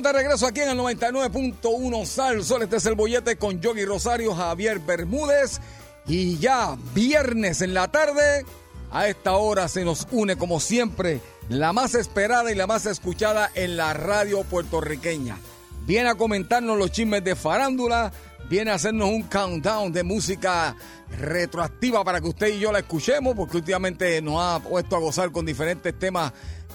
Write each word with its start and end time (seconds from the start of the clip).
Estamos 0.00 0.14
de 0.14 0.22
regreso 0.22 0.46
aquí 0.46 0.60
en 0.60 0.70
el 0.70 0.78
99.1 0.78 2.06
Sal 2.06 2.42
Sol. 2.42 2.62
Este 2.62 2.76
es 2.76 2.86
el 2.86 2.94
bollete 2.94 3.36
con 3.36 3.60
Yogi 3.60 3.84
Rosario, 3.84 4.34
Javier 4.34 4.78
Bermúdez. 4.78 5.60
Y 6.06 6.38
ya, 6.38 6.78
viernes 6.94 7.60
en 7.60 7.74
la 7.74 7.88
tarde, 7.88 8.46
a 8.90 9.08
esta 9.08 9.36
hora 9.36 9.68
se 9.68 9.84
nos 9.84 10.06
une, 10.10 10.36
como 10.38 10.58
siempre, 10.58 11.20
la 11.50 11.74
más 11.74 11.94
esperada 11.94 12.50
y 12.50 12.54
la 12.54 12.66
más 12.66 12.86
escuchada 12.86 13.50
en 13.54 13.76
la 13.76 13.92
radio 13.92 14.42
puertorriqueña. 14.44 15.36
Viene 15.84 16.08
a 16.08 16.14
comentarnos 16.14 16.78
los 16.78 16.90
chismes 16.92 17.22
de 17.22 17.36
farándula, 17.36 18.10
viene 18.48 18.70
a 18.70 18.76
hacernos 18.76 19.10
un 19.10 19.24
countdown 19.24 19.92
de 19.92 20.02
música 20.02 20.76
retroactiva 21.18 22.04
para 22.04 22.22
que 22.22 22.28
usted 22.28 22.54
y 22.54 22.58
yo 22.58 22.72
la 22.72 22.78
escuchemos, 22.78 23.34
porque 23.36 23.58
últimamente 23.58 24.22
nos 24.22 24.40
ha 24.40 24.60
puesto 24.60 24.96
a 24.96 25.00
gozar 25.00 25.30
con 25.30 25.44
diferentes 25.44 25.98
temas 25.98 26.32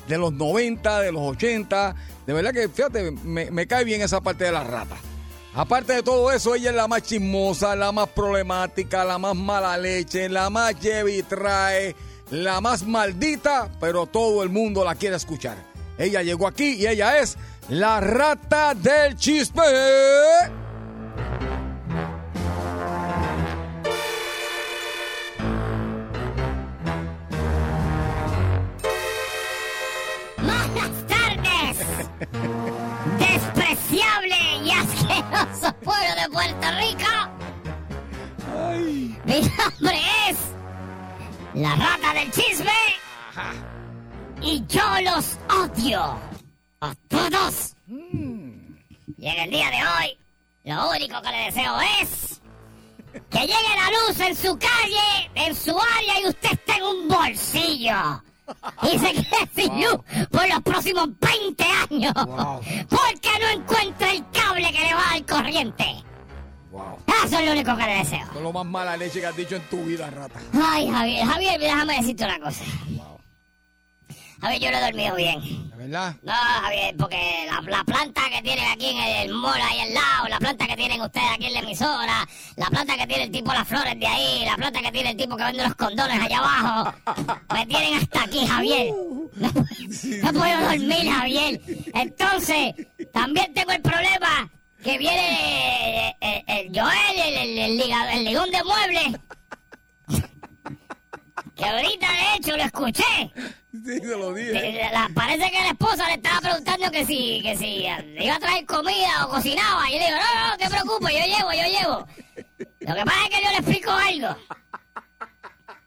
de 0.07 0.17
los 0.17 0.33
90, 0.33 1.01
de 1.01 1.11
los 1.11 1.21
80. 1.21 1.95
De 2.25 2.33
verdad 2.33 2.51
que, 2.51 2.69
fíjate, 2.69 3.11
me, 3.11 3.51
me 3.51 3.67
cae 3.67 3.83
bien 3.83 4.01
esa 4.01 4.21
parte 4.21 4.45
de 4.45 4.51
la 4.51 4.63
rata. 4.63 4.95
Aparte 5.53 5.93
de 5.93 6.03
todo 6.03 6.31
eso, 6.31 6.53
ella 6.53 6.71
es 6.71 6.75
la 6.75 6.87
más 6.87 7.03
chismosa, 7.03 7.75
la 7.77 7.93
más 7.93 8.09
problemática, 8.09 9.05
la 9.05 9.17
más 9.17 9.35
mala 9.35 9.77
leche, 9.77 10.27
la 10.27 10.49
más 10.49 10.77
lleva 10.81 11.09
y 11.09 11.23
trae, 11.23 11.95
la 12.29 12.59
más 12.59 12.85
maldita, 12.85 13.71
pero 13.79 14.05
todo 14.05 14.43
el 14.43 14.49
mundo 14.49 14.83
la 14.83 14.95
quiere 14.95 15.15
escuchar. 15.15 15.57
Ella 15.97 16.21
llegó 16.23 16.47
aquí 16.47 16.75
y 16.75 16.87
ella 16.87 17.19
es 17.19 17.37
la 17.69 18.01
rata 18.01 18.73
del 18.73 19.15
chisme. 19.15 19.63
Pueblo 35.73 36.15
de 36.21 36.29
Puerto 36.29 36.67
Rico. 36.79 37.11
Mi 39.25 39.41
nombre 39.41 39.99
es 40.29 40.37
la 41.53 41.75
rata 41.75 42.13
del 42.13 42.31
chisme 42.31 42.71
y 44.41 44.63
yo 44.67 44.83
los 45.01 45.37
odio 45.49 46.19
a 46.81 46.93
todos. 47.07 47.75
Y 47.87 49.27
en 49.27 49.39
el 49.39 49.49
día 49.49 49.69
de 49.71 49.77
hoy, 49.77 50.17
lo 50.63 50.89
único 50.91 51.21
que 51.21 51.31
le 51.31 51.45
deseo 51.45 51.79
es 52.01 52.41
que 53.29 53.39
llegue 53.39 53.75
la 53.75 53.89
luz 53.91 54.19
en 54.19 54.35
su 54.35 54.57
calle, 54.57 55.31
en 55.35 55.55
su 55.55 55.71
área 55.71 56.21
y 56.21 56.27
usted 56.27 56.51
esté 56.51 56.73
en 56.73 56.83
un 56.83 57.07
bolsillo. 57.07 58.23
Y 58.83 58.99
se 58.99 59.13
quede 59.13 59.49
sin 59.55 59.81
luz 59.81 59.97
por 60.29 60.47
los 60.47 60.61
próximos 60.61 61.09
20 61.19 61.63
años. 61.89 62.13
Porque 62.89 63.29
no 63.39 63.49
encuentra 63.61 64.11
el 64.11 64.23
cable 64.31 64.71
que 64.71 64.79
le 64.79 64.93
va 64.93 65.09
a 65.09 65.13
dar 65.13 65.25
corriente. 65.25 65.85
Wow. 66.71 66.97
Eso 67.25 67.39
es 67.39 67.45
lo 67.45 67.51
único 67.53 67.75
que 67.77 67.83
le 67.85 67.97
deseo. 67.99 68.19
Esto 68.19 68.37
es 68.37 68.43
lo 68.43 68.53
más 68.53 68.65
mala 68.65 68.97
leche 68.97 69.19
que 69.21 69.25
has 69.25 69.35
dicho 69.35 69.55
en 69.55 69.61
tu 69.69 69.83
vida, 69.83 70.09
rata. 70.09 70.39
Ay, 70.53 70.89
Javier, 70.89 71.25
Javier, 71.25 71.59
déjame 71.59 71.97
decirte 71.97 72.25
una 72.25 72.39
cosa. 72.39 72.63
Javier, 74.41 74.61
yo 74.61 74.71
no 74.71 74.77
he 74.77 74.81
dormido 74.81 75.15
bien. 75.15 75.69
¿De 75.69 75.75
verdad? 75.77 76.15
No, 76.23 76.33
Javier, 76.33 76.95
porque 76.97 77.45
la, 77.47 77.61
la 77.61 77.83
planta 77.83 78.21
que 78.29 78.41
tienen 78.41 78.65
aquí 78.69 78.89
en 78.89 78.97
el 78.97 79.33
mall 79.33 79.59
ahí 79.61 79.79
al 79.81 79.93
lado, 79.93 80.27
la 80.29 80.39
planta 80.39 80.67
que 80.67 80.75
tienen 80.75 81.01
ustedes 81.01 81.29
aquí 81.33 81.45
en 81.47 81.53
la 81.53 81.59
emisora, 81.59 82.27
la 82.55 82.65
planta 82.67 82.97
que 82.97 83.07
tiene 83.07 83.23
el 83.23 83.31
tipo 83.31 83.53
las 83.53 83.67
flores 83.67 83.99
de 83.99 84.07
ahí, 84.07 84.45
la 84.45 84.55
planta 84.55 84.81
que 84.81 84.91
tiene 84.91 85.11
el 85.11 85.17
tipo 85.17 85.35
que 85.37 85.43
vende 85.43 85.63
los 85.63 85.75
condones 85.75 86.21
allá 86.21 86.37
abajo, 86.39 86.93
me 87.53 87.65
tienen 87.65 87.95
hasta 87.95 88.23
aquí, 88.23 88.45
Javier. 88.45 88.93
No, 89.35 89.51
no 90.23 90.33
puedo 90.39 90.61
dormir, 90.61 91.11
Javier. 91.11 91.61
Entonces, 91.93 92.73
también 93.11 93.53
tengo 93.53 93.71
el 93.71 93.81
problema 93.81 94.49
que 94.83 94.97
viene 94.97 96.09
eh, 96.09 96.15
eh, 96.21 96.43
el, 96.47 96.79
Joel, 96.79 97.19
el, 97.19 97.57
el, 97.57 97.81
el 97.81 97.91
el 98.13 98.25
ligón 98.25 98.51
de 98.51 98.63
muebles. 98.63 99.19
Que 101.55 101.65
ahorita, 101.65 102.07
de 102.11 102.35
hecho, 102.37 102.57
lo 102.57 102.63
escuché. 102.63 103.31
Sí, 103.71 103.99
te 104.01 104.05
lo 104.17 104.33
dije. 104.33 104.89
La- 104.91 105.09
parece 105.13 105.49
que 105.51 105.59
la 105.61 105.69
esposa 105.69 106.07
le 106.07 106.15
estaba 106.15 106.41
preguntando 106.41 106.91
que 106.91 107.05
si, 107.05 107.41
que 107.41 107.55
si 107.57 107.85
iba 108.23 108.35
a 108.35 108.39
traer 108.39 108.65
comida 108.65 109.25
o 109.25 109.29
cocinaba. 109.29 109.89
Y 109.89 109.93
yo 109.93 109.99
le 109.99 110.05
digo, 110.05 110.17
no, 110.17 110.41
no, 110.41 110.47
no 110.51 110.57
te 110.57 110.69
preocupes, 110.69 111.13
yo 111.13 111.25
llevo, 111.25 111.51
yo 111.53 111.79
llevo. 111.79 112.07
Lo 112.81 112.95
que 112.95 113.03
pasa 113.05 113.23
es 113.23 113.29
que 113.29 113.43
yo 113.45 113.51
le 113.51 113.57
explico 113.57 113.91
algo. 113.91 114.37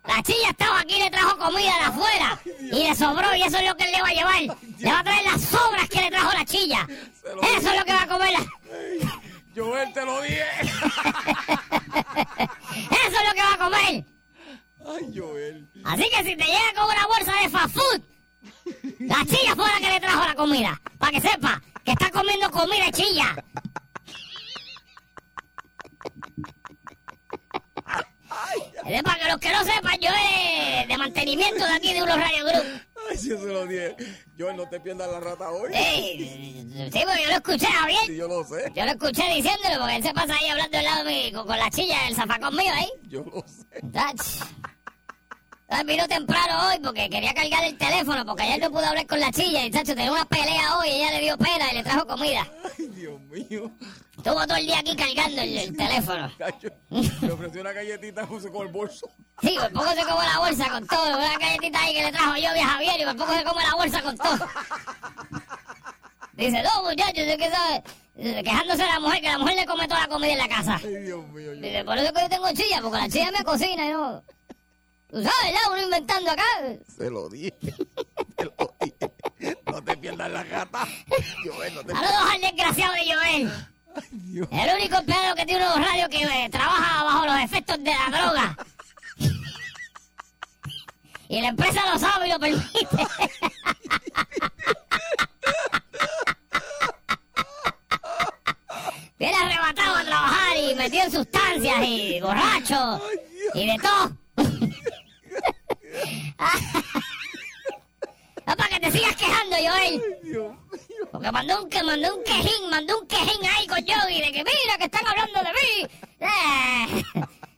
La 0.07 0.23
chilla 0.23 0.49
estaba 0.51 0.81
aquí 0.81 0.97
y 0.97 1.03
le 1.03 1.11
trajo 1.11 1.37
comida 1.37 1.75
de 1.77 1.85
afuera. 1.85 2.41
Y 2.73 2.89
le 2.89 2.95
sobró, 2.95 3.35
y 3.37 3.43
eso 3.43 3.59
es 3.59 3.69
lo 3.69 3.77
que 3.77 3.85
él 3.85 3.93
le 3.93 4.01
va 4.01 4.09
a 4.09 4.13
llevar. 4.13 4.57
Le 4.79 4.91
va 4.91 5.01
a 5.01 5.05
traer 5.05 5.25
las 5.27 5.43
sobras 5.43 5.89
que 5.91 6.01
le 6.01 6.11
trajo 6.11 6.33
la 6.33 6.45
chilla. 6.47 6.87
Eso 7.57 7.71
es 7.73 7.79
lo 7.79 7.85
que 7.85 7.93
va 7.93 8.03
a 8.03 8.09
comer 8.09 8.33
la... 8.33 8.47
Joel, 9.55 9.93
te 9.93 10.05
lo 10.05 10.23
dije. 10.23 10.45
comida. 20.39 20.81
Para 20.99 21.13
que 21.13 21.21
sepa 21.21 21.61
que 21.85 21.91
está 21.93 22.11
comiendo 22.11 22.49
comida 22.51 22.91
chilla. 22.93 23.35
Es 28.87 29.03
para 29.03 29.19
que 29.19 29.29
los 29.31 29.39
que 29.39 29.53
no 29.53 29.65
sepan, 29.65 29.99
yo 30.01 30.09
es 30.09 30.89
de 30.89 30.97
mantenimiento 30.97 31.65
de 31.67 31.73
aquí 31.75 31.93
de 31.93 32.03
unos 32.03 32.17
Radio 32.17 32.45
Group. 32.47 32.65
Ay, 33.11 33.17
yo 33.29 33.39
se 33.39 33.47
lo 33.47 33.67
dije. 33.67 33.97
Joel, 34.39 34.57
no 34.57 34.69
te 34.69 34.81
pierdas 34.81 35.11
la 35.11 35.21
rata 35.21 35.51
hoy. 35.51 35.71
Sí, 35.75 36.69
sí, 36.93 37.01
porque 37.05 37.23
yo 37.23 37.29
lo 37.29 37.35
escuché, 37.37 37.67
Sí, 37.67 37.73
Javier. 37.73 38.15
yo 38.17 38.29
lo 38.29 38.45
sé. 38.45 38.73
Yo 38.75 38.85
lo 38.85 38.91
escuché 38.93 39.35
diciéndolo 39.35 39.79
porque 39.81 39.97
él 39.97 40.03
se 40.03 40.15
pasa 40.15 40.35
ahí 40.37 40.49
hablando 40.49 40.79
al 40.79 40.85
lado 40.85 41.05
de 41.05 41.11
mí, 41.11 41.33
con, 41.33 41.47
con 41.47 41.59
la 41.59 41.71
chilla 41.71 42.05
del 42.05 42.15
zafacón 42.15 42.57
mío 42.57 42.73
ahí. 42.75 42.89
Yo 43.09 43.25
lo 43.25 43.43
sé. 43.47 43.67
Vino 45.87 46.07
temprano 46.09 46.69
hoy 46.69 46.79
porque 46.83 47.09
quería 47.09 47.33
cargar 47.33 47.65
el 47.65 47.77
teléfono 47.79 48.25
porque 48.27 48.43
ayer 48.43 48.61
no 48.61 48.71
pudo 48.71 48.85
hablar 48.85 49.07
con 49.07 49.21
la 49.21 49.31
chilla 49.33 49.65
y 49.65 49.71
chacho 49.71 49.95
tenía 49.95 50.13
una 50.13 50.25
pelea 50.27 50.77
hoy 50.77 50.89
y 50.89 50.93
ella 50.93 51.11
le 51.13 51.21
dio 51.21 51.39
pena 51.39 51.73
y 51.73 51.77
le 51.77 51.83
trajo 51.83 52.07
comida. 52.07 52.47
Ay, 52.79 52.87
Dios 52.89 53.21
mío. 53.23 53.71
Estuvo 54.17 54.47
todo 54.47 54.57
el 54.57 54.67
día 54.67 54.81
aquí 54.81 54.95
cargando 54.97 55.41
el, 55.41 55.57
el 55.57 55.77
teléfono. 55.77 56.31
Me 56.91 57.31
ofreció 57.31 57.61
una 57.63 57.73
galletita 57.73 58.27
con 58.27 58.67
el 58.67 58.73
bolso. 58.73 59.09
Sí, 59.41 59.57
por 59.59 59.73
poco 59.73 59.91
se 59.93 60.03
come 60.05 60.27
la 60.27 60.39
bolsa 60.39 60.69
con 60.69 60.87
todo. 60.87 61.17
Una 61.17 61.39
galletita 61.39 61.83
ahí 61.83 61.95
que 61.95 62.03
le 62.03 62.13
trajo 62.13 62.37
yo 62.37 62.49
a 62.49 62.67
Javier 62.67 63.01
y 63.01 63.05
por 63.05 63.17
poco 63.17 63.35
se 63.35 63.45
come 63.45 63.63
la 63.63 63.75
bolsa 63.75 64.03
con 64.03 64.19
todo. 64.19 64.49
Dice, 66.33 66.63
no 66.63 66.83
muchachos, 66.83 67.19
es 67.19 67.37
que 67.37 67.51
sabe, 67.51 67.83
eh, 68.17 68.43
quejándose 68.45 68.83
de 68.83 68.89
la 68.89 69.01
mujer, 69.01 69.21
que 69.21 69.29
la 69.29 69.39
mujer 69.39 69.57
le 69.57 69.67
come 69.67 69.89
toda 69.89 70.01
la 70.01 70.09
comida 70.09 70.33
en 70.33 70.39
la 70.39 70.49
casa. 70.49 70.81
Ay, 70.85 70.97
Dios 71.05 71.27
mío. 71.29 71.53
Dice, 71.53 71.85
por 71.85 71.97
eso 71.97 72.07
es 72.07 72.13
que 72.13 72.21
yo 72.21 72.29
tengo 72.29 72.53
chilla, 72.53 72.81
porque 72.83 72.99
la 72.99 73.09
chilla 73.09 73.31
me 73.31 73.45
cocina 73.45 73.85
y 73.87 73.93
no... 73.93 74.23
Tú 75.11 75.23
sabes, 75.23 75.53
ya, 75.53 75.71
uno 75.71 75.83
inventando 75.83 76.31
acá. 76.31 76.45
Se 76.97 77.11
lo 77.11 77.29
dije. 77.29 77.55
Se 78.39 78.45
lo 78.45 78.75
dije. 78.81 79.57
No 79.67 79.83
te 79.83 79.97
pierdas 79.97 80.31
la 80.31 80.45
gata. 80.45 80.87
Joel, 81.45 81.75
no 81.75 81.83
te 81.83 81.93
Saludos 81.93 82.31
al 82.35 82.41
desgraciado 82.41 82.93
de 82.93 83.15
Joel. 83.15 83.53
El 84.51 84.77
único 84.77 84.97
empleado 84.99 85.35
que 85.35 85.47
tiene 85.47 85.65
unos 85.67 85.85
radios 85.85 86.09
que 86.09 86.23
eh, 86.23 86.49
trabaja 86.51 87.03
bajo 87.05 87.27
los 87.27 87.41
efectos 87.41 87.79
de 87.83 87.91
la 87.91 88.11
droga. 88.11 88.57
Y 91.29 91.41
la 91.41 91.49
empresa 91.49 91.83
lo 91.93 91.99
sabe 91.99 92.29
y 92.29 92.33
lo 92.33 92.39
permite. 92.39 93.07
Viene 99.19 99.37
arrebatado 99.37 99.97
a 99.97 100.05
trabajar 100.05 100.57
y 100.57 100.75
metido 100.75 101.05
en 101.05 101.13
sustancias 101.13 101.77
y 101.83 102.21
borracho 102.21 103.01
y 103.55 103.67
de 103.67 103.79
todo. 103.79 104.28
No 108.47 108.57
para 108.57 108.69
que 108.71 108.81
te 108.81 108.93
sigas 108.93 109.17
quejando, 109.17 109.57
Joel. 109.57 110.03
Dios. 110.23 110.57
Porque 111.13 111.31
mandó 111.31 111.63
un, 111.63 111.69
que 111.69 111.83
mandó 111.83 112.17
un 112.17 112.25
quejín, 112.25 112.71
mandó 112.71 113.01
un 113.01 113.07
quejín 113.07 113.45
ahí 113.47 113.67
con 113.67 113.79
Yogi 113.79 114.21
de 114.21 114.33
que 114.33 114.45
mira 114.45 114.79
que 114.79 114.85
están 114.85 115.07
hablando 115.07 115.41
de 115.41 115.53
mí. 115.53 115.89
Eh, 116.21 117.05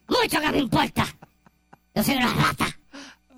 mucho 0.08 0.40
que 0.40 0.50
me 0.50 0.58
importa. 0.58 1.06
Yo 1.94 2.02
soy 2.02 2.16
una 2.16 2.32
rata. 2.34 2.66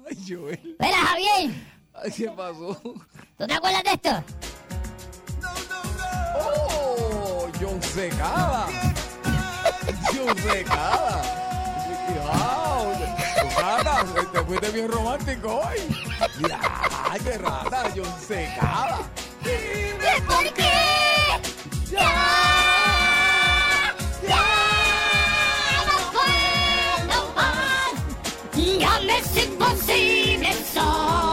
Ay, 0.09 0.17
Joel. 0.29 0.77
Mira, 0.79 0.97
Javier, 0.97 1.51
Ay, 1.95 2.11
¿qué 2.11 2.29
pasó? 2.31 2.81
¿tú 2.83 3.47
te 3.47 3.55
acuerdas 3.55 3.85
de 3.85 3.93
esto? 3.93 4.25
¡Oh! 6.39 7.49
John 7.61 7.83
Secada. 7.83 8.67
John 10.13 10.37
Secada. 10.39 11.42
Fuiste 14.53 14.71
bien 14.71 14.91
romántico 14.91 15.61
hoy. 15.61 15.79
Mira, 16.39 16.61
ay, 17.11 17.21
qué 17.21 17.39
rata, 17.39 17.91
John 17.97 18.15
Secada. 18.21 18.99
¿Por 20.27 20.53
qué? 20.53 20.71
Ya, 21.91 22.13
ya 24.29 24.45
no 25.87 25.97
puedo 26.13 27.33
más. 27.35 27.93
Ya 28.79 29.01
me 29.01 29.19
es 29.19 29.45
imposible 29.45 30.53
soportar 30.75 31.32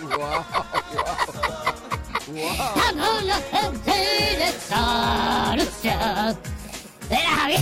Wow. 0.00 0.18
wow. 0.18 0.44
Wow. 2.26 2.72
Algunos 2.88 3.42
sentidos 3.50 4.54
solución. 4.68 6.38
Mira, 7.10 7.30
Javier. 7.36 7.60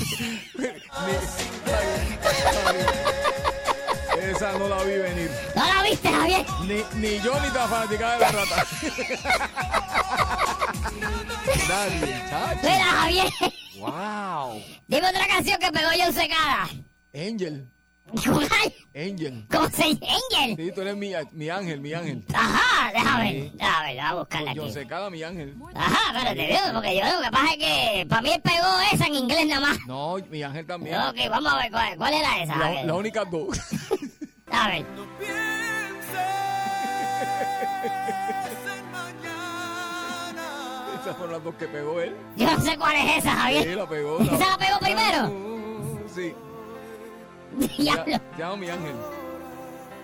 Esa 4.23 4.53
no 4.53 4.69
la 4.69 4.83
vi 4.85 4.99
venir. 4.99 5.31
¿No 5.57 5.67
la 5.67 5.83
viste, 5.83 6.09
Javier? 6.09 6.47
Ni, 6.61 6.85
ni 7.01 7.21
yo 7.21 7.41
ni 7.41 7.49
la 7.49 7.67
fanática 7.67 8.13
de 8.13 8.19
la 8.21 8.31
rata. 8.31 8.67
Nadie. 11.69 12.23
Mira, 12.63 12.85
Javier. 12.85 13.33
Wow. 13.79 14.63
Dime 14.87 15.09
otra 15.09 15.27
canción 15.27 15.59
que 15.59 15.73
pegó 15.73 15.89
John 15.99 16.13
Secada. 16.13 16.69
Angel. 17.15 17.72
¿Cuál? 18.25 18.75
Angel. 18.95 19.47
¿Cómo 19.51 19.69
se 19.71 19.95
llama? 19.95 20.07
Angel. 20.31 20.57
Sí, 20.67 20.73
tú 20.75 20.81
eres 20.83 20.97
mi, 20.97 21.13
mi 21.33 21.49
ángel, 21.49 21.81
mi 21.81 21.93
ángel. 21.95 22.25
Ajá, 22.35 22.93
déjame 22.93 23.23
ver. 23.33 23.43
Sí. 23.43 23.53
Déjame 23.57 23.87
ver, 23.87 23.95
voy 23.97 23.99
a 24.05 24.15
buscarla 24.15 24.51
aquí. 24.51 24.71
Secada, 24.73 25.11
mi 25.11 25.23
ángel. 25.23 25.57
Ajá, 25.75 26.13
espérate, 26.19 26.47
Dios, 26.47 26.61
porque 26.75 26.97
yo 26.97 27.05
lo 27.17 27.23
que 27.23 27.31
pasa 27.31 27.53
es 27.53 27.57
que 27.59 28.07
para 28.09 28.23
mí 28.23 28.33
él 28.33 28.41
pegó 28.43 28.67
esa 28.93 29.07
en 29.07 29.15
inglés 29.15 29.47
nada 29.47 29.61
más. 29.61 29.79
No, 29.87 30.17
mi 30.31 30.43
ángel 30.43 30.67
también. 30.67 30.97
Ok, 31.01 31.17
vamos 31.31 31.53
a 31.53 31.57
ver 31.57 31.71
cuál, 31.71 31.97
cuál 31.97 32.15
era 32.15 32.43
esa. 32.43 32.57
La- 32.57 32.65
Javier. 32.67 32.87
Las 32.87 32.97
únicas 32.97 33.31
dos. 33.31 33.59
A 34.55 34.69
ver. 34.69 34.85
Esas 41.01 41.17
fueron 41.17 41.33
las 41.33 41.45
dos 41.45 41.55
que 41.57 41.67
pegó 41.67 42.01
él. 42.01 42.15
Yo 42.37 42.47
no 42.53 42.61
sé 42.61 42.77
cuál 42.79 42.95
es 42.97 43.19
esa, 43.19 43.31
Sí, 43.33 43.37
Javier. 43.39 43.77
la 43.77 43.89
pegó. 43.89 44.21
¿Esa 44.21 44.37
la 44.51 44.59
pegó 44.59 44.79
primero? 44.79 45.33
Sí. 46.15 46.35
Diablo. 47.79 48.05
Ya, 48.07 48.21
llama 48.39 48.57
mi 48.57 48.69
ángel. 48.69 48.95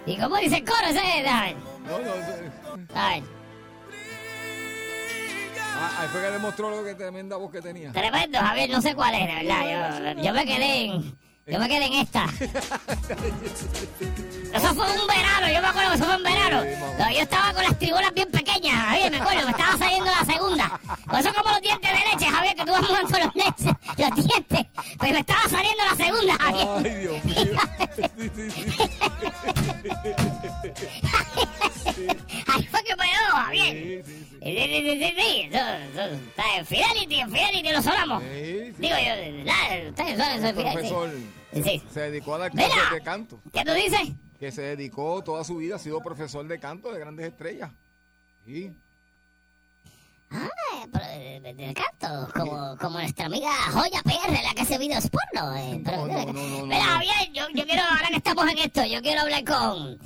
¿Y 0.06 0.16
cómo 0.16 0.36
dice 0.36 0.56
el 0.56 0.64
coro 0.64 0.86
ese? 0.88 1.22
No, 1.86 1.98
no. 1.98 2.10
Ah, 5.80 5.90
ahí 6.00 6.08
fue 6.08 6.20
que 6.20 6.30
demostró 6.30 6.70
lo 6.70 6.84
que 6.84 6.94
tremenda 6.94 7.36
voz 7.36 7.52
que 7.52 7.62
tenía. 7.62 7.92
Tremendo, 7.92 8.38
Javier, 8.38 8.70
no 8.70 8.82
sé 8.82 8.94
cuál 8.94 9.14
es, 9.14 9.26
de 9.28 9.34
verdad. 9.44 10.14
Yo, 10.16 10.22
yo 10.22 10.32
me 10.32 10.44
quedé 10.44 10.84
en. 10.84 11.27
Yo 11.48 11.58
me 11.58 11.66
quedé 11.66 11.86
en 11.86 11.94
esta. 11.94 12.26
Eso 14.54 14.74
fue 14.74 14.84
un 14.84 15.06
verano, 15.06 15.48
yo 15.48 15.62
me 15.62 15.68
acuerdo 15.68 15.90
que 15.90 15.96
eso 15.96 16.04
fue 16.04 16.16
un 16.16 16.22
verano. 16.22 16.62
No, 16.98 17.10
yo 17.10 17.20
estaba 17.20 17.54
con 17.54 17.62
las 17.62 17.78
tribunas 17.78 18.12
bien 18.12 18.30
pequeñas, 18.30 18.74
Javier, 18.74 19.10
me 19.10 19.16
acuerdo, 19.18 19.44
me 19.44 19.50
estaba 19.52 19.78
saliendo 19.78 20.10
la 20.10 20.24
segunda. 20.26 20.80
Por 21.06 21.18
eso 21.18 21.32
como 21.34 21.50
los 21.50 21.60
dientes 21.62 21.90
de 21.90 21.98
leche, 21.98 22.26
Javier, 22.30 22.54
que 22.54 22.64
tú 22.64 22.72
vas 22.72 22.86
jugando 22.86 23.18
los 23.18 23.34
leches, 23.34 23.72
los 23.96 24.14
dientes. 24.26 24.66
Pues 24.98 25.12
me 25.12 25.20
estaba 25.20 25.48
saliendo 25.48 25.84
la 25.84 25.96
segunda, 25.96 26.36
Javier. 26.38 26.68
Ay, 26.76 26.94
Dios 26.96 27.24
mío. 27.24 27.58
sí. 34.82 36.64
Fidelity, 36.64 37.20
en 37.20 37.30
Fidelity 37.30 37.72
lo 37.72 37.82
sonamos. 37.82 38.22
Digo 38.22 38.96
yo, 38.96 39.44
la, 39.44 39.68
de 39.70 40.48
El 40.48 40.54
profesor 40.54 41.10
se 41.92 42.00
dedicó 42.00 42.34
a 42.34 42.38
dar 42.38 42.50
clases 42.50 42.90
de 42.92 43.00
canto. 43.02 43.40
¿Qué 43.52 43.64
tú 43.64 43.72
dices? 43.72 44.00
Que 44.38 44.52
se 44.52 44.62
dedicó 44.62 45.22
toda 45.24 45.44
su 45.44 45.56
vida, 45.56 45.76
ha 45.76 45.78
sido 45.78 46.00
profesor 46.00 46.46
de 46.46 46.58
canto 46.60 46.92
de 46.92 47.00
grandes 47.00 47.26
estrellas. 47.26 47.70
Sí. 48.46 48.72
Ah, 50.30 50.48
pero 50.92 51.06
de, 51.06 51.40
de- 51.40 51.54
de 51.54 51.74
canto, 51.74 52.28
como, 52.34 52.76
como 52.76 52.98
nuestra 52.98 53.26
amiga 53.26 53.50
Joya 53.72 54.02
PR, 54.02 54.30
la 54.44 54.54
que 54.54 54.62
hace 54.62 54.76
videos 54.78 55.08
porno. 55.08 55.56
Eh, 55.56 55.80
pero, 55.84 56.06
No, 56.06 56.24
no, 56.26 56.32
no, 56.32 56.48
no, 56.60 56.66
Mira. 56.66 56.84
Javier, 56.84 57.32
yo, 57.32 57.44
yo 57.54 57.64
quiero, 57.64 57.82
ahora 57.82 58.08
que 58.10 58.16
estamos 58.16 58.46
en 58.50 58.58
esto, 58.58 58.84
yo 58.84 59.00
quiero 59.00 59.22
hablar 59.22 59.44
con, 59.44 59.98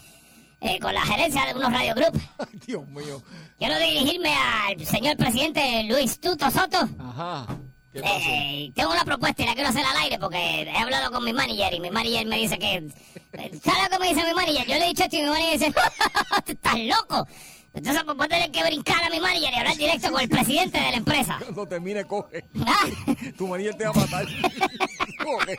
eh, 0.63 0.79
con 0.81 0.95
la 0.95 1.03
gerencia 1.03 1.45
de 1.47 1.55
unos 1.55 1.73
Radio 1.73 1.95
Group. 1.95 2.21
Ay, 2.39 2.61
Dios 2.67 2.87
mío. 2.89 3.23
Quiero 3.59 3.79
dirigirme 3.79 4.35
al 4.35 4.87
señor 4.87 5.17
presidente 5.17 5.85
Luis 5.85 6.21
Tuto 6.21 6.51
Soto. 6.51 6.79
Ajá. 6.99 7.47
¿Qué 7.93 8.01
pasó? 8.01 8.15
Eh, 8.17 8.73
tengo 8.75 8.91
una 8.91 9.05
propuesta 9.05 9.43
y 9.43 9.47
la 9.47 9.55
quiero 9.55 9.69
hacer 9.69 9.85
al 9.85 9.97
aire 9.99 10.19
porque 10.19 10.63
he 10.63 10.79
hablado 10.79 11.11
con 11.13 11.23
mi 11.25 11.33
manager 11.35 11.75
y 11.75 11.81
mi 11.81 11.91
manager 11.91 12.27
me 12.27 12.39
dice 12.39 12.59
que... 12.59 12.89
¿Sabes 13.63 13.83
lo 13.85 13.91
que 13.91 13.99
me 13.99 14.09
dice 14.15 14.27
mi 14.27 14.33
manager? 14.35 14.67
Yo 14.67 14.75
le 14.79 14.85
he 14.85 14.89
dicho 14.89 15.05
esto 15.05 15.17
y 15.17 15.23
mi 15.23 15.29
manager 15.29 15.59
dice, 15.59 15.73
"Tú 16.47 16.53
¿estás 16.53 16.79
loco? 16.81 17.27
Entonces 17.75 18.03
pues 18.05 18.17
voy 18.17 18.27
a 18.27 18.29
tener 18.29 18.51
que 18.51 18.63
brincar 18.65 19.03
a 19.05 19.11
mi 19.11 19.21
manager 19.21 19.53
y 19.53 19.59
hablar 19.59 19.77
directo 19.77 20.11
con 20.11 20.21
el 20.23 20.29
presidente 20.29 20.79
de 20.79 20.91
la 20.91 20.97
empresa. 20.97 21.37
Cuando 21.43 21.67
termine, 21.69 22.05
coge. 22.07 22.45
Ah, 22.67 22.87
Tu 23.37 23.47
manilla 23.47 23.73
te 23.77 23.85
va 23.85 23.91
a 23.91 23.95
matar. 23.95 24.27
coge. 25.25 25.57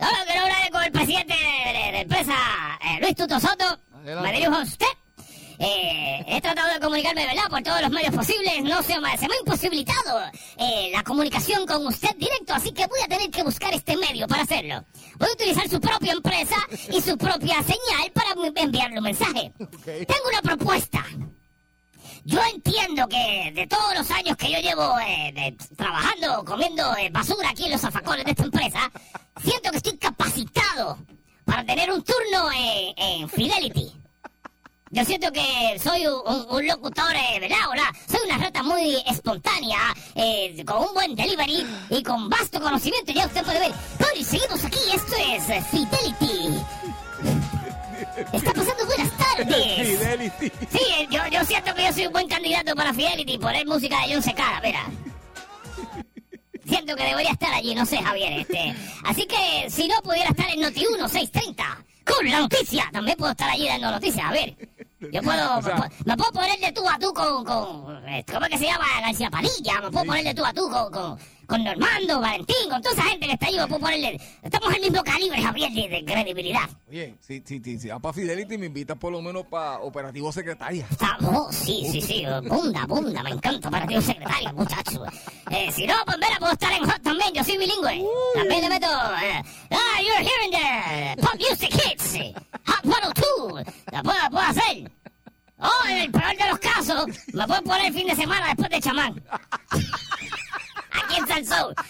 No, 0.00 0.06
no, 0.10 0.24
quiero 0.26 0.40
hablar 0.42 0.70
con 0.72 0.82
el 0.82 0.92
presidente 0.92 1.34
de, 1.34 1.92
la 1.92 2.00
empresa, 2.00 2.34
eh, 2.84 2.98
Luis 3.00 3.14
Tuto 3.14 3.38
Soto. 3.38 3.78
Adelante. 4.08 4.30
Me 4.32 4.36
dirijo 4.38 4.54
a 4.54 4.62
usted. 4.62 4.86
Eh, 5.60 6.24
he 6.28 6.40
tratado 6.40 6.72
de 6.72 6.78
comunicarme, 6.78 7.26
¿verdad? 7.26 7.48
Por 7.50 7.60
todos 7.64 7.80
los 7.82 7.90
medios 7.90 8.14
posibles. 8.14 8.62
No 8.62 8.80
se 8.82 9.00
me, 9.00 9.18
se 9.18 9.26
me 9.28 9.34
ha 9.34 9.38
imposibilitado 9.40 10.20
eh, 10.56 10.90
la 10.92 11.02
comunicación 11.02 11.66
con 11.66 11.84
usted 11.86 12.14
directo, 12.16 12.54
así 12.54 12.70
que 12.70 12.86
voy 12.86 13.00
a 13.04 13.08
tener 13.08 13.28
que 13.30 13.42
buscar 13.42 13.74
este 13.74 13.96
medio 13.96 14.28
para 14.28 14.42
hacerlo. 14.44 14.84
Voy 15.18 15.28
a 15.28 15.32
utilizar 15.32 15.68
su 15.68 15.80
propia 15.80 16.12
empresa 16.12 16.54
y 16.92 17.00
su 17.02 17.18
propia 17.18 17.56
señal 17.64 18.12
para 18.14 18.34
enviarle 18.62 18.98
un 18.98 19.04
mensaje. 19.04 19.52
Tengo 19.84 20.28
una 20.30 20.42
propuesta. 20.42 21.04
Yo 22.24 22.40
entiendo 22.54 23.08
que 23.08 23.50
de 23.54 23.66
todos 23.66 23.94
los 23.96 24.08
años 24.12 24.36
que 24.36 24.52
yo 24.52 24.58
llevo 24.60 24.96
eh, 25.00 25.32
de- 25.34 25.56
trabajando, 25.76 26.44
comiendo 26.44 26.84
basura 27.10 27.50
aquí 27.50 27.64
en 27.64 27.72
los 27.72 27.80
zafacones 27.80 28.24
de 28.26 28.30
esta 28.32 28.44
empresa, 28.44 28.92
siento 29.42 29.70
que 29.72 29.78
estoy 29.78 29.96
capacitado 29.98 30.98
para 31.48 31.64
tener 31.64 31.90
un 31.90 32.02
turno 32.04 32.50
eh, 32.54 32.92
en 32.98 33.26
Fidelity. 33.28 33.90
Yo 34.90 35.04
siento 35.04 35.32
que 35.32 35.78
soy 35.82 36.06
un, 36.06 36.14
un- 36.26 36.46
un 36.50 36.66
locutor, 36.66 37.14
eh, 37.16 37.40
¿verdad? 37.40 37.56
Hola, 37.70 37.90
soy 38.10 38.20
una 38.26 38.36
rata 38.38 38.62
muy 38.62 38.96
espontánea, 39.06 39.78
eh, 40.14 40.62
con 40.66 40.78
un 40.88 40.92
buen 40.94 41.14
delivery 41.14 41.66
y 41.88 42.02
con 42.02 42.28
vasto 42.28 42.60
conocimiento. 42.60 43.12
Ya 43.12 43.26
usted 43.26 43.42
puede 43.44 43.60
ver. 43.60 43.72
Bueno, 43.98 44.14
y 44.18 44.24
seguimos 44.24 44.62
aquí. 44.62 44.78
Esto 44.94 45.16
es 45.16 45.48
eh, 45.50 45.64
Fidelity. 45.70 46.58
Está 48.32 48.52
pasando 48.52 48.86
buenas 48.86 49.10
tardes. 49.16 49.88
Fidelity. 49.88 50.52
Sí, 50.70 50.80
eh, 50.98 51.08
yo, 51.10 51.20
yo 51.32 51.44
siento 51.46 51.74
que 51.74 51.84
yo 51.84 51.92
soy 51.94 52.06
un 52.06 52.12
buen 52.12 52.28
candidato 52.28 52.74
para 52.74 52.92
Fidelity 52.92 53.38
poner 53.38 53.66
música 53.66 53.96
de 54.06 54.12
John 54.14 54.22
Secada, 54.22 54.60
mira. 54.62 54.84
Siento 56.68 56.94
que 56.96 57.04
debería 57.04 57.32
estar 57.32 57.52
allí, 57.52 57.74
no 57.74 57.86
sé, 57.86 57.98
Javier. 57.98 58.40
Este. 58.40 58.74
Así 59.04 59.26
que 59.26 59.70
si 59.70 59.88
no 59.88 59.96
pudiera 60.02 60.30
estar 60.30 60.48
en 60.50 60.60
Noti 60.60 60.84
1 60.86 61.08
630 61.08 61.84
con 62.04 62.30
la 62.30 62.40
noticia, 62.40 62.88
también 62.92 63.16
puedo 63.16 63.30
estar 63.32 63.48
allí 63.50 63.66
dando 63.68 63.90
noticias, 63.90 64.24
a 64.26 64.32
ver. 64.32 64.56
Yo 65.12 65.22
puedo, 65.22 65.58
O 65.58 65.62
sea- 65.62 65.74
me 65.74 65.80
puedo- 65.80 65.90
me 66.06 66.16
puedo 66.16 66.32
poner 66.32 66.58
de 66.58 66.72
tú 66.72 66.88
a 66.88 66.98
tú 66.98 67.12
con, 67.14 67.44
con 67.44 68.08
eh, 68.08 68.24
¿cómo 68.32 68.46
es 68.46 68.50
que 68.52 68.58
se 68.58 68.64
llama? 68.64 68.84
García 69.00 69.30
Padilla, 69.30 69.80
me 69.82 69.90
puedo 69.90 70.04
poner 70.06 70.24
de 70.24 70.34
tú 70.34 70.44
a 70.44 70.52
tú 70.52 70.68
con, 70.68 70.90
con, 70.92 71.18
con 71.48 71.64
Normando, 71.64 72.20
Valentín, 72.20 72.68
con 72.68 72.82
toda 72.82 72.94
esa 72.94 73.04
gente 73.04 73.26
que 73.26 73.32
está 73.32 73.46
me 73.46 73.66
puedo 73.66 73.80
ponerle, 73.80 74.20
estamos 74.42 74.68
al 74.72 74.80
mismo 74.82 75.02
calibre, 75.02 75.42
Javier, 75.42 75.72
de, 75.72 75.88
de 75.88 76.04
credibilidad. 76.04 76.68
Oye, 76.86 77.14
si, 77.20 77.42
si, 77.44 77.58
si, 77.60 77.78
si 77.78 77.88
vas 77.88 78.00
para 78.00 78.12
Fidelity, 78.12 78.58
me 78.58 78.66
invitas 78.66 78.98
por 78.98 79.10
lo 79.10 79.22
menos 79.22 79.46
para 79.46 79.78
Operativo 79.78 80.30
Secretaria. 80.30 80.86
Estamos, 80.90 81.54
sí, 81.54 81.88
sí, 81.90 82.02
sí, 82.02 82.26
bunda, 82.46 82.84
bunda, 82.84 83.22
me 83.22 83.30
encanta 83.30 83.70
para 83.70 83.86
ti 83.86 83.96
un 83.96 84.02
secretario, 84.02 84.52
muchacho. 84.52 85.02
Eh, 85.50 85.72
si 85.72 85.86
no, 85.86 85.94
pues 86.04 86.18
mira, 86.18 86.38
puedo 86.38 86.52
estar 86.52 86.70
en 86.70 86.84
Hot 86.84 87.02
también, 87.02 87.32
yo 87.32 87.42
soy 87.42 87.56
bilingüe. 87.56 88.04
También 88.34 88.60
le 88.60 88.68
meto, 88.68 88.86
eh, 88.86 89.42
ah, 89.70 90.02
you're 90.02 90.28
hearing 90.28 90.50
the 90.50 91.22
pop 91.22 91.34
music 91.36 91.72
hits, 91.72 92.18
Hot 92.66 92.82
102, 92.82 93.64
la 93.90 94.02
puedo, 94.02 94.18
puedo 94.30 94.44
hacer. 94.44 94.92
Oh, 95.60 95.88
en 95.88 95.96
el 95.96 96.12
peor 96.12 96.36
de 96.36 96.48
los 96.50 96.58
casos, 96.58 97.06
me 97.32 97.46
puedo 97.46 97.62
poner 97.62 97.86
el 97.86 97.94
fin 97.94 98.06
de 98.06 98.14
semana 98.14 98.48
después 98.48 98.68
de 98.68 98.80
chamán. 98.82 99.24
Aquí 101.04 101.16
en 101.16 101.26
Salsón. 101.26 101.74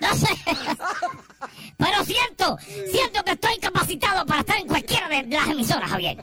No 0.00 0.14
sé. 0.14 0.28
Pero 1.76 2.04
siento, 2.04 2.56
siento 2.90 3.24
que 3.24 3.32
estoy 3.32 3.58
capacitado 3.58 4.24
para 4.26 4.40
estar 4.40 4.58
en 4.58 4.68
cualquiera 4.68 5.08
de 5.08 5.24
las 5.24 5.48
emisoras, 5.48 5.90
Javier. 5.90 6.18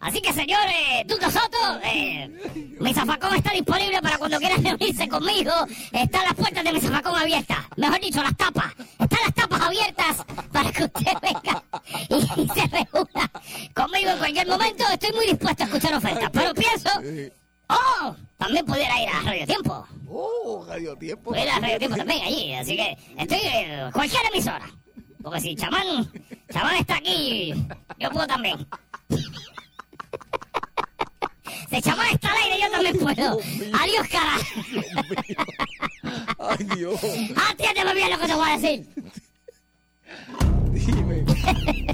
Así 0.00 0.20
que, 0.22 0.32
señor 0.32 0.60
eh, 0.66 1.04
Tuto 1.06 1.30
Soto, 1.30 1.58
eh, 1.84 2.26
mi 2.80 2.94
zafacón 2.94 3.34
está 3.34 3.52
disponible 3.52 4.00
para 4.00 4.16
cuando 4.16 4.38
quieran 4.38 4.64
reunirse 4.64 5.06
conmigo. 5.08 5.52
Están 5.92 6.24
las 6.24 6.34
puertas 6.34 6.64
de 6.64 6.72
mi 6.72 6.80
zafacón 6.80 7.16
abiertas. 7.16 7.58
Mejor 7.76 8.00
dicho, 8.00 8.22
las 8.22 8.34
tapas. 8.36 8.72
Están 8.98 9.18
las 9.26 9.34
tapas 9.34 9.60
abiertas 9.60 10.24
para 10.50 10.72
que 10.72 10.84
usted 10.84 11.12
venga 11.20 11.62
y, 12.08 12.48
se 12.48 12.66
reúna 12.66 13.30
conmigo 13.74 14.10
en 14.10 14.18
cualquier 14.18 14.46
momento. 14.46 14.84
Estoy 14.90 15.12
muy 15.12 15.26
dispuesto 15.26 15.64
a 15.64 15.66
escuchar 15.66 15.94
ofertas, 15.94 16.30
pero 16.32 16.54
pienso, 16.54 16.90
oh, 17.70 18.16
también 18.38 18.64
pudiera 18.64 19.00
ir 19.02 19.08
a 19.08 19.20
Radio 19.22 19.46
Tiempo. 19.46 19.86
Oh, 20.08 20.64
Radio 20.68 20.96
Tiempo. 20.96 21.30
Pudiera 21.30 21.56
a 21.56 21.60
Radio 21.60 21.78
Tiempo 21.78 21.96
también 21.96 22.22
allí. 22.22 22.54
Así 22.54 22.76
que 22.76 22.96
estoy 23.18 23.40
en 23.42 23.92
cualquier 23.92 24.22
emisora. 24.32 24.70
Porque 25.22 25.40
si 25.40 25.54
Chamán, 25.54 26.10
Chamán 26.52 26.76
está 26.76 26.96
aquí, 26.96 27.52
yo 27.98 28.10
puedo 28.10 28.26
también. 28.26 28.66
Si 31.70 31.80
Chamán 31.82 32.08
está 32.12 32.32
al 32.32 32.36
aire, 32.38 32.60
yo 32.62 32.70
también 32.70 32.98
puedo. 32.98 33.38
Adiós, 33.80 34.08
cara. 34.10 34.36
Ay, 36.38 36.64
Dios. 36.76 37.00
Atiéndeme 37.50 37.94
bien 37.94 38.10
lo 38.10 38.18
que 38.18 38.26
te 38.26 38.34
voy 38.34 38.48
a 38.48 38.58
decir. 38.58 38.88
Dime. 40.72 41.24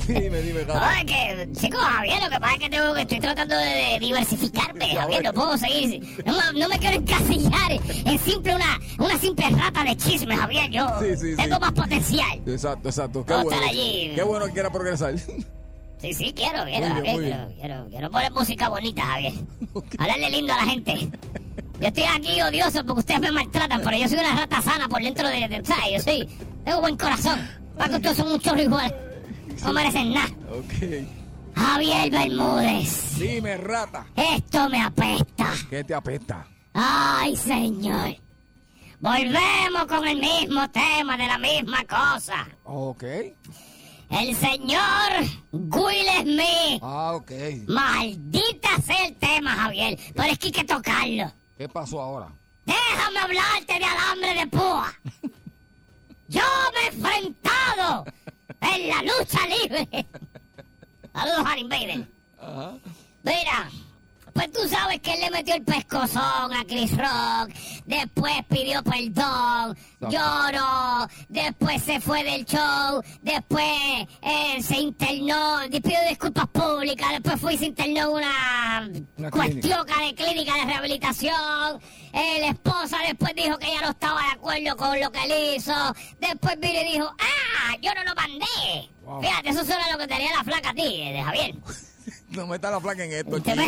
Dime, 0.06 0.42
dime, 0.42 0.64
Gata. 0.64 0.88
Ay, 0.90 1.04
que, 1.06 1.48
chicos, 1.52 1.80
Javier, 1.80 2.22
lo 2.22 2.28
que 2.30 2.38
pasa 2.40 2.52
es 2.54 2.58
que 2.60 2.68
tengo 2.70 2.94
que 2.94 3.00
estoy 3.02 3.20
tratando 3.20 3.56
de, 3.56 3.98
diversificarme, 4.00 4.94
Javier, 4.94 5.24
no 5.24 5.32
puedo 5.32 5.56
seguir, 5.58 6.00
no, 6.24 6.32
me- 6.52 6.60
no 6.60 6.68
me 6.68 6.78
quiero 6.78 6.96
encasillar 6.96 7.72
en 7.72 8.18
simple 8.18 8.54
una, 8.54 8.78
una 8.98 9.18
simple 9.18 9.48
rata 9.50 9.82
de 9.84 9.96
chisme, 9.96 10.36
Javier, 10.36 10.70
yo 10.70 10.86
Sí, 11.00 11.16
sí, 11.16 11.30
sí. 11.30 11.36
tengo 11.36 11.58
más 11.58 11.72
potencial. 11.72 12.40
Exacto, 12.46 12.88
exacto. 12.88 13.24
Qué 13.24 13.32
bueno. 13.34 13.50
estar 13.50 13.68
allí. 13.68 14.12
Qué 14.14 14.22
bueno 14.22 14.46
que 14.46 14.52
quiera 14.52 14.70
progresar. 14.70 15.14
Sí, 15.98 16.12
sí, 16.12 16.34
quiero, 16.36 16.62
quiero, 16.64 16.66
bien, 16.66 16.92
Javier, 16.92 17.16
quiero, 17.16 17.48
quiero, 17.58 17.86
quiero 17.88 18.10
poner 18.10 18.30
música 18.30 18.68
bonita, 18.68 19.02
Javier. 19.02 19.32
Hablarle 19.98 20.30
lindo 20.30 20.52
a 20.52 20.56
la 20.56 20.64
gente. 20.66 20.92
Yo 21.80 21.86
estoy 21.88 22.02
aquí 22.04 22.42
odioso 22.42 22.84
porque 22.84 23.00
ustedes 23.00 23.20
me 23.22 23.32
maltratan, 23.32 23.80
pero 23.82 23.96
yo 23.96 24.06
soy 24.06 24.18
una 24.18 24.36
rata 24.36 24.60
sana 24.60 24.88
por 24.90 25.02
dentro 25.02 25.26
de, 25.26 25.48
de 25.48 25.64
¿sabes? 25.64 25.84
Yo 25.94 26.00
soy, 26.00 26.28
tengo 26.66 26.82
buen 26.82 26.98
corazón. 26.98 27.40
Para 27.76 27.88
que 27.90 27.96
ustedes 27.96 28.16
son 28.16 28.32
un 28.32 28.40
chorro 28.40 28.62
igual. 28.62 28.94
No 29.62 29.72
merecen 29.72 30.12
nada. 30.14 30.28
Ok. 30.50 31.06
Javier 31.54 32.10
Bermúdez, 32.10 33.18
Dime, 33.18 33.56
rata. 33.56 34.06
esto 34.14 34.68
me 34.68 34.82
apesta. 34.82 35.52
¿Qué 35.70 35.82
te 35.84 35.94
apesta? 35.94 36.46
Ay, 36.74 37.34
señor. 37.36 38.14
Volvemos 39.00 39.86
con 39.88 40.06
el 40.06 40.18
mismo 40.18 40.68
tema 40.70 41.16
de 41.16 41.26
la 41.26 41.38
misma 41.38 41.84
cosa. 41.84 42.46
Ok. 42.64 43.04
El 44.10 44.36
señor 44.36 45.10
Will 45.52 46.06
Smith. 46.22 46.80
Ah, 46.82 47.12
ok. 47.14 47.30
Maldita 47.68 48.80
sea 48.84 49.06
el 49.06 49.16
tema, 49.16 49.52
Javier. 49.52 49.98
Pero 50.14 50.28
es 50.32 50.38
que 50.38 50.46
hay 50.46 50.52
que 50.52 50.64
tocarlo. 50.64 51.32
¿Qué 51.56 51.68
pasó 51.68 52.00
ahora? 52.02 52.28
Déjame 52.66 53.18
hablarte 53.18 53.78
de 53.78 53.84
alambre 53.84 54.34
de 54.40 54.46
púa. 54.48 54.92
Yo 56.28 56.40
me 56.74 56.80
he 56.80 56.86
enfrentado 56.88 58.04
en 58.60 58.88
la 58.88 59.02
lucha 59.02 59.38
libre. 59.46 60.06
Saludos, 61.12 61.44
Harry 61.46 61.60
Invader. 61.62 62.08
Ajá. 62.40 62.72
Mira, 63.22 63.70
pues 64.32 64.52
tú 64.52 64.60
sabes 64.68 65.00
que 65.00 65.14
él 65.14 65.20
le 65.20 65.30
metió 65.30 65.54
el 65.54 65.62
pescozón 65.64 66.52
a 66.52 66.64
Chris 66.68 66.92
Rock, 66.96 67.50
después 67.86 68.34
pidió 68.48 68.82
perdón, 68.82 69.76
lloró, 70.10 71.08
después 71.28 71.82
se 71.82 71.98
fue 72.00 72.22
del 72.22 72.44
show, 72.44 73.02
después 73.22 73.64
eh, 74.20 74.62
se 74.62 74.76
internó, 74.78 75.60
di- 75.68 75.80
pidió 75.80 75.98
disculpas 76.08 76.46
públicas, 76.48 77.08
después 77.12 77.40
fue 77.40 77.54
y 77.54 77.58
se 77.58 77.66
internó 77.66 78.00
en 78.00 78.08
una, 78.08 78.90
Una 79.16 79.30
cuestión 79.30 79.86
de 79.86 80.14
clínica 80.14 80.54
de 80.54 80.64
rehabilitación, 80.66 81.80
eh, 82.16 82.40
la 82.40 82.48
esposa 82.48 82.98
después 83.06 83.34
dijo 83.34 83.58
que 83.58 83.66
ella 83.68 83.82
no 83.82 83.90
estaba 83.90 84.20
de 84.22 84.30
acuerdo 84.32 84.76
con 84.76 84.98
lo 85.00 85.12
que 85.12 85.24
él 85.24 85.54
hizo, 85.56 85.72
después 86.18 86.58
vino 86.58 86.80
y 86.80 86.92
dijo, 86.92 87.06
ah, 87.18 87.76
yo 87.80 87.94
no 87.94 88.04
lo 88.04 88.14
mandé. 88.14 88.90
Wow. 89.04 89.20
Fíjate, 89.22 89.50
eso 89.50 89.64
suena 89.64 89.90
lo 89.92 89.98
que 89.98 90.06
tenía 90.08 90.32
la 90.32 90.42
flaca 90.44 90.70
a 90.70 90.74
ti, 90.74 91.02
eh, 91.02 91.12
de 91.12 91.22
Javier. 91.22 91.54
No 92.28 92.46
metas 92.46 92.70
la 92.70 92.80
placa 92.80 93.04
en 93.04 93.12
esto, 93.12 93.38
Ya, 93.38 93.54
no, 93.54 93.64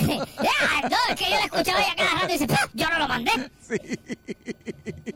es 1.08 1.16
que 1.16 1.24
yo 1.24 1.36
lo 1.36 1.44
escuchaba 1.44 1.78
allá 1.78 1.94
cada 1.96 2.10
rato 2.20 2.28
y 2.28 2.38
dice, 2.38 2.46
"Ah, 2.52 2.68
yo 2.74 2.88
no 2.90 2.98
lo 2.98 3.08
mandé. 3.08 3.30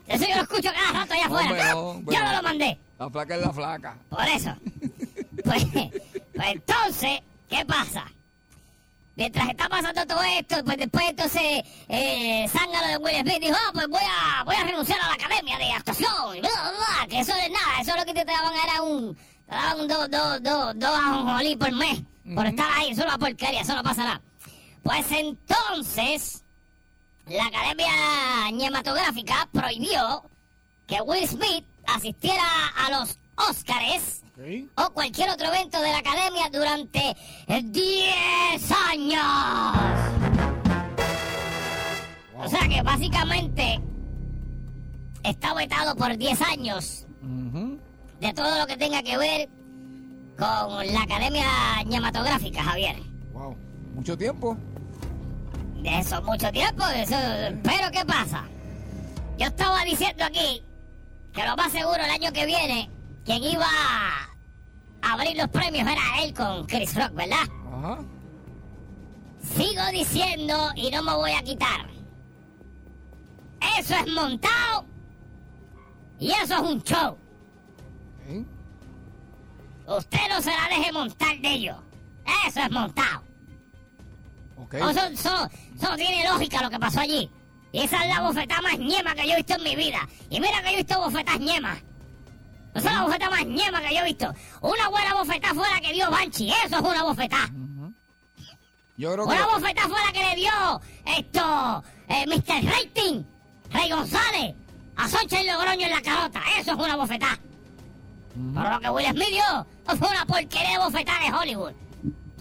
Eso 0.07 0.25
yo 0.29 0.37
lo 0.37 0.43
escucho 0.43 0.71
cada 0.73 0.93
rato 1.01 1.15
allá 1.15 1.27
afuera. 1.27 1.49
Hombre, 1.49 1.63
"Ah, 1.63 1.75
no, 1.75 2.13
yo 2.13 2.25
no 2.25 2.33
lo 2.37 2.43
mandé. 2.43 2.79
La 2.99 3.11
flaca 3.11 3.35
es 3.37 3.41
la 3.43 3.53
flaca. 3.53 3.97
Por 4.09 4.25
eso. 4.29 4.55
Pues, 5.45 5.65
pues 5.73 6.47
entonces, 6.53 7.21
¿qué 7.49 7.65
pasa? 7.65 8.05
Mientras 9.15 9.49
está 9.51 9.69
pasando 9.69 10.07
todo 10.07 10.23
esto, 10.23 10.65
pues 10.65 10.79
después 10.79 11.05
entonces 11.11 11.63
eh, 11.89 12.47
Zángano 12.49 12.89
de 12.89 12.97
Will 12.97 13.21
Smith 13.21 13.41
dijo, 13.41 13.57
ah, 13.59 13.71
pues 13.75 13.87
voy 13.89 14.01
a, 14.03 14.45
voy 14.45 14.57
a 14.57 14.65
renunciar 14.65 15.01
a 15.01 15.09
la 15.09 15.15
academia 15.15 15.59
de 15.59 15.73
actuación. 15.73 16.37
Y 16.37 16.41
bla, 16.41 16.51
bla, 16.51 16.71
bla, 16.71 17.07
que 17.09 17.21
eso 17.21 17.33
es 17.35 17.51
nada, 17.51 17.81
eso 17.81 17.97
lo 17.97 18.05
que 18.07 18.15
te 18.15 18.25
daban 18.25 18.55
era 18.55 18.83
un, 18.83 19.15
te 19.15 19.55
daban 19.55 19.81
un 19.81 19.89
dos, 19.89 20.11
dos, 20.11 20.43
dos, 20.43 20.73
dos 20.77 20.91
ajonjolí 20.91 21.57
por 21.57 21.73
mes. 21.73 22.03
Por 22.35 22.47
estar 22.47 22.71
ahí, 22.73 22.91
eso 22.91 23.01
es 23.03 23.07
una 23.07 23.19
porquería, 23.19 23.61
eso 23.61 23.75
no 23.75 23.83
pasa 23.83 24.05
nada. 24.05 24.23
Pues 24.83 25.07
entonces, 25.11 26.43
la 27.27 27.47
academia 27.47 27.93
cinematográfica 28.49 29.49
prohibió 29.53 30.23
que 30.87 31.01
Will 31.03 31.29
Smith 31.29 31.65
asistiera 31.87 32.45
a 32.77 32.91
los 32.91 33.19
Óscares 33.37 34.22
O 34.77 34.91
cualquier 34.93 35.29
otro 35.31 35.49
evento 35.49 35.81
de 35.81 35.91
la 35.91 35.99
academia 35.99 36.49
durante 36.51 37.15
10 37.63 38.73
años. 38.91 39.23
O 42.39 42.49
sea 42.49 42.67
que 42.69 42.83
básicamente 42.83 43.81
está 45.23 45.55
vetado 45.55 45.95
por 45.97 46.17
10 46.17 46.41
años 46.43 47.07
de 48.21 48.33
todo 48.33 48.59
lo 48.59 48.67
que 48.67 48.77
tenga 48.77 49.03
que 49.03 49.19
ver 49.19 49.49
con 50.39 50.87
la 50.93 51.03
academia 51.03 51.47
cinematográfica, 51.83 52.63
Javier. 52.63 52.97
Wow. 53.33 53.57
Mucho 53.95 54.17
tiempo. 54.17 54.57
De 55.83 55.99
eso 55.99 56.23
mucho 56.23 56.51
tiempo, 56.51 56.85
eso... 56.89 57.17
Pero 57.63 57.91
¿qué 57.93 58.05
pasa? 58.07 58.45
Yo 59.37 59.47
estaba 59.47 59.85
diciendo 59.85 60.25
aquí 60.25 60.65
que 61.33 61.45
lo 61.45 61.57
más 61.57 61.71
seguro 61.71 61.97
el 61.97 62.11
año 62.11 62.33
que 62.33 62.47
viene, 62.47 62.89
quien 63.25 63.43
iba 63.45 63.67
a 63.67 65.13
abrir 65.13 65.37
los 65.37 65.49
premios 65.49 65.87
era 65.89 66.23
él 66.23 66.35
con 66.35 66.67
Chris 66.67 66.95
Rock, 66.95 67.13
¿verdad? 67.15 67.45
Ajá. 67.73 67.99
Sigo 69.57 69.83
diciendo 69.93 70.71
y 70.77 70.91
no 70.91 71.03
me 71.03 71.15
voy 71.15 71.33
a 71.33 71.43
quitar. 71.43 71.89
Eso 73.79 73.95
es 73.95 74.13
montado 74.13 74.87
y 76.19 76.31
eso 76.33 76.55
es 76.55 76.61
un 76.61 76.83
show. 76.83 77.17
Usted 79.87 80.19
no 80.29 80.41
se 80.41 80.51
la 80.51 80.69
deje 80.77 80.93
montar 80.93 81.39
de 81.41 81.49
ellos. 81.51 81.77
Eso 82.47 82.61
es 82.61 82.71
montado. 82.71 83.23
Ok. 84.57 84.75
No, 84.75 84.91
eso, 84.91 85.05
eso- 85.07 85.51
eso 85.75 85.97
tiene 85.97 86.25
lógica 86.29 86.63
lo 86.63 86.71
que 86.71 86.79
pasó 86.79 87.01
allí. 87.01 87.29
Y 87.73 87.81
esa 87.81 88.03
es 88.05 88.15
la 88.15 88.21
bofetada 88.23 88.63
más 88.63 88.79
ñema 88.79 89.15
que 89.15 89.27
yo 89.27 89.33
he 89.33 89.37
visto 89.37 89.55
en 89.57 89.63
mi 89.65 89.75
vida. 89.77 90.09
Y 90.31 90.41
mira 90.41 90.63
que 90.63 90.69
yo 90.71 90.75
he 90.75 90.83
visto 90.83 90.99
bofetas 91.01 91.41
ñemas. 91.41 91.79
Esa 92.75 92.89
es 92.89 92.95
la 92.95 93.03
bofetada 93.03 93.31
más 93.31 93.47
ñema 93.47 93.81
que 93.83 93.95
yo 93.95 94.01
he 94.01 94.05
visto. 94.05 94.33
Una 94.63 94.89
buena 94.89 95.15
bofetada 95.15 95.55
fue 95.55 95.69
la 95.69 95.81
que 95.81 95.93
dio 95.93 96.11
Banshee. 96.11 96.51
Eso 96.65 96.77
es 96.77 96.83
una 96.83 97.03
bofetada. 97.03 97.51
Yo 98.97 99.13
creo 99.13 99.27
que. 99.29 99.35
Una 99.35 99.47
bofetada 99.47 99.89
fue 99.89 99.99
la 100.07 100.13
que 100.13 100.23
le 100.23 100.37
dio 100.37 100.81
esto, 101.17 101.85
eh, 102.09 102.27
Mr. 102.27 102.65
Rating, 102.71 103.23
Rey 103.71 103.91
González. 103.91 104.55
a 104.97 105.09
Soncha 105.09 105.43
y 105.43 105.47
Logroño 105.47 105.87
en 105.87 105.91
la 105.93 106.03
carota. 106.03 106.41
Eso 106.59 106.73
es 106.73 106.79
una 106.79 106.97
bofetada. 106.97 107.39
Pero 108.55 108.71
lo 108.71 108.81
que 108.81 108.91
Will 108.91 109.07
Smith 109.07 109.29
dio 109.29 109.67
fue 109.97 110.09
una 110.09 110.25
porquería 110.27 110.73
de 110.73 110.79
bofetada 110.79 111.21
de 111.21 111.33
Hollywood. 111.37 111.73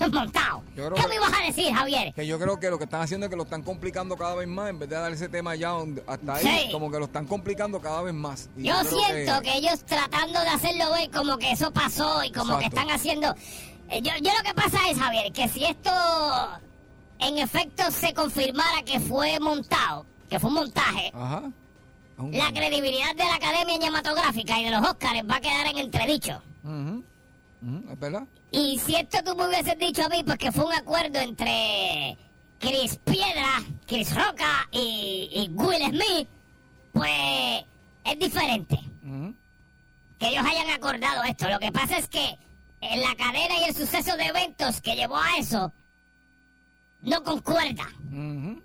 Eso 0.02 0.08
es 0.10 0.14
montado. 0.16 0.64
Yo 0.76 0.86
creo 0.88 0.94
¿Qué 0.96 1.02
que- 1.04 1.08
me 1.10 1.16
ibas 1.16 1.32
a 1.32 1.46
decir, 1.46 1.74
Javier? 1.74 2.14
Que 2.14 2.26
yo 2.26 2.40
creo 2.40 2.60
que 2.60 2.70
lo 2.72 2.78
que 2.80 2.86
están 2.86 3.02
haciendo 3.02 3.28
es 3.28 3.30
que 3.30 3.36
lo 3.36 3.44
están 3.44 3.62
complicando 3.62 4.18
cada 4.18 4.34
vez 4.36 4.48
más, 4.48 4.70
en 4.72 4.80
vez 4.80 4.90
de 4.90 4.96
dar 4.96 5.12
ese 5.12 5.30
tema 5.30 5.56
ya 5.56 5.70
donde- 5.70 6.04
hasta 6.08 6.34
ahí, 6.36 6.44
Sí. 6.66 6.72
como 6.72 6.90
que 6.90 6.98
lo 6.98 7.06
están 7.06 7.28
complicando 7.28 7.80
cada 7.80 8.02
vez 8.02 8.14
más. 8.14 8.50
Y 8.58 8.64
Yo 8.64 8.74
siento 8.84 9.42
que... 9.42 9.54
ellos 9.58 9.84
tratando 9.86 10.40
de 10.42 10.48
hacerlo 10.50 10.92
ver 10.92 11.12
como 11.12 11.38
que 11.38 11.52
eso 11.52 11.72
pasó 11.72 12.24
y 12.24 12.32
como 12.32 12.58
que 12.58 12.66
están 12.66 12.90
haciendo... 12.90 13.34
Eh, 13.90 14.02
Yo, 14.02 14.12
yo 14.22 14.32
lo 14.38 14.44
que 14.44 14.54
pasa 14.56 14.78
es, 14.90 14.98
Javier, 14.98 15.32
que 15.34 15.48
si 15.50 15.66
esto 15.66 15.92
en 17.20 17.38
efecto 17.38 17.84
se 17.92 18.14
confirmara 18.14 18.82
que 18.84 19.00
fue 19.00 19.40
montado, 19.40 20.06
que 20.30 20.40
fue 20.40 20.48
un 20.50 20.56
montaje, 20.56 21.12
Ajá. 21.14 21.44
Un- 22.18 22.32
la 22.38 22.52
credibilidad 22.52 23.16
de 23.16 23.24
la 23.26 23.36
Academia 23.36 23.76
Cinematográfica 23.76 24.60
y 24.60 24.64
de 24.66 24.72
los 24.72 24.82
Oscars 24.88 25.22
va 25.30 25.36
a 25.36 25.42
quedar 25.42 25.68
en 25.68 25.78
entredicho. 25.78 26.42
¿Es 27.92 28.00
verdad? 28.00 28.24
Y 28.52 28.78
si 28.80 28.96
esto 28.96 29.20
tú 29.24 29.36
me 29.36 29.48
hubieses 29.48 29.78
dicho 29.80 30.04
a 30.06 30.10
mí, 30.10 30.24
pues 30.26 30.38
que 30.38 30.52
fue 30.52 30.66
un 30.66 30.74
acuerdo 30.74 31.20
entre 31.20 32.18
Chris 32.60 32.98
Piedra, 33.06 33.64
Chris 33.88 34.14
Roca 34.14 34.68
y, 34.72 35.30
y 35.34 35.50
Will 35.54 35.84
Smith, 35.90 36.28
pues 36.92 37.64
es 38.04 38.20
diferente 38.20 38.78
que 40.20 40.28
ellos 40.28 40.46
hayan 40.46 40.70
acordado 40.70 41.24
esto. 41.24 41.50
Lo 41.50 41.60
que 41.60 41.72
pasa 41.72 41.98
es 41.98 42.08
que 42.08 42.38
en 42.82 43.02
la 43.02 43.16
cadena 43.16 43.58
y 43.60 43.70
el 43.70 43.76
suceso 43.76 44.16
de 44.18 44.26
eventos 44.26 44.82
que 44.82 44.96
llevó 44.96 45.18
a 45.18 45.38
eso 45.40 45.74
no 47.02 47.24
concuerda. 47.24 47.88
Ujú. 48.12 48.62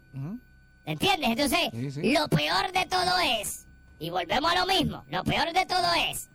¿Entiendes? 0.84 1.30
Entonces, 1.30 1.70
Sí, 1.72 1.90
sí. 1.90 2.12
lo 2.12 2.28
peor 2.28 2.70
de 2.72 2.84
todo 2.86 3.18
es, 3.40 3.66
y 3.98 4.10
volvemos 4.10 4.52
a 4.52 4.58
lo 4.60 4.66
mismo, 4.66 5.04
lo 5.08 5.24
peor 5.24 5.52
de 5.52 5.64
todo 5.66 5.86
es, 6.10 6.28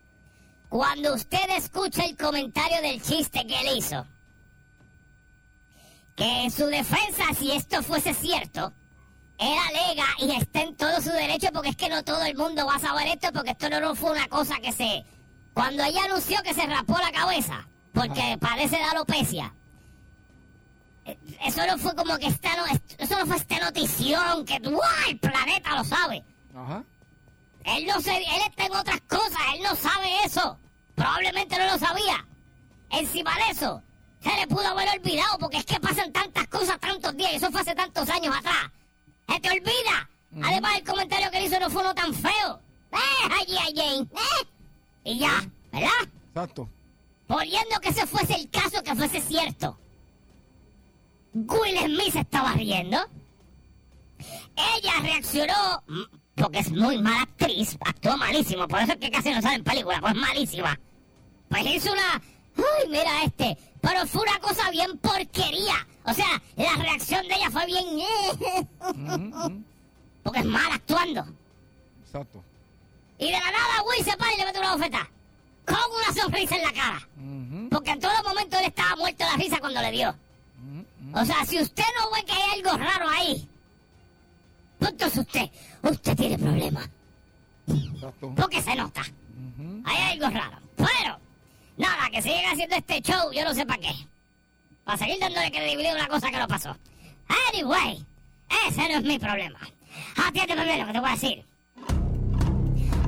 cuando 0.72 1.12
usted 1.12 1.50
escucha 1.50 2.02
el 2.02 2.16
comentario 2.16 2.80
del 2.80 3.02
chiste 3.02 3.46
que 3.46 3.60
él 3.60 3.76
hizo, 3.76 4.06
que 6.16 6.44
en 6.44 6.50
su 6.50 6.64
defensa, 6.64 7.24
si 7.38 7.52
esto 7.52 7.82
fuese 7.82 8.14
cierto, 8.14 8.72
él 9.36 9.54
alega 9.68 10.06
y 10.20 10.30
está 10.30 10.62
en 10.62 10.74
todo 10.74 10.98
su 11.02 11.10
derecho 11.10 11.48
porque 11.52 11.68
es 11.68 11.76
que 11.76 11.90
no 11.90 12.02
todo 12.02 12.24
el 12.24 12.34
mundo 12.38 12.64
va 12.64 12.76
a 12.76 12.78
saber 12.78 13.06
esto 13.08 13.30
porque 13.34 13.50
esto 13.50 13.68
no, 13.68 13.80
no 13.80 13.94
fue 13.94 14.12
una 14.12 14.26
cosa 14.28 14.60
que 14.60 14.72
se... 14.72 15.04
Cuando 15.52 15.84
ella 15.84 16.04
anunció 16.04 16.42
que 16.42 16.54
se 16.54 16.64
rapó 16.64 16.96
la 16.98 17.12
cabeza, 17.12 17.68
porque 17.92 18.38
parece 18.40 18.78
de 18.78 18.84
alopecia, 18.84 19.52
eso 21.44 21.66
no 21.66 21.76
fue 21.76 21.94
como 21.94 22.16
que 22.16 22.28
esta 22.28 22.56
no, 22.56 22.64
eso 22.96 23.18
no 23.18 23.26
fue 23.26 23.36
esta 23.36 23.60
notición 23.60 24.46
que 24.46 24.58
¡guau! 24.58 24.80
el 25.06 25.18
planeta 25.18 25.76
lo 25.76 25.84
sabe. 25.84 26.24
Ajá. 26.56 26.82
Él 27.64 27.86
no 27.86 28.00
se, 28.00 28.16
él 28.16 28.40
está 28.48 28.64
en 28.64 28.74
otras 28.74 29.02
cosas, 29.02 29.38
él 29.54 29.62
no 29.64 29.76
sabe 29.76 30.08
eso. 30.24 30.58
Probablemente 30.94 31.58
no 31.58 31.66
lo 31.66 31.78
sabía. 31.78 32.26
Encima 32.90 33.34
de 33.36 33.52
eso, 33.52 33.82
se 34.20 34.36
le 34.36 34.46
pudo 34.46 34.66
haber 34.66 34.88
olvidado 34.90 35.38
porque 35.38 35.58
es 35.58 35.64
que 35.64 35.80
pasan 35.80 36.12
tantas 36.12 36.46
cosas 36.48 36.78
tantos 36.78 37.16
días 37.16 37.32
y 37.32 37.36
eso 37.36 37.50
fue 37.50 37.60
hace 37.60 37.74
tantos 37.74 38.08
años 38.08 38.34
atrás. 38.36 38.70
Se 39.28 39.40
te 39.40 39.50
olvida. 39.50 40.08
Además 40.42 40.78
el 40.78 40.84
comentario 40.84 41.30
que 41.30 41.44
hizo 41.44 41.58
no 41.60 41.70
fue 41.70 41.82
uno 41.82 41.94
tan 41.94 42.14
feo. 42.14 42.60
Eh, 42.92 43.32
allí, 43.40 43.56
allí, 43.58 44.02
eh. 44.02 44.46
Y 45.04 45.18
ya, 45.18 45.44
¿verdad? 45.72 45.90
Exacto. 46.28 46.68
Poniendo 47.26 47.80
que 47.80 47.88
ese 47.88 48.06
fuese 48.06 48.34
el 48.34 48.50
caso, 48.50 48.82
que 48.82 48.94
fuese 48.94 49.20
cierto. 49.20 49.78
Will 51.34 51.78
Smith 51.78 52.12
se 52.12 52.20
estaba 52.20 52.52
riendo. 52.52 52.98
Ella 54.54 54.92
reaccionó 55.00 55.82
porque 56.42 56.58
es 56.58 56.72
muy 56.72 56.98
mala 56.98 57.22
actriz, 57.22 57.78
actuó 57.80 58.16
malísimo, 58.16 58.66
por 58.66 58.80
eso 58.80 58.92
es 58.92 58.98
que 58.98 59.12
casi 59.12 59.30
no 59.30 59.40
sale 59.40 59.56
en 59.56 59.64
película, 59.64 60.00
pues 60.00 60.14
malísima. 60.16 60.76
Pues 61.48 61.64
hizo 61.66 61.92
una... 61.92 62.20
Ay, 62.56 62.88
mira 62.88 63.22
este. 63.24 63.56
Pero 63.80 64.04
fue 64.06 64.22
una 64.22 64.38
cosa 64.40 64.68
bien 64.70 64.98
porquería. 64.98 65.86
O 66.04 66.12
sea, 66.12 66.42
la 66.56 66.74
reacción 66.82 67.26
de 67.28 67.34
ella 67.34 67.48
fue 67.50 67.64
bien... 67.66 67.86
porque 70.24 70.40
es 70.40 70.44
mala 70.44 70.74
actuando. 70.74 71.24
Exacto. 72.06 72.42
Y 73.18 73.26
de 73.26 73.32
la 73.32 73.38
nada 73.38 73.82
Will 73.86 74.04
se 74.04 74.16
para 74.16 74.34
y 74.34 74.38
le 74.38 74.44
mete 74.44 74.58
una 74.58 74.72
bofeta. 74.74 75.08
Con 75.64 75.76
una 75.96 76.22
sonrisa 76.22 76.56
en 76.56 76.62
la 76.62 76.72
cara. 76.72 77.08
Porque 77.70 77.90
en 77.92 78.00
todo 78.00 78.22
momento 78.24 78.58
él 78.58 78.64
estaba 78.64 78.96
muerto 78.96 79.24
de 79.24 79.30
la 79.30 79.36
risa 79.36 79.60
cuando 79.60 79.80
le 79.80 79.92
dio. 79.92 80.14
O 81.14 81.24
sea, 81.24 81.44
si 81.46 81.60
usted 81.60 81.84
no 82.00 82.10
ve 82.10 82.24
que 82.24 82.32
hay 82.32 82.58
algo 82.58 82.76
raro 82.76 83.08
ahí, 83.10 83.48
pues 84.82 84.90
entonces 84.90 85.18
usted, 85.18 85.48
usted 85.82 86.16
tiene 86.16 86.38
problemas. 86.38 86.88
Porque 88.36 88.62
se 88.62 88.74
nota. 88.74 89.02
Hay 89.84 90.12
algo 90.12 90.30
raro. 90.30 90.58
Pero, 90.76 91.18
nada, 91.76 92.10
que 92.10 92.22
sigan 92.22 92.52
haciendo 92.52 92.76
este 92.76 93.00
show, 93.00 93.32
yo 93.32 93.44
no 93.44 93.54
sé 93.54 93.66
para 93.66 93.80
qué. 93.80 93.92
Para 94.84 94.98
seguir 94.98 95.18
dándole 95.20 95.50
credibilidad 95.50 95.94
a 95.94 95.98
una 95.98 96.08
cosa 96.08 96.30
que 96.30 96.38
no 96.38 96.48
pasó. 96.48 96.76
Anyway, 97.52 98.04
ese 98.66 98.88
no 98.88 98.98
es 98.98 99.04
mi 99.04 99.18
problema. 99.18 99.58
Atiéndeme 100.16 100.64
bien 100.64 100.80
lo 100.80 100.86
que 100.86 100.92
te 100.92 101.00
voy 101.00 101.08
a 101.08 101.12
decir. 101.12 101.44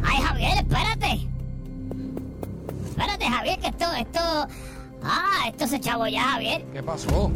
Ay, 0.05 0.23
Javier, 0.23 0.59
espérate. 0.59 1.29
Espérate, 2.89 3.27
Javier, 3.27 3.59
que 3.59 3.67
esto, 3.69 3.93
esto... 3.93 4.49
Ah, 5.03 5.49
esto 5.49 5.67
se 5.67 5.81
chavó 5.81 6.07
ya, 6.07 6.23
Javier. 6.23 6.65
¿Qué 6.73 6.83
pasó? 6.83 7.31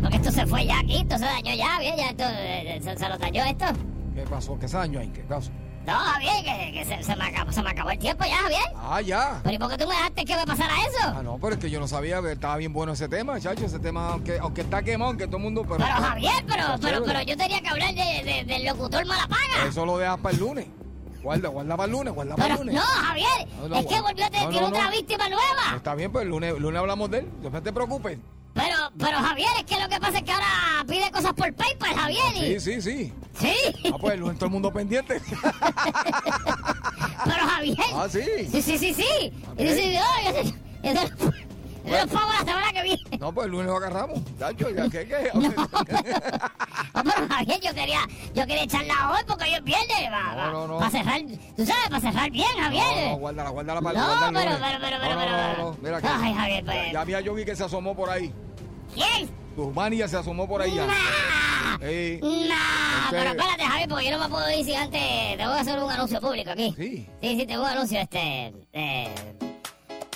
Porque 0.00 0.16
esto 0.16 0.30
se 0.30 0.46
fue 0.46 0.66
ya 0.66 0.78
aquí, 0.78 0.98
esto 0.98 1.18
se 1.18 1.24
dañó 1.24 1.54
ya, 1.54 1.66
Javier, 1.66 1.96
ya 1.96 2.10
esto, 2.10 2.24
eh, 2.28 2.80
se, 2.82 2.96
se 2.96 3.08
lo 3.08 3.18
dañó 3.18 3.44
esto. 3.44 3.66
¿Qué 4.14 4.22
pasó? 4.22 4.58
¿Qué 4.58 4.66
daño 4.66 5.00
hay? 5.00 5.08
¿Qué 5.08 5.22
pasó? 5.22 5.50
No, 5.86 5.92
Javier, 5.92 6.32
que, 6.44 6.72
que 6.72 6.84
se, 6.86 7.02
se 7.02 7.14
me 7.16 7.24
acabó, 7.24 7.52
se 7.52 7.62
me 7.62 7.68
acabó 7.70 7.90
el 7.90 7.98
tiempo 7.98 8.24
ya, 8.24 8.36
Javier. 8.38 8.62
Ah, 8.76 9.00
ya. 9.02 9.40
Pero 9.42 9.54
¿y 9.54 9.58
por 9.58 9.68
qué 9.70 9.76
tú 9.76 9.86
me 9.86 9.94
dejaste 9.94 10.24
que 10.24 10.34
me 10.36 10.46
pasara 10.46 10.74
eso? 10.80 10.98
Ah, 11.18 11.22
no, 11.22 11.36
pero 11.38 11.54
es 11.54 11.58
que 11.60 11.68
yo 11.68 11.78
no 11.78 11.86
sabía, 11.86 12.20
estaba 12.20 12.56
bien 12.56 12.72
bueno 12.72 12.92
ese 12.94 13.06
tema, 13.06 13.38
chacho, 13.38 13.66
ese 13.66 13.78
tema, 13.78 14.08
aunque, 14.12 14.38
aunque 14.38 14.62
está 14.62 14.82
quemado, 14.82 15.10
aunque 15.10 15.26
todo 15.26 15.36
el 15.38 15.42
mundo... 15.42 15.62
Pero, 15.62 15.76
Pero 15.76 15.86
Javier, 15.92 16.44
pero, 16.48 16.64
pero, 16.80 17.04
pero 17.04 17.20
yo 17.22 17.36
tenía 17.36 17.60
que 17.60 17.68
hablar 17.68 17.94
de, 17.94 18.22
de- 18.24 18.44
del 18.46 18.64
locutor 18.64 19.04
Malapaga. 19.04 19.66
Eso 19.68 19.84
lo 19.84 19.98
dejas 19.98 20.18
para 20.20 20.34
el 20.34 20.40
lunes. 20.40 20.66
Guarda, 21.22 21.48
guarda 21.50 21.76
para 21.76 21.84
el 21.86 21.92
lunes, 21.92 22.14
guarda 22.14 22.36
para 22.36 22.54
el 22.54 22.60
lunes. 22.60 22.74
no, 22.76 22.80
Javier, 22.80 23.48
No, 23.60 23.68
no, 23.68 23.76
es 23.76 23.86
que 23.86 24.00
volvió 24.00 24.24
a 24.24 24.30
tener 24.30 24.52
No, 24.62 24.68
otra 24.68 24.90
víctima 24.90 25.28
nueva. 25.28 25.76
Está 25.76 25.94
bien, 25.94 26.10
pues 26.12 26.22
el 26.24 26.30
lunes, 26.30 26.54
el 26.54 26.62
lunes 26.62 26.78
hablamos 26.80 27.10
de 27.10 27.18
él, 27.18 27.30
no 27.42 27.62
te 27.62 27.72
preocupes. 27.74 28.18
Pero, 28.54 28.76
pero 28.98 29.18
Javier, 29.18 29.48
es 29.58 29.64
que 29.64 29.80
lo 29.82 29.88
que 29.88 29.98
pasa 30.00 30.18
es 30.18 30.24
que 30.24 30.30
ahora 30.32 30.84
pide 30.88 31.10
cosas 31.10 31.32
por 31.32 31.52
PayPal, 31.54 31.94
Javier. 31.94 32.22
Sí, 32.34 32.44
Y, 32.44 32.60
sí, 32.60 32.80
sí. 32.82 33.12
sí. 33.38 33.54
Ah, 33.92 33.96
pues 34.00 34.16
todo 34.38 34.46
el 34.46 34.50
mundo 34.52 34.72
pendiente. 34.72 35.20
Pero 37.24 37.46
Javier. 37.48 37.76
Ah, 37.94 38.06
sí. 38.08 38.22
Sí, 38.50 38.62
sí, 38.62 38.78
sí, 38.78 38.94
sí. 38.94 39.32
Y 39.58 39.64
dice, 39.64 39.98
"Ay, 39.98 40.54
yo, 40.84 40.92
yo, 40.92 41.02
yo, 41.02 41.53
yo, 41.84 41.90
yo 41.90 41.96
los 42.04 42.10
pago 42.10 42.32
la 42.32 42.38
semana 42.38 42.72
que 42.72 42.82
viene. 42.82 43.18
No, 43.18 43.32
pues 43.32 43.46
el 43.46 43.52
lunes 43.52 43.66
lo 43.66 43.76
agarramos. 43.76 44.20
Ya, 44.38 44.48
¿qué, 44.54 44.66
qué? 44.90 45.30
No, 46.94 47.02
pero 47.02 47.28
Javier, 47.28 47.60
yo 47.60 47.74
quería, 47.74 48.00
yo 48.34 48.46
quería 48.46 48.62
echarla 48.62 49.12
hoy 49.12 49.20
porque 49.26 49.44
hoy 49.44 49.54
es 49.54 49.64
viernes. 49.64 50.10
No, 50.10 50.36
Para 50.36 50.50
no, 50.52 50.66
no. 50.66 50.90
cerrar, 50.90 51.20
tú 51.56 51.66
sabes, 51.66 51.88
para 51.88 52.00
cerrar 52.00 52.30
bien, 52.30 52.48
Javier. 52.56 52.84
No, 53.06 53.10
no, 53.10 53.16
guárdala, 53.16 53.50
guárdala 53.50 53.80
para 53.82 53.98
No, 53.98 54.06
pero, 54.32 54.32
pero, 54.32 54.58
pero, 54.60 54.80
pero, 54.80 54.98
no, 54.98 55.14
no, 55.14 55.20
pero, 55.20 55.56
no, 55.56 55.70
no, 55.70 55.76
Mira 55.82 56.00
que, 56.00 56.08
Ay, 56.08 56.34
Javier, 56.34 56.64
pues. 56.64 56.92
Ya 56.92 57.04
vi 57.04 57.14
a 57.14 57.20
Yogi 57.20 57.44
que 57.44 57.56
se 57.56 57.64
asomó 57.64 57.94
por 57.96 58.10
ahí. 58.10 58.32
¿Quién? 58.94 59.28
Tu 59.56 59.70
manía 59.70 60.08
se 60.08 60.16
asomó 60.16 60.48
por 60.48 60.62
ahí 60.62 60.74
ya. 60.74 60.86
Nah, 60.86 61.78
pero 63.10 63.30
espérate, 63.30 63.64
Javier, 63.64 63.88
porque 63.88 64.04
yo 64.06 64.16
no 64.18 64.24
me 64.24 64.28
puedo 64.28 64.50
ir 64.50 64.64
si 64.64 64.74
antes 64.74 65.36
tengo 65.36 65.52
que 65.52 65.60
hacer 65.60 65.82
un 65.82 65.90
anuncio 65.90 66.20
público 66.20 66.50
aquí. 66.50 66.74
Sí. 66.76 67.08
Sí, 67.20 67.36
sí, 67.40 67.46
tengo 67.46 67.62
un 67.64 67.68
anuncio, 67.68 68.00
este... 68.00 68.52
eh, 68.72 69.14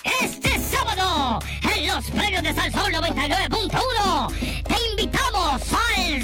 Este 0.05 0.59
sábado, 0.59 1.39
en 1.75 1.87
los 1.87 2.05
premios 2.11 2.43
de 2.43 2.55
Salsón 2.55 2.93
99.1, 2.93 4.63
te 4.65 4.77
invitamos 4.91 5.63
al, 5.73 6.15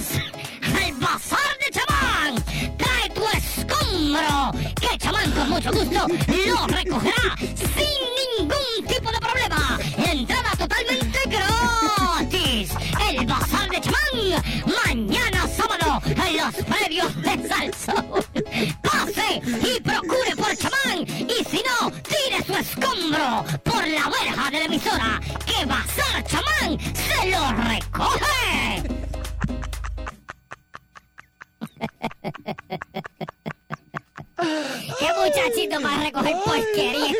al 0.77 0.93
Bazar 0.95 1.59
de 1.61 1.71
Chamán. 1.71 2.45
Trae 2.77 3.11
tu 3.11 3.23
escombro, 3.37 4.53
que 4.81 4.99
Chamán 4.99 5.31
con 5.33 5.51
mucho 5.51 5.71
gusto 5.73 6.07
lo 6.09 6.67
recogerá 6.67 7.37
sin 7.39 8.39
ningún 8.39 8.87
tipo 8.87 9.11
de 9.11 9.19
problema. 9.19 9.79
Entrada 9.99 10.51
totalmente 10.59 11.19
gratis. 11.27 12.71
El 13.11 13.27
Bazar 13.27 13.69
de 13.71 13.81
Chamán, 13.81 14.43
mañana 14.85 15.47
sábado, 15.49 15.74
los 16.33 16.55
premios 16.65 17.15
de 17.23 17.49
Salsón. 17.49 18.07
Pase 18.83 19.43
y 19.45 19.81
procure 19.81 20.37
por 20.37 20.57
Chamán. 20.57 21.05
Y 21.07 21.45
si 21.45 21.63
no, 21.63 21.91
tire 22.03 22.43
su 22.47 22.55
escombro 22.55 23.45
por 23.63 23.87
la 23.87 24.09
verja 24.09 24.51
de 24.51 24.59
la 24.59 24.65
emisora. 24.65 25.21
Que 25.47 25.65
Bazar 25.67 26.25
Chamán 26.25 26.79
se 26.95 27.31
lo 27.31 27.53
recoge. 27.69 28.83
Qué 34.99 35.09
muchachito 35.19 35.81
para 35.81 36.03
recoger 36.03 36.37
porquería 36.45 37.15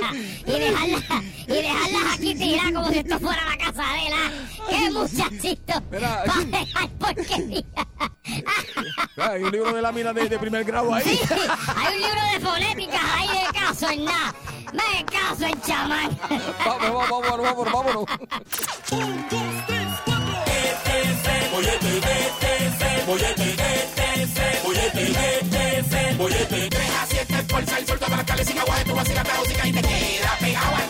y 0.47 0.59
dejarla, 0.59 1.23
y 1.47 1.53
dejarlas 1.53 2.15
aquí 2.15 2.35
tiradas 2.35 2.73
como 2.73 2.89
si 2.91 2.99
esto 2.99 3.19
fuera 3.21 3.43
la 3.49 3.57
casa 3.57 3.83
de 3.83 4.11
la. 4.11 4.33
Qué 4.69 4.91
muchachito 4.91 5.83
Mira, 5.91 6.25
para 6.27 6.45
dejar 6.45 6.89
porquería. 6.91 7.65
Hay 9.17 9.43
un 9.43 9.51
libro 9.53 9.73
de 9.73 9.83
láminas 9.83 10.15
de, 10.15 10.29
de 10.29 10.39
primer 10.39 10.65
grado 10.65 10.93
ahí. 10.95 11.05
Sí, 11.05 11.21
hay 11.77 11.95
un 11.95 12.03
libro 12.03 12.21
de 12.33 12.41
fonéticas 12.41 13.03
ahí 13.15 13.29
de 13.29 13.59
caso 13.59 13.91
en 13.91 14.05
nada. 14.05 14.35
Me 14.73 15.05
caso 15.05 15.45
en 15.45 15.61
chamán. 15.63 16.19
Vámonos, 16.65 17.09
vámonos, 17.73 18.07
vámonos, 28.45 29.09
vámonos. 30.53 30.84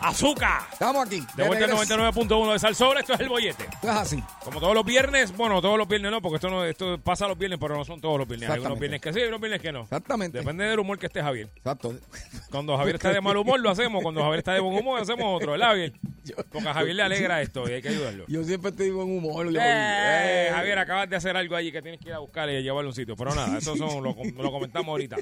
Azúcar. 0.00 0.62
Estamos 0.72 1.06
aquí. 1.06 1.22
De 1.36 1.46
vuelta 1.46 1.66
al 1.66 1.70
regreso. 1.72 1.96
99.1 1.96 2.52
de 2.52 2.58
Salsón, 2.58 2.98
esto 2.98 3.12
es 3.14 3.20
el 3.20 3.28
bollete. 3.28 3.64
Esto 3.64 3.90
es 3.90 3.96
así. 3.96 4.24
Como 4.42 4.60
todos 4.60 4.74
los 4.74 4.84
viernes, 4.84 5.36
bueno, 5.36 5.60
todos 5.60 5.76
los 5.76 5.86
viernes 5.86 6.10
no, 6.10 6.22
porque 6.22 6.36
esto 6.36 6.48
no 6.48 6.64
esto 6.64 6.98
pasa 6.98 7.28
los 7.28 7.36
viernes, 7.36 7.58
pero 7.60 7.76
no 7.76 7.84
son 7.84 8.00
todos 8.00 8.18
los 8.18 8.26
viernes. 8.26 8.48
Hay 8.48 8.60
unos 8.60 8.78
viernes 8.78 9.00
que 9.00 9.12
sí, 9.12 9.20
hay 9.20 9.28
unos 9.28 9.40
viernes 9.40 9.60
que 9.60 9.72
no. 9.72 9.82
Exactamente. 9.82 10.38
Depende 10.38 10.64
del 10.64 10.78
humor 10.78 10.98
que 10.98 11.06
esté 11.06 11.22
Javier. 11.22 11.48
Exacto. 11.54 11.94
Cuando 12.50 12.76
Javier 12.76 12.96
está 12.96 13.12
de 13.12 13.20
mal 13.20 13.36
humor, 13.36 13.60
lo 13.60 13.70
hacemos. 13.70 14.02
Cuando 14.02 14.22
Javier 14.22 14.38
está 14.38 14.54
de 14.54 14.60
buen 14.60 14.78
humor, 14.78 15.00
hacemos 15.00 15.36
otro, 15.36 15.52
¿verdad, 15.52 15.68
Javier? 15.68 15.92
Porque 16.50 16.68
a 16.68 16.74
Javier 16.74 16.96
le 16.96 17.02
alegra 17.02 17.42
esto 17.42 17.68
y 17.68 17.72
hay 17.72 17.82
que 17.82 17.88
ayudarlo. 17.88 18.24
Yo 18.28 18.42
siempre 18.44 18.70
estoy 18.70 18.88
en 18.88 18.96
buen 18.96 19.18
humor. 19.18 19.46
Eh, 19.46 19.58
eh. 19.60 20.48
Javier, 20.50 20.78
acabas 20.78 21.10
de 21.10 21.16
hacer 21.16 21.36
algo 21.36 21.56
allí 21.56 21.72
que 21.72 21.82
tienes 21.82 22.00
que 22.00 22.08
ir 22.08 22.14
a 22.14 22.18
buscar 22.18 22.48
y 22.48 22.62
llevarlo 22.62 22.88
a 22.88 22.90
un 22.90 22.94
sitio. 22.96 23.16
Pero 23.16 23.34
nada, 23.34 23.58
eso 23.58 23.76
son, 23.76 24.02
lo, 24.02 24.14
lo 24.14 24.50
comentamos 24.50 24.88
ahorita. 24.88 25.16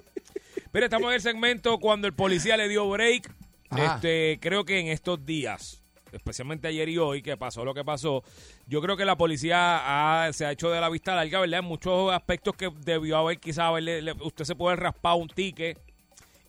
Pero 0.70 0.86
estamos 0.86 1.08
en 1.08 1.14
el 1.14 1.20
segmento 1.20 1.78
cuando 1.78 2.06
el 2.06 2.12
policía 2.14 2.56
le 2.56 2.68
dio 2.68 2.88
break. 2.88 3.30
Ajá. 3.70 3.94
Este, 3.96 4.38
creo 4.40 4.64
que 4.64 4.78
en 4.80 4.86
estos 4.88 5.24
días, 5.26 5.82
especialmente 6.12 6.68
ayer 6.68 6.88
y 6.88 6.98
hoy, 6.98 7.20
que 7.22 7.36
pasó 7.36 7.64
lo 7.64 7.74
que 7.74 7.84
pasó, 7.84 8.22
yo 8.66 8.80
creo 8.80 8.96
que 8.96 9.04
la 9.04 9.16
policía 9.16 10.24
ha- 10.26 10.32
se 10.32 10.46
ha 10.46 10.52
hecho 10.52 10.70
de 10.70 10.80
la 10.80 10.88
vista 10.88 11.14
larga, 11.14 11.40
¿verdad? 11.40 11.60
En 11.60 11.66
muchos 11.66 12.12
aspectos 12.12 12.54
que 12.56 12.70
debió 12.84 13.18
haber, 13.18 13.38
quizás 13.38 13.64
haberle, 13.66 14.00
le- 14.02 14.12
usted 14.12 14.44
se 14.44 14.54
puede 14.54 14.76
raspar 14.76 15.16
un 15.16 15.28
ticket 15.28 15.78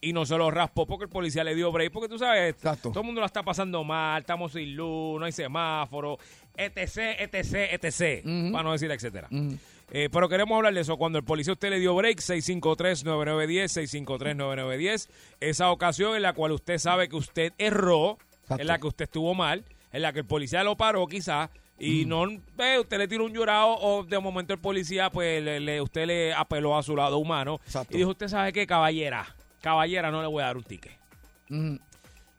y 0.01 0.13
no 0.13 0.25
se 0.25 0.38
lo 0.38 0.49
raspó 0.49 0.86
porque 0.86 1.03
el 1.03 1.10
policía 1.10 1.43
le 1.43 1.55
dio 1.55 1.73
break, 1.73 1.91
porque 1.91 2.08
tú 2.08 2.17
sabes, 2.17 2.51
Exacto. 2.55 2.89
todo 2.91 3.01
el 3.01 3.05
mundo 3.05 3.19
la 3.19 3.27
está 3.27 3.43
pasando 3.43 3.84
mal, 3.84 4.21
estamos 4.21 4.53
sin 4.53 4.73
luz, 4.75 5.19
no 5.19 5.25
hay 5.25 5.34
semáforo, 5.34 6.17
etc, 6.55 7.19
etc, 7.19 7.53
etc, 7.73 8.23
para 8.53 8.63
no 8.63 8.71
decir 8.71 8.89
etcétera. 8.91 9.27
Eh, 9.91 10.10
pero 10.12 10.30
queremos 10.30 10.56
hablar 10.56 10.73
de 10.73 10.82
eso. 10.82 10.97
Cuando 10.97 11.17
el 11.17 11.23
policía 11.23 11.54
usted 11.54 11.69
le 11.71 11.80
dio 11.80 11.95
break, 11.95 12.19
653-9910, 12.19 13.69
653-9910, 14.08 15.10
esa 15.39 15.71
ocasión 15.71 16.15
en 16.15 16.21
la 16.21 16.34
cual 16.34 16.52
usted 16.52 16.78
sabe 16.78 17.10
que 17.10 17.15
usted 17.15 17.54
erró, 17.58 18.17
Exacto. 18.43 18.62
en 18.62 18.67
la 18.67 18.80
que 18.80 18.88
usted 18.88 19.04
estuvo 19.06 19.34
mal, 19.34 19.63
en 19.91 20.02
la 20.02 20.13
que 20.13 20.19
el 20.19 20.25
policía 20.25 20.63
lo 20.63 20.75
paró 20.78 21.08
quizás, 21.08 21.49
y 21.82 22.06
no 22.06 22.25
ve, 22.58 22.78
usted 22.80 22.97
le 22.97 23.08
tiró 23.08 23.23
un 23.25 23.34
llorado 23.34 23.69
o 23.80 24.04
de 24.04 24.19
momento 24.19 24.54
el 24.54 24.60
policía, 24.60 25.10
pues 25.10 25.41
le, 25.41 25.60
le- 25.62 25.82
usted 25.82 26.06
le 26.08 26.34
apeló 26.34 26.78
a 26.78 26.84
su 26.84 26.93
lado 26.95 27.17
humano 27.17 27.60
Exacto. 27.65 27.95
y 27.95 27.99
dijo, 27.99 28.10
usted 28.10 28.28
sabe 28.28 28.52
qué, 28.52 28.67
caballera, 28.67 29.34
caballera, 29.62 30.12
no 30.12 30.21
le 30.21 30.28
voy 30.28 30.43
a 30.43 30.47
dar 30.47 30.58
un 30.58 30.63
ticket 30.63 30.91
Ujú. 31.49 31.80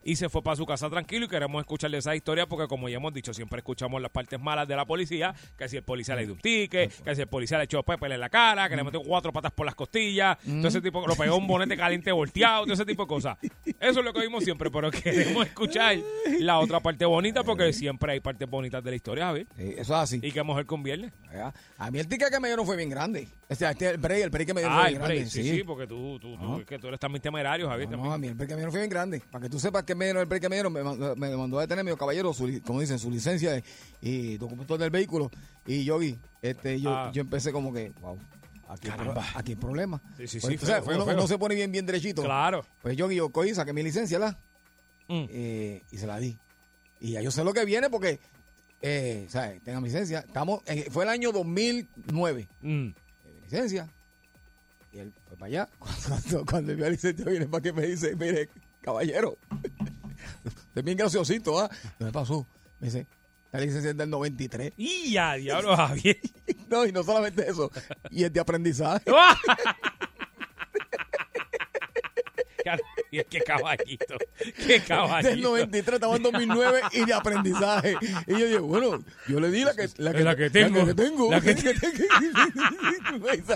Y 0.03 0.15
se 0.15 0.29
fue 0.29 0.41
para 0.41 0.55
su 0.55 0.65
casa 0.65 0.89
tranquilo 0.89 1.25
y 1.25 1.29
queremos 1.29 1.61
escucharle 1.61 1.97
esa 1.97 2.15
historia 2.15 2.45
porque 2.47 2.67
como 2.67 2.89
ya 2.89 2.97
hemos 2.97 3.13
dicho, 3.13 3.33
siempre 3.33 3.59
escuchamos 3.59 4.01
las 4.01 4.11
partes 4.11 4.39
malas 4.39 4.67
de 4.67 4.75
la 4.75 4.85
policía, 4.85 5.33
que 5.57 5.69
si 5.69 5.77
el 5.77 5.83
policía 5.83 6.15
le 6.15 6.25
dio 6.25 6.33
un 6.33 6.39
ticket, 6.39 6.91
que 7.03 7.15
si 7.15 7.21
el 7.21 7.27
policía 7.27 7.57
le 7.57 7.65
echó 7.65 7.83
pepper 7.83 8.11
en 8.11 8.19
la 8.19 8.29
cara, 8.29 8.69
que 8.69 8.75
le 8.75 8.83
metió 8.83 9.01
cuatro 9.01 9.31
patas 9.31 9.51
por 9.51 9.65
las 9.65 9.75
costillas, 9.75 10.37
todo 10.43 10.67
ese 10.67 10.81
tipo, 10.81 11.05
lo 11.07 11.15
pegó 11.15 11.37
un 11.37 11.47
bonete 11.47 11.77
caliente 11.77 12.11
volteado, 12.11 12.63
todo 12.63 12.73
ese 12.73 12.85
tipo 12.85 13.03
de 13.03 13.07
cosas. 13.07 13.37
Eso 13.79 13.99
es 13.99 14.05
lo 14.05 14.13
que 14.13 14.21
vimos 14.21 14.43
siempre, 14.43 14.69
pero 14.71 14.91
queremos 14.91 15.45
escuchar 15.45 15.97
la 16.39 16.59
otra 16.59 16.79
parte 16.79 17.05
bonita 17.05 17.43
porque 17.43 17.71
siempre 17.73 18.13
hay 18.13 18.19
partes 18.19 18.49
bonitas 18.49 18.83
de 18.83 18.89
la 18.89 18.95
historia, 18.95 19.25
Javier. 19.25 19.47
Sí, 19.55 19.63
eso 19.77 19.93
es 19.93 19.99
así. 19.99 20.19
Y 20.21 20.31
que 20.31 20.41
un 20.41 20.83
viernes. 20.83 21.11
Ya. 21.33 21.53
A 21.77 21.91
mí 21.91 21.99
el 21.99 22.07
ticket 22.07 22.29
que 22.29 22.39
me 22.39 22.47
dieron 22.47 22.65
fue 22.65 22.75
bien 22.75 22.89
grande. 22.89 23.27
O 23.49 23.55
sea, 23.55 23.71
este, 23.71 23.89
el 23.89 23.97
break, 23.97 24.23
el 24.23 24.29
break 24.29 24.47
que 24.47 24.53
me 24.53 24.61
dieron 24.61 24.77
Ah, 24.77 24.81
fue 24.81 24.89
el 24.89 24.97
bien 24.97 25.05
grande. 25.07 25.29
sí, 25.29 25.43
sí, 25.43 25.63
porque 25.63 25.87
tú, 25.87 26.19
tú, 26.19 26.37
tú, 26.37 26.59
es 26.59 26.65
que 26.65 26.79
tú 26.79 26.87
eres 26.87 26.99
también 26.99 27.21
temerario, 27.21 27.67
Javier. 27.67 27.89
No, 27.89 27.97
también. 27.97 28.13
a 28.13 28.17
mí 28.17 28.27
el 28.27 28.33
break 28.35 28.49
que 28.49 28.55
me 28.55 28.59
dieron 28.59 28.71
fue 28.71 28.79
bien 28.81 28.89
grande. 28.89 29.21
Para 29.31 29.43
que 29.43 29.49
tú 29.49 29.59
sepas 29.59 29.83
que 29.83 29.90
me 29.95 30.05
dieron 30.05 30.21
el 30.21 30.27
break 30.27 30.41
que 30.41 30.49
me 30.49 30.55
dieron, 30.55 30.71
me 30.73 30.83
mandó, 30.83 31.15
me 31.15 31.35
mandó 31.35 31.57
a 31.59 31.61
detener 31.61 31.83
mi 31.85 31.95
caballero, 31.95 32.33
su, 32.33 32.61
como 32.65 32.79
dicen, 32.81 32.99
su 32.99 33.09
licencia 33.11 33.63
y 34.01 34.37
documentos 34.37 34.77
del 34.79 34.89
vehículo. 34.89 35.29
Y 35.65 35.83
yo 35.83 35.97
vi, 35.99 36.17
este, 36.41 36.79
yo, 36.79 36.91
Ah. 36.95 37.11
yo 37.13 37.21
empecé 37.21 37.51
como 37.51 37.71
que, 37.73 37.91
wow, 38.01 38.17
aquí, 38.69 38.87
hay 38.87 38.93
pro- 38.95 39.13
Caramba. 39.13 39.25
aquí 39.35 39.51
hay 39.51 39.55
problema. 39.57 40.01
Sí, 40.17 40.27
sí, 40.27 40.39
Pues, 40.39 40.53
sí, 40.53 40.57
tú 40.59 40.65
feo, 40.65 40.75
sabes, 40.75 40.85
feo, 40.85 40.95
uno, 40.95 41.05
feo. 41.05 41.13
uno 41.15 41.27
se 41.27 41.37
pone 41.37 41.55
bien, 41.55 41.71
bien 41.71 41.85
derechito. 41.85 42.23
Claro. 42.23 42.65
Pues 42.81 42.95
yo, 42.97 43.11
yo 43.11 43.29
cogí, 43.29 43.53
saqué 43.53 43.73
mi 43.73 43.83
licencia, 43.83 44.17
¿la? 44.19 44.31
Mm. 45.07 45.25
Eh, 45.29 45.83
y 45.91 45.97
se 45.97 46.07
la 46.07 46.19
di. 46.19 46.37
Y 46.99 47.11
ya 47.11 47.21
yo 47.21 47.31
sé 47.31 47.43
lo 47.43 47.53
que 47.53 47.65
viene 47.65 47.89
porque, 47.89 48.19
eh, 48.81 49.25
¿sabes? 49.29 49.61
Tenga 49.63 49.79
mi 49.81 49.87
licencia. 49.89 50.19
Estamos, 50.19 50.61
en- 50.65 50.91
fue 50.91 51.03
el 51.03 51.09
año 51.09 51.31
2009 51.31 52.47
Mm. 52.61 52.87
eh, 53.25 53.39
licencia. 53.43 53.89
Y 54.93 54.99
él 54.99 55.13
fue 55.27 55.37
para 55.37 55.47
allá. 55.47 55.69
Cuando, 55.79 56.45
cuando 56.45 56.75
vio 56.75 56.83
la 56.85 56.91
licencia, 56.91 57.23
viene 57.25 57.47
para 57.47 57.61
que 57.61 57.71
me 57.73 57.85
dice: 57.87 58.15
Mire, 58.15 58.49
caballero, 58.81 59.37
usted 60.43 60.61
es 60.75 60.83
bien 60.83 60.97
graciosito, 60.97 61.59
¿ah? 61.59 61.69
¿Qué 61.97 62.05
me 62.05 62.11
pasó? 62.11 62.45
Me 62.79 62.87
dice: 62.87 63.07
La 63.51 63.59
licencia 63.59 63.91
es 63.91 63.97
del 63.97 64.09
93. 64.09 64.73
Y 64.77 65.11
ya, 65.11 65.35
diablo, 65.35 65.75
Javier. 65.75 66.17
No, 66.71 66.85
y 66.85 66.93
no 66.93 67.03
solamente 67.03 67.49
eso, 67.49 67.69
y 68.09 68.23
es 68.23 68.31
de 68.31 68.39
aprendizaje. 68.39 69.03
Y 73.11 73.19
es 73.19 73.25
que 73.25 73.41
caballito, 73.41 74.15
qué 74.65 74.79
caballito. 74.79 75.29
Del 75.31 75.41
93, 75.41 75.95
estamos 75.95 76.15
en 76.17 76.23
2009 76.23 76.81
y 76.93 77.05
de 77.05 77.13
aprendizaje. 77.13 77.97
Y 78.25 78.31
yo 78.31 78.45
digo, 78.47 78.61
bueno, 78.67 79.03
yo 79.27 79.41
le 79.41 79.51
di 79.51 79.65
la 79.65 79.75
que, 79.75 79.89
la 79.97 80.13
La 80.13 80.35
que 80.35 80.49
tengo. 80.49 80.79
La 80.79 80.85
que 80.85 80.93
tengo. 80.93 81.29
La 81.29 81.41
que 81.41 81.53
dice, 81.53 81.73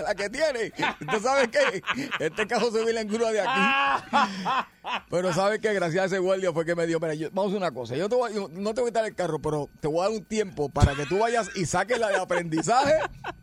la 0.02 0.14
que 0.14 0.28
tiene. 0.28 0.72
¿Usted 1.00 1.22
sabe 1.22 1.48
qué? 1.50 1.82
Este 2.18 2.46
cajo 2.46 2.70
se 2.70 2.84
viene 2.84 3.00
en 3.00 3.08
grúa 3.08 3.32
de 3.32 3.40
aquí. 3.40 4.68
Pero 5.10 5.32
¿sabes 5.32 5.60
qué? 5.60 5.72
Gracias 5.72 6.02
a 6.02 6.06
ese 6.06 6.18
guardia 6.18 6.52
fue 6.52 6.64
que 6.64 6.74
me 6.74 6.86
dio. 6.86 6.98
Mira, 7.00 7.14
yo- 7.14 7.28
vamos 7.32 7.46
a 7.52 7.56
hacer 7.56 7.58
una 7.62 7.70
cosa. 7.72 7.96
Yo, 7.96 8.08
te 8.08 8.14
voy 8.14 8.32
yo 8.34 8.48
no 8.52 8.74
te 8.74 8.80
voy 8.80 8.88
a 8.88 8.92
quitar 8.92 9.04
el 9.06 9.14
carro, 9.14 9.38
pero 9.40 9.68
te 9.80 9.88
voy 9.88 10.00
a 10.00 10.02
dar 10.04 10.10
un 10.10 10.24
tiempo 10.24 10.68
para 10.68 10.94
que 10.94 11.06
tú 11.06 11.18
vayas 11.18 11.48
y 11.56 11.64
saques 11.66 11.98
la 11.98 12.08
de 12.08 12.16
aprendizaje 12.16 12.94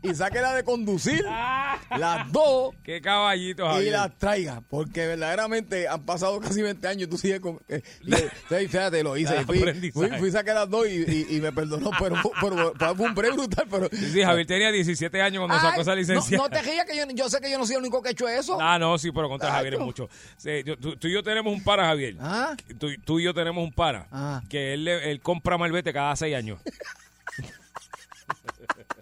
y 0.01 0.13
saques 0.15 0.41
la 0.41 0.53
de 0.55 0.63
conducir. 0.63 1.23
Las 1.97 2.31
dos 2.31 2.73
Qué 2.83 3.01
caballito, 3.01 3.81
y 3.81 3.89
las 3.89 4.17
traiga, 4.17 4.61
porque 4.69 5.07
verdaderamente 5.07 5.87
han 5.87 6.03
pasado 6.05 6.39
casi 6.39 6.61
20 6.61 6.87
años 6.87 7.03
y 7.03 7.07
tú 7.07 7.17
sigues 7.17 7.39
con... 7.39 7.59
eh, 7.67 7.81
fíjate, 8.69 9.03
lo 9.03 9.15
hice. 9.17 9.43
Fui, 9.45 9.59
fui, 9.93 10.09
fui 10.17 10.31
saqué 10.31 10.53
las 10.53 10.69
dos 10.69 10.87
y, 10.87 11.03
y- 11.29 11.37
y 11.37 11.41
me 11.41 11.51
perdonó, 11.51 11.91
pero, 11.99 12.15
pero, 12.41 12.73
pero 12.77 12.95
fue 12.95 13.05
un 13.07 13.15
break 13.15 13.33
brutal. 13.33 13.67
Pero, 13.69 13.89
Sí, 13.91 14.21
Javier 14.23 14.45
tenía 14.47 14.71
17 14.71 15.21
años 15.21 15.45
cuando 15.45 15.59
sacó 15.69 15.81
esa 15.81 15.95
licencia. 15.95 16.37
No, 16.37 16.43
no 16.43 16.49
te 16.49 16.61
rías 16.61 16.85
que 16.85 16.95
yo, 16.97 17.03
yo 17.13 17.29
sé 17.29 17.39
que 17.39 17.49
yo 17.51 17.57
no 17.57 17.65
soy 17.65 17.75
el 17.75 17.81
único 17.81 18.01
que 18.01 18.09
ha 18.09 18.11
hecho 18.11 18.27
eso. 18.27 18.57
Ah, 18.59 18.77
no, 18.79 18.97
sí, 18.97 19.11
pero 19.11 19.29
contra. 19.29 19.51
Javier 19.51 19.75
es 19.75 19.79
mucho. 19.79 20.09
Sí, 20.37 20.63
yo- 20.65 20.77
tú, 20.77 20.95
tú 20.97 21.07
y 21.07 21.13
yo 21.13 21.23
tenemos 21.33 21.53
un 21.53 21.63
para, 21.63 21.85
Javier. 21.85 22.15
Ah. 22.19 22.55
Tú, 22.79 22.87
tú 23.03 23.19
y 23.19 23.23
yo 23.23 23.33
tenemos 23.33 23.63
un 23.63 23.71
para. 23.73 24.07
Ah. 24.11 24.41
Que 24.49 24.73
él, 24.73 24.85
le- 24.85 25.11
él 25.11 25.19
compra 25.21 25.57
malvete 25.57 25.91
cada 25.93 26.15
seis 26.15 26.35
años. 26.35 26.59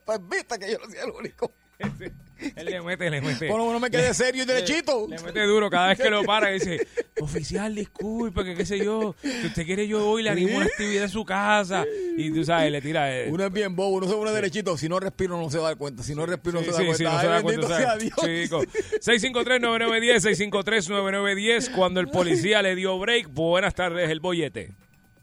Pues 0.03 0.19
viste 0.29 0.57
que 0.59 0.71
yo 0.71 0.79
no 0.79 0.85
soy 0.85 0.97
el 0.97 1.11
único. 1.11 1.51
él 2.55 2.65
le 2.65 2.81
mete, 2.81 3.09
le 3.09 3.21
mete. 3.21 3.47
Bueno, 3.47 3.71
no 3.71 3.79
me 3.79 3.89
quedé 3.89 4.13
serio 4.13 4.43
y 4.43 4.45
derechito. 4.45 5.07
Le 5.09 5.19
mete 5.19 5.41
duro 5.43 5.69
cada 5.69 5.89
vez 5.89 5.99
que 5.99 6.09
lo 6.09 6.23
para 6.23 6.49
y 6.51 6.55
dice, 6.55 6.87
oficial, 7.21 7.73
disculpe, 7.75 8.43
que 8.43 8.55
qué 8.55 8.65
sé 8.65 8.83
yo, 8.83 9.15
si 9.21 9.47
usted 9.47 9.65
quiere 9.65 9.87
yo 9.87 10.09
hoy 10.09 10.23
le 10.23 10.29
animo 10.29 10.57
una 10.57 10.65
actividad 10.65 11.03
en 11.03 11.09
su 11.09 11.23
casa. 11.25 11.85
Y 12.17 12.31
tú 12.33 12.43
sabes, 12.43 12.71
le 12.71 12.81
tira... 12.81 13.15
eh, 13.15 13.29
Uno 13.31 13.45
es 13.45 13.51
bien 13.53 13.75
bobo, 13.75 13.97
uno 13.97 14.07
se 14.07 14.13
pone 14.15 14.31
derechito. 14.31 14.77
Si 14.77 14.89
no 14.89 14.99
respiro, 14.99 15.37
no 15.37 15.49
se 15.49 15.57
va 15.57 15.65
a 15.65 15.69
dar 15.69 15.77
cuenta. 15.77 16.03
Si 16.03 16.15
no 16.15 16.25
respiro, 16.25 16.59
no 16.61 16.65
Sí, 16.65 16.65
se 16.65 16.71
da 16.71 16.77
sí, 16.79 16.85
cuenta. 16.85 16.97
sí, 16.97 17.03
no 17.03 17.11
Ay, 17.11 17.19
se 17.21 17.27
da 17.27 17.41
cuenta. 17.41 17.67
sea 17.67 17.85
¿sabes? 17.87 18.03
Dios. 18.03 18.15
Chico. 18.43 18.61
653-9910, 19.01 20.49
653-9910, 20.51 21.71
cuando 21.75 21.99
el 21.99 22.07
policía 22.07 22.61
le 22.61 22.75
dio 22.75 22.97
break. 22.99 23.27
Buenas 23.29 23.73
tardes, 23.75 24.09
el 24.09 24.19
bollete. 24.19 24.71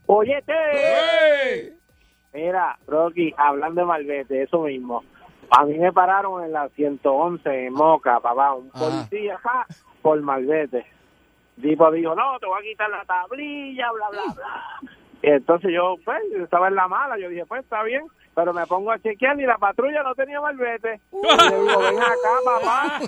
Oyete. 0.07 0.53
¡Ey! 0.73 1.73
Mira, 2.35 2.79
Rocky, 2.87 3.33
hablando 3.37 3.81
de 3.83 3.87
Malvete, 3.87 4.43
eso 4.43 4.63
mismo. 4.63 5.05
A 5.51 5.65
mí 5.65 5.79
me 5.79 5.93
pararon 5.93 6.45
en 6.45 6.53
la 6.53 6.69
111 6.71 7.67
en 7.67 7.73
Moca, 7.73 8.21
papá, 8.21 8.55
un 8.55 8.71
Ajá. 8.75 8.79
policía 8.79 9.37
acá 9.37 9.67
por 10.03 10.21
Malvete. 10.21 10.87
Tipo 11.61 11.91
dijo, 11.91 12.15
no, 12.15 12.39
te 12.39 12.47
voy 12.47 12.61
a 12.61 12.63
quitar 12.63 12.91
la 12.91 13.05
tablilla, 13.05 13.91
bla, 13.93 14.09
bla, 14.11 14.35
bla. 14.35 14.91
Y 15.23 15.31
entonces 15.31 15.73
yo, 15.75 15.97
pues, 16.05 16.23
estaba 16.41 16.69
en 16.69 16.77
la 16.77 16.87
mala, 16.87 17.19
yo 17.19 17.29
dije, 17.29 17.45
pues, 17.47 17.65
está 17.65 17.83
bien, 17.83 18.05
pero 18.37 18.53
me 18.53 18.65
pongo 18.67 18.93
a 18.93 18.99
chequear 19.01 19.41
y 19.41 19.47
la 19.47 19.59
patrulla 19.59 20.03
no 20.05 20.15
tenía 20.15 20.41
Malvete. 20.41 21.01
Y 21.11 21.51
le 21.51 21.61
digo, 21.63 21.79
ven 21.81 21.99
acá, 21.99 22.35
papá, 22.45 22.99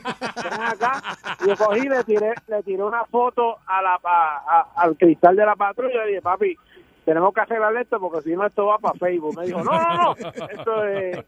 ven 0.51 0.61
acá. 0.63 1.03
Y 1.45 1.49
yo 1.49 1.57
cogí 1.57 1.89
le 1.89 2.03
tiré, 2.03 2.35
le 2.49 2.63
tiré 2.65 2.83
una 2.83 3.05
foto 3.05 3.59
a 3.67 3.81
la, 3.83 4.01
a- 4.03 4.43
a- 4.61 4.67
al 4.83 4.97
cristal 4.97 5.37
de 5.37 5.47
la 5.47 5.55
patrulla 5.55 5.95
y 5.95 5.99
le 5.99 6.07
dije, 6.09 6.23
papi, 6.23 6.57
tenemos 7.05 7.33
que 7.35 7.41
arreglar 7.41 7.77
esto 7.77 7.99
porque 8.01 8.23
si 8.23 8.35
no 8.37 8.47
esto 8.47 8.67
va 8.67 8.79
para 8.79 8.99
Facebook. 8.99 9.37
Me 9.39 9.47
dijo, 9.47 9.63
no, 9.65 9.73
no, 9.73 9.97
no, 10.05 10.13
esto 10.49 10.85
es, 10.85 11.19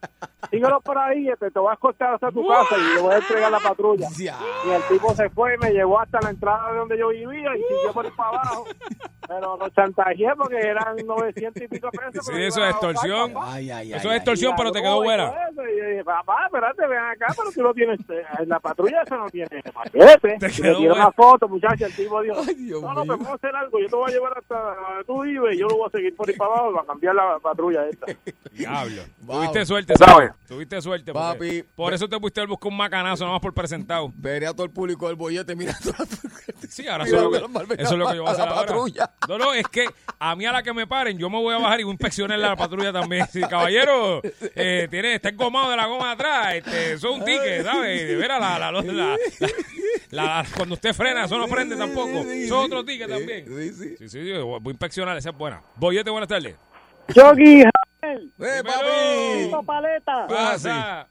síguelo 0.50 0.80
por 0.80 0.98
ahí, 0.98 1.28
este, 1.28 1.50
te 1.50 1.58
voy 1.58 1.70
a 1.70 1.74
escoltar 1.74 2.14
hasta 2.14 2.30
tu 2.30 2.46
casa 2.46 2.76
y 2.78 2.94
le 2.96 3.00
voy 3.02 3.14
a 3.14 3.18
entregar 3.18 3.50
la 3.50 3.60
patrulla. 3.60 4.08
Y 4.18 4.70
el 4.70 4.82
tipo 4.88 5.14
se 5.14 5.28
fue 5.30 5.54
y 5.54 5.58
me 5.58 5.70
llevó 5.72 6.00
hasta 6.00 6.20
la 6.22 6.30
entrada 6.30 6.72
de 6.72 6.78
donde 6.78 6.98
yo 6.98 7.08
vivía 7.08 7.56
y 7.56 7.62
siguió 7.62 7.92
por 7.92 8.04
ahí 8.06 8.12
para 8.16 8.28
abajo. 8.30 8.64
Pero 9.28 9.56
lo 9.56 9.68
chantajeé 9.70 10.34
porque 10.36 10.58
eran 10.58 10.96
900 11.06 11.62
y 11.62 11.68
pico 11.68 11.88
pesos. 11.90 12.26
Sí, 12.26 12.42
eso 12.42 12.62
es 12.64 12.70
extorsión. 12.72 13.32
papá. 13.32 13.52
Ay, 13.54 13.70
ay, 13.70 13.92
ay. 13.92 13.98
Eso 13.98 14.08
es 14.08 14.12
ay. 14.12 14.16
extorsión, 14.16 14.54
pero 14.56 14.72
te 14.72 14.80
Y 14.80 14.82
quedó 14.82 15.02
buena. 15.02 15.32
y 15.56 15.72
y 15.72 15.78
yo 15.78 15.84
dije, 15.86 16.04
papá, 16.04 16.46
espérate, 16.46 16.86
ven 16.86 16.98
acá, 16.98 17.26
pero 17.36 17.50
tú 17.52 17.62
lo 17.62 17.72
tienes, 17.72 18.00
en 18.40 18.48
la 18.48 18.58
patrulla 18.60 19.02
eso 19.02 19.16
no 19.16 19.30
tiene 19.30 19.62
paquete. 19.72 20.36
Te 20.38 20.46
Y 20.48 20.50
quedó 20.50 20.66
le 20.72 20.74
tiró 20.76 20.78
buena. 20.78 20.94
una 20.94 21.12
foto, 21.12 21.48
muchacha, 21.48 21.86
el 21.86 21.94
tipo 21.96 22.20
dijo, 22.20 22.34
no, 22.34 22.42
no, 22.44 22.52
mío. 22.54 22.80
pero 22.82 22.94
vamos 23.06 23.28
a 23.28 23.34
hacer 23.34 23.56
algo, 23.56 23.78
yo 23.78 23.86
te 23.86 23.96
voy 23.96 24.10
a 24.10 24.14
llevar 24.14 24.38
hasta 24.38 24.54
donde 24.74 25.04
tú 25.06 25.22
vives 25.22 25.56
y 25.56 25.61
yo 25.62 25.68
lo 25.68 25.76
voy 25.78 25.86
a 25.88 25.90
seguir 25.90 26.14
por 26.14 26.28
ahí 26.28 26.36
para 26.36 26.50
abajo 26.52 26.72
para 26.74 26.86
cambiar 26.86 27.14
la 27.14 27.38
patrulla 27.40 27.88
esta. 27.88 28.06
Diablo. 28.52 29.02
Wow. 29.22 29.36
Tuviste 29.40 29.66
suerte, 29.66 29.94
¿Sabes? 29.96 30.30
Tuviste 30.46 30.80
suerte. 30.82 31.12
Papi. 31.12 31.62
Por 31.74 31.94
eso 31.94 32.08
te 32.08 32.18
pusiste 32.18 32.40
a 32.40 32.46
buscar 32.46 32.70
un 32.70 32.76
macanazo, 32.76 33.24
nada 33.24 33.34
más 33.34 33.42
por 33.42 33.54
presentado. 33.54 34.12
Veré 34.14 34.46
a 34.46 34.52
todo 34.52 34.64
el 34.64 34.70
público 34.72 35.06
del 35.06 35.16
bollete 35.16 35.54
mirando 35.56 35.92
la 35.98 36.06
Sí, 36.68 36.86
ahora 36.88 37.04
eso 37.04 37.30
que, 37.30 37.36
eso 37.82 37.92
es 37.92 37.98
lo 37.98 38.06
que 38.08 38.16
yo 38.16 38.22
voy 38.22 38.30
a 38.30 38.34
a 38.34 38.36
la 38.36 38.42
hacer 38.44 38.48
ahora. 38.48 38.66
patrulla. 38.66 39.10
No, 39.28 39.38
no, 39.38 39.54
es 39.54 39.66
que 39.68 39.86
a 40.18 40.36
mí 40.36 40.44
a 40.46 40.52
la 40.52 40.62
que 40.62 40.72
me 40.72 40.86
paren, 40.86 41.18
yo 41.18 41.28
me 41.30 41.38
voy 41.38 41.54
a 41.54 41.58
bajar 41.58 41.80
y 41.80 41.84
voy 41.84 41.90
a 41.90 41.94
inspeccionar 41.94 42.38
la 42.38 42.56
patrulla 42.56 42.92
también. 42.92 43.26
Sí, 43.30 43.40
caballero, 43.42 44.20
eh, 44.54 44.86
tiene, 44.90 45.14
está 45.14 45.28
engomado 45.30 45.70
de 45.70 45.76
la 45.76 45.86
goma 45.86 46.06
de 46.08 46.12
atrás, 46.12 46.54
este, 46.54 46.92
eso 46.94 47.10
es 47.10 47.18
un 47.18 47.24
ticket, 47.24 47.64
¿sabes? 47.64 48.08
De 48.08 48.16
veras, 48.16 48.40
la, 48.40 48.58
la, 48.58 48.72
la, 48.72 48.82
la- 48.82 48.92
la- 48.92 49.16
la- 50.10 50.46
cuando 50.56 50.74
usted 50.74 50.92
frena, 50.94 51.24
eso 51.24 51.36
no 51.38 51.46
prende 51.48 51.76
tampoco. 51.76 52.20
Eso 52.20 52.58
es 52.60 52.66
otro 52.66 52.84
ticket 52.84 53.08
también. 53.08 53.46
sí, 53.46 53.72
sí. 53.72 53.96
Sí, 53.98 54.08
sí, 54.08 54.32
voy 54.40 54.60
a 54.64 54.70
inspeccionar, 54.70 55.16
esa 55.16 55.30
es 55.30 55.36
buena. 55.36 55.51
Boyete, 55.76 56.10
buenas 56.10 56.28
tardes. 56.28 56.56
Yogi, 57.14 57.62
¡Eh, 57.62 58.62
papi! 58.64 59.66
paleta, 59.66 60.26
Pasa. 60.26 61.06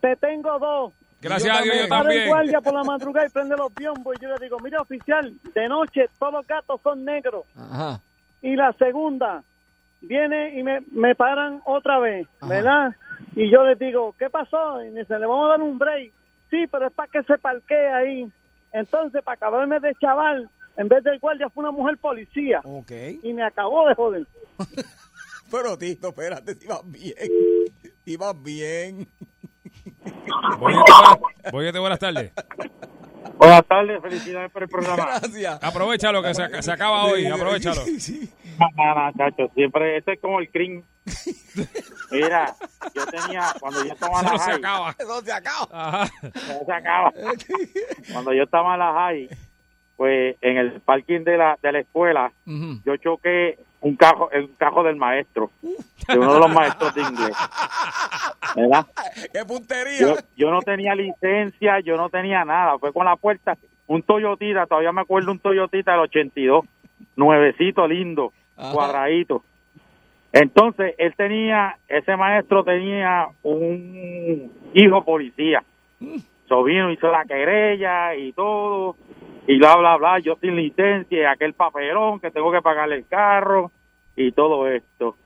te 0.00 0.16
tengo 0.16 0.58
dos. 0.58 0.92
Gracias 1.20 1.56
a 1.56 1.62
Dios, 1.62 1.76
yo 1.76 1.88
también. 1.88 1.88
Para 1.88 2.00
el 2.00 2.06
también. 2.08 2.28
guardia 2.28 2.60
por 2.60 2.74
la 2.74 2.82
madrugada 2.84 3.26
y 3.26 3.30
prende 3.30 3.56
los 3.56 3.72
biombos. 3.74 4.16
Y 4.18 4.22
yo 4.22 4.28
le 4.30 4.38
digo, 4.44 4.58
mira, 4.60 4.80
oficial, 4.80 5.32
de 5.54 5.68
noche 5.68 6.06
todos 6.18 6.32
los 6.32 6.46
gatos 6.46 6.80
son 6.82 7.04
negros. 7.04 7.44
Ajá. 7.56 8.00
Y 8.40 8.56
la 8.56 8.72
segunda, 8.72 9.42
viene 10.00 10.58
y 10.58 10.62
me, 10.64 10.80
me 10.90 11.14
paran 11.14 11.60
otra 11.64 11.98
vez, 12.00 12.26
Ajá. 12.40 12.48
¿verdad? 12.52 12.96
Y 13.36 13.50
yo 13.50 13.64
les 13.64 13.78
digo, 13.78 14.14
¿qué 14.18 14.28
pasó? 14.30 14.82
Y 14.84 14.90
me 14.90 15.00
dice, 15.00 15.18
le 15.18 15.26
vamos 15.26 15.46
a 15.46 15.50
dar 15.50 15.62
un 15.62 15.78
break. 15.78 16.12
Sí, 16.50 16.66
pero 16.70 16.88
es 16.88 16.92
para 16.92 17.08
que 17.10 17.22
se 17.22 17.38
parquee 17.38 17.88
ahí. 17.88 18.32
Entonces, 18.72 19.22
para 19.22 19.36
acabarme 19.36 19.78
de 19.80 19.94
chaval, 20.00 20.50
en 20.76 20.88
vez 20.88 21.04
del 21.04 21.18
guardia 21.18 21.48
fue 21.50 21.62
una 21.62 21.72
mujer 21.72 21.98
policía. 21.98 22.60
Ok. 22.64 22.92
Y 23.22 23.32
me 23.32 23.44
acabó 23.44 23.88
de 23.88 23.94
joder. 23.94 24.26
Pero, 25.50 25.76
Tito, 25.76 26.08
espérate, 26.08 26.54
si 26.54 26.66
vas 26.66 26.80
bien. 26.90 27.16
Si 28.04 28.16
vas 28.16 28.42
bien. 28.42 29.06
Boyete, 31.52 31.78
buenas, 31.78 31.98
tardes. 31.98 32.32
Buenas 33.36 33.66
tardes, 33.66 34.00
felicidades 34.00 34.50
por 34.50 34.62
el 34.62 34.68
programa. 34.68 35.18
Gracias. 35.20 35.62
Aprovechalo, 35.62 36.22
que 36.22 36.34
se, 36.34 36.62
se 36.62 36.72
acaba 36.72 37.04
hoy, 37.04 37.26
aprovechalo. 37.26 37.82
Sí, 37.82 38.00
sí. 38.00 38.32
Nada, 38.76 39.12
chacho, 39.16 39.50
siempre, 39.54 39.98
este 39.98 40.14
es 40.14 40.20
como 40.20 40.40
el 40.40 40.50
crin. 40.50 40.84
Mira, 42.10 42.54
yo 42.94 43.06
tenía, 43.06 43.52
cuando 43.58 43.84
yo 43.84 43.92
estaba 43.92 44.20
en 44.20 44.24
la 44.24 44.32
no 44.32 44.38
se 44.38 44.44
high, 44.44 44.54
acaba. 44.54 44.96
Eso 44.98 45.20
se 45.22 45.32
acaba. 45.32 45.68
Ajá. 45.72 46.12
no 46.22 46.64
se 46.64 46.72
acaba. 46.72 47.12
Cuando 48.12 48.32
yo 48.32 48.42
estaba 48.44 48.72
en 48.74 48.78
la 48.78 48.92
high, 48.92 49.28
pues 49.96 50.36
en 50.40 50.56
el 50.56 50.80
parking 50.80 51.20
de 51.20 51.36
la, 51.36 51.58
de 51.62 51.72
la 51.72 51.78
escuela, 51.80 52.32
yo 52.84 52.96
choqué 52.96 53.58
un 53.80 53.96
cajo, 53.96 54.30
un 54.34 54.48
cajo 54.56 54.82
del 54.82 54.96
maestro, 54.96 55.50
de 55.62 56.18
uno 56.18 56.34
de 56.34 56.40
los 56.40 56.52
maestros 56.52 56.94
de 56.94 57.02
inglés. 57.02 57.36
¿Verdad? 58.56 58.86
¡Qué 59.32 59.44
puntería! 59.44 59.98
Yo, 60.00 60.16
yo 60.36 60.50
no 60.50 60.60
tenía 60.62 60.94
licencia, 60.94 61.80
yo 61.80 61.96
no 61.96 62.08
tenía 62.08 62.44
nada. 62.44 62.78
Fue 62.78 62.92
con 62.92 63.06
la 63.06 63.16
puerta, 63.16 63.56
un 63.86 64.02
Toyotita, 64.02 64.66
todavía 64.66 64.92
me 64.92 65.00
acuerdo 65.00 65.32
un 65.32 65.38
Toyotita 65.38 65.92
del 65.92 66.00
82, 66.02 66.64
nuevecito, 67.16 67.86
lindo, 67.86 68.32
Ajá. 68.56 68.72
cuadradito. 68.72 69.44
Entonces, 70.32 70.94
él 70.96 71.14
tenía, 71.14 71.76
ese 71.88 72.16
maestro 72.16 72.64
tenía 72.64 73.26
un 73.42 74.50
hijo 74.72 75.04
policía. 75.04 75.62
So 76.48 76.62
vino, 76.64 76.90
hizo 76.90 77.10
la 77.10 77.24
querella 77.24 78.14
y 78.14 78.32
todo, 78.32 78.96
y 79.46 79.58
bla, 79.58 79.76
bla, 79.76 79.96
bla, 79.96 80.18
yo 80.20 80.36
sin 80.40 80.56
licencia, 80.56 81.20
y 81.20 81.24
aquel 81.24 81.54
papelón 81.54 82.20
que 82.20 82.30
tengo 82.30 82.52
que 82.52 82.62
pagarle 82.62 82.96
el 82.96 83.06
carro 83.06 83.70
y 84.16 84.32
todo 84.32 84.68
esto. 84.68 85.16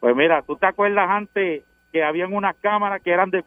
Pues 0.00 0.14
mira, 0.16 0.42
¿tú 0.42 0.56
te 0.56 0.66
acuerdas 0.66 1.08
antes 1.08 1.62
que 1.92 2.02
habían 2.02 2.32
unas 2.34 2.56
cámaras 2.56 3.00
que 3.02 3.10
eran 3.10 3.30
de... 3.30 3.44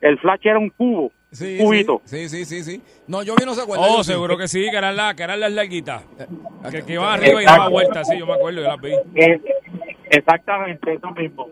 El 0.00 0.18
flash 0.18 0.40
era 0.46 0.58
un 0.58 0.70
cubo, 0.70 1.12
Sí, 1.30 1.58
un 1.60 1.66
cubito. 1.66 2.00
Sí, 2.04 2.28
sí, 2.28 2.44
sí, 2.44 2.62
sí. 2.64 2.82
No, 3.06 3.22
yo 3.22 3.34
vi 3.36 3.44
no 3.44 3.54
se 3.54 3.62
acuerda. 3.62 3.84
Oh, 3.88 4.02
seguro 4.02 4.36
que 4.38 4.48
sí, 4.48 4.68
que 4.70 4.76
eran, 4.76 4.96
la, 4.96 5.14
que 5.14 5.22
eran 5.22 5.38
las 5.40 5.52
larguitas. 5.52 6.04
Que, 6.70 6.82
que 6.84 6.94
iban 6.94 7.08
Eh, 7.08 7.22
arriba 7.22 7.42
y 7.42 7.44
daban 7.44 7.70
vueltas, 7.70 8.08
sí, 8.08 8.18
yo 8.18 8.26
me 8.26 8.32
acuerdo, 8.32 8.62
yo 8.62 8.66
las 8.68 8.80
vi. 8.80 8.92
Eh, 9.14 9.40
exactamente, 10.10 10.94
eso 10.94 11.10
mismo. 11.10 11.48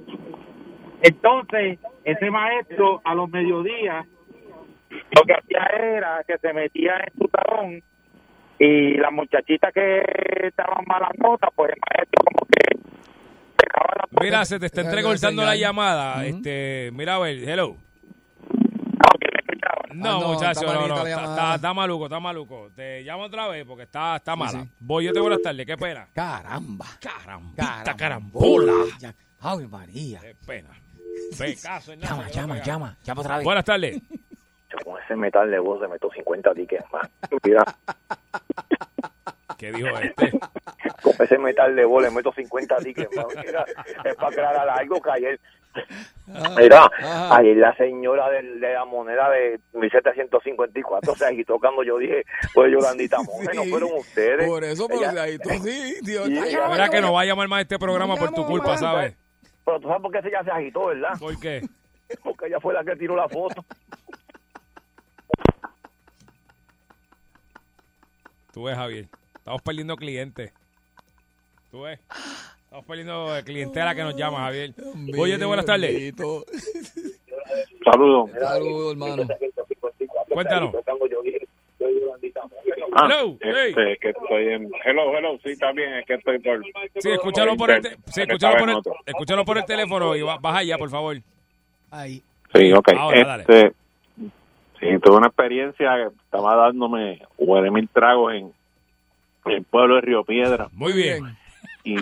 Entonces, 1.02 1.78
ese 2.04 2.30
maestro 2.30 3.00
a 3.04 3.14
los 3.14 3.28
mediodías 3.30 4.06
lo 4.90 5.22
que 5.24 5.32
hacía 5.34 5.66
era 5.96 6.22
que 6.26 6.38
se 6.38 6.52
metía 6.52 6.92
en 6.98 7.12
su 7.18 7.28
salón 7.30 7.82
y 8.58 8.96
las 8.96 9.12
muchachitas 9.12 9.72
que 9.72 10.02
estaban 10.46 10.84
malas 10.86 11.10
notas, 11.18 11.50
pues 11.54 11.70
el 11.72 11.78
maestro 11.94 12.24
como 12.24 12.46
que 12.46 12.78
dejaba 13.56 13.94
la 13.96 14.20
Mira, 14.20 14.44
se 14.44 14.58
te 14.58 14.66
está 14.66 14.80
entrecortando 14.82 15.44
la 15.44 15.54
llamada. 15.56 16.24
Este, 16.26 16.90
mira, 16.92 17.16
a 17.16 17.18
ver, 17.20 17.48
hello. 17.48 17.76
escuchaban. 18.50 19.98
No, 19.98 20.08
Ah, 20.08 20.20
no, 20.20 20.28
muchacho, 20.32 20.60
está 20.60 20.74
no, 20.74 20.88
no, 20.88 21.06
está, 21.06 21.24
está, 21.24 21.54
está 21.56 21.74
maluco, 21.74 22.04
está 22.06 22.20
maluco. 22.20 22.70
Te 22.74 23.02
llamo 23.02 23.24
otra 23.24 23.48
vez 23.48 23.64
porque 23.64 23.84
está, 23.84 24.16
está 24.16 24.34
mala. 24.36 24.62
sí. 24.62 24.68
Voy, 24.80 25.04
yo 25.04 25.12
te 25.12 25.20
buenas 25.20 25.42
tardes, 25.42 25.66
qué 25.66 25.76
pena. 25.76 26.08
Caramba. 26.12 26.86
Carambita, 27.00 27.94
Carambola. 27.96 28.72
Ay, 29.40 29.66
María. 29.68 30.20
Qué 30.20 30.34
pena. 30.46 30.70
Pecaso, 31.38 31.94
Llama, 31.94 32.28
llama, 32.30 32.62
llama. 32.62 32.96
Llama 33.04 33.20
otra 33.20 33.36
vez. 33.36 33.44
Buenas 33.44 33.64
tardes. 33.64 34.00
Ese 35.08 35.16
metal 35.16 35.50
de 35.50 35.58
voz 35.58 35.80
le 35.80 35.88
meto 35.88 36.10
50 36.12 36.52
tickets 36.54 36.84
más. 36.92 37.08
Mira, 37.42 37.64
¿Qué 39.58 39.72
dijo 39.72 39.88
este? 39.98 40.30
con 41.02 41.14
ese 41.18 41.38
metal 41.38 41.74
de 41.74 41.84
voz 41.86 42.02
le 42.02 42.10
meto 42.10 42.30
50 42.30 42.76
tickets 42.76 43.16
más. 43.16 43.26
Mira, 43.44 43.64
es 44.04 44.14
para 44.16 44.28
aclarar 44.28 44.68
algo 44.68 45.00
que 45.00 45.10
ayer. 45.10 45.40
Mira, 46.58 46.90
Ajá. 46.98 47.36
ayer 47.38 47.56
la 47.56 47.74
señora 47.76 48.28
de, 48.30 48.42
la 48.42 48.84
moneda 48.84 49.30
de 49.30 49.58
1754 49.72 51.14
se 51.14 51.24
agitó 51.26 51.58
cuando 51.58 51.82
yo 51.82 51.96
dije, 51.98 52.24
pues 52.52 52.70
Yolandita 52.70 53.16
Monge, 53.22 53.54
no 53.54 53.62
Sí. 53.64 53.70
fueron 53.70 53.90
ustedes. 53.96 54.46
Por 54.46 54.62
eso, 54.64 54.86
pero 54.88 55.10
Ella- 55.10 55.22
ahí 55.22 55.38
tú 55.38 55.48
sí, 55.64 55.94
tío. 56.04 56.26
Sí, 56.26 56.38
Ay, 56.38 56.48
ella- 56.50 56.66
ay, 56.66 56.72
Mira 56.72 56.88
que 56.90 57.00
no 57.00 57.14
va 57.14 57.22
a 57.22 57.24
llamar 57.24 57.48
más 57.48 57.62
este 57.62 57.78
programa 57.78 58.14
por 58.16 58.32
tu 58.32 58.44
culpa, 58.46 58.76
¿sabes? 58.76 59.16
Pero 59.64 59.80
tú 59.80 59.88
sabes 59.88 60.02
por 60.02 60.12
qué 60.12 60.18
ella 60.28 60.44
se 60.44 60.50
agitó, 60.50 60.86
¿verdad? 60.86 61.12
¿Por 61.18 61.40
qué? 61.40 61.62
Porque 62.22 62.46
ella 62.46 62.60
fue 62.60 62.74
la 62.74 62.84
que 62.84 62.94
tiró 62.96 63.16
la 63.16 63.28
foto. 63.28 63.64
Tú 68.58 68.64
ves, 68.64 68.74
Javier. 68.76 69.04
Estamos 69.36 69.62
perdiendo 69.62 69.94
clientes. 69.94 70.52
Tú 71.70 71.82
ves. 71.82 72.00
Estamos 72.64 72.84
perdiendo 72.86 73.28
clientela 73.44 73.94
que 73.94 74.02
nos 74.02 74.16
llama, 74.16 74.38
Javier. 74.38 74.74
Oye, 75.16 75.36
buenas 75.44 75.64
tardes. 75.64 76.12
Saludos. 77.84 78.30
Saludos, 78.36 78.92
hermano. 78.94 79.28
Cuéntanos. 80.28 80.74
Ah, 82.94 83.06
Hello, 83.06 83.38
hey. 83.42 83.68
este, 83.68 83.96
que 84.00 84.08
estoy 84.08 84.48
en... 84.48 84.68
Hello, 84.84 85.16
hello, 85.16 85.38
sí, 85.44 85.56
también, 85.56 85.92
es 85.92 86.04
que 86.04 86.14
estoy 86.14 86.40
por... 86.40 86.60
Sí, 86.98 87.10
escúchalo 87.12 87.56
por 87.56 87.70
el, 87.70 87.80
te- 87.80 87.96
sí, 88.06 88.22
escúchalo 88.22 88.56
por 88.58 88.70
el, 88.70 88.78
escúchalo 89.06 89.44
por 89.44 89.58
el 89.58 89.64
teléfono 89.66 90.16
y 90.16 90.22
va- 90.22 90.38
baja 90.38 90.64
ya, 90.64 90.76
por 90.76 90.90
favor. 90.90 91.16
Ahí. 91.92 92.20
Sí, 92.52 92.72
ok. 92.72 92.88
Ahora, 92.98 93.24
dale. 93.46 93.72
Sí, 94.80 94.86
tuve 95.02 95.16
una 95.16 95.28
experiencia 95.28 95.94
que 95.96 96.14
estaba 96.24 96.56
dándome 96.56 97.22
huele 97.36 97.70
mil 97.70 97.88
tragos 97.88 98.34
en, 98.34 98.52
en 99.46 99.52
el 99.52 99.64
pueblo 99.64 99.96
de 99.96 100.00
Río 100.02 100.24
Piedra 100.24 100.68
Muy 100.72 100.92
bien. 100.92 101.36
y, 101.84 101.96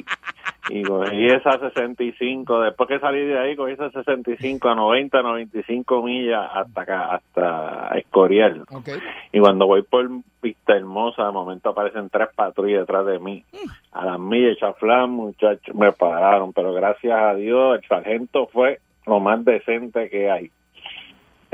y 0.69 0.83
cogí 0.83 1.27
esa 1.27 1.59
65, 1.59 2.61
después 2.61 2.89
que 2.89 2.99
salí 2.99 3.25
de 3.25 3.39
ahí 3.39 3.55
cogí 3.55 3.73
esa 3.73 3.91
65 3.91 4.69
a 4.69 4.75
90, 4.75 5.23
95 5.23 6.03
millas 6.03 6.51
hasta 6.53 6.83
acá, 6.83 7.15
hasta 7.15 7.99
Escorial. 7.99 8.65
Ok. 8.73 8.89
Y 9.33 9.39
cuando 9.39 9.67
voy 9.67 9.83
por 9.83 10.09
Vista 10.43 10.77
Hermosa, 10.77 11.27
de 11.27 11.33
momento 11.33 11.71
aparecen 11.71 12.11
tres 12.11 12.29
patrullas 12.35 12.81
detrás 12.81 13.07
de 13.07 13.19
mí. 13.21 13.45
A 13.93 14.07
las 14.07 14.19
millas, 14.19 14.59
chaflán, 14.59 15.11
muchachos, 15.11 15.75
me 15.75 15.93
pararon. 15.93 16.53
Pero 16.53 16.73
gracias 16.73 17.17
a 17.17 17.35
Dios, 17.35 17.79
el 17.81 17.89
sargento 17.89 18.49
fue 18.53 18.81
lo 19.07 19.21
más 19.21 19.45
decente 19.45 20.11
que 20.11 20.31
hay. 20.31 20.51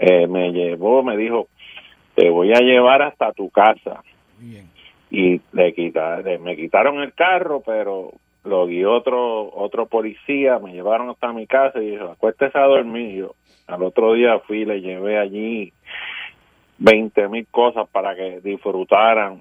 Eh, 0.05 0.27
me 0.27 0.51
llevó, 0.51 1.05
me 1.05 1.17
dijo, 1.17 1.47
te 2.17 2.29
voy 2.29 2.53
a 2.53 2.59
llevar 2.59 3.03
hasta 3.03 3.33
tu 3.33 3.51
casa. 3.51 4.03
Bien. 4.37 4.69
Y 5.12 5.41
le 5.53 6.38
me 6.41 6.57
quitaron 6.57 6.99
el 6.99 7.12
carro, 7.12 7.62
pero 7.65 8.11
lo 8.43 8.67
guió 8.67 8.95
otro 8.95 9.49
otro 9.55 9.87
policía, 9.87 10.59
me 10.59 10.73
llevaron 10.73 11.11
hasta 11.11 11.33
mi 11.33 11.47
casa 11.47 11.81
y 11.81 11.91
dijo, 11.91 12.07
acuéstese 12.07 12.59
a 12.59 12.67
dormir. 12.67 13.15
Yo, 13.15 13.35
al 13.69 13.85
otro 13.85 14.15
día 14.15 14.41
fui 14.41 14.65
le 14.65 14.81
llevé 14.81 15.21
allí 15.21 15.73
20 16.79 17.29
mil 17.29 17.47
cosas 17.47 17.88
para 17.88 18.17
que 18.17 18.41
disfrutaran 18.41 19.41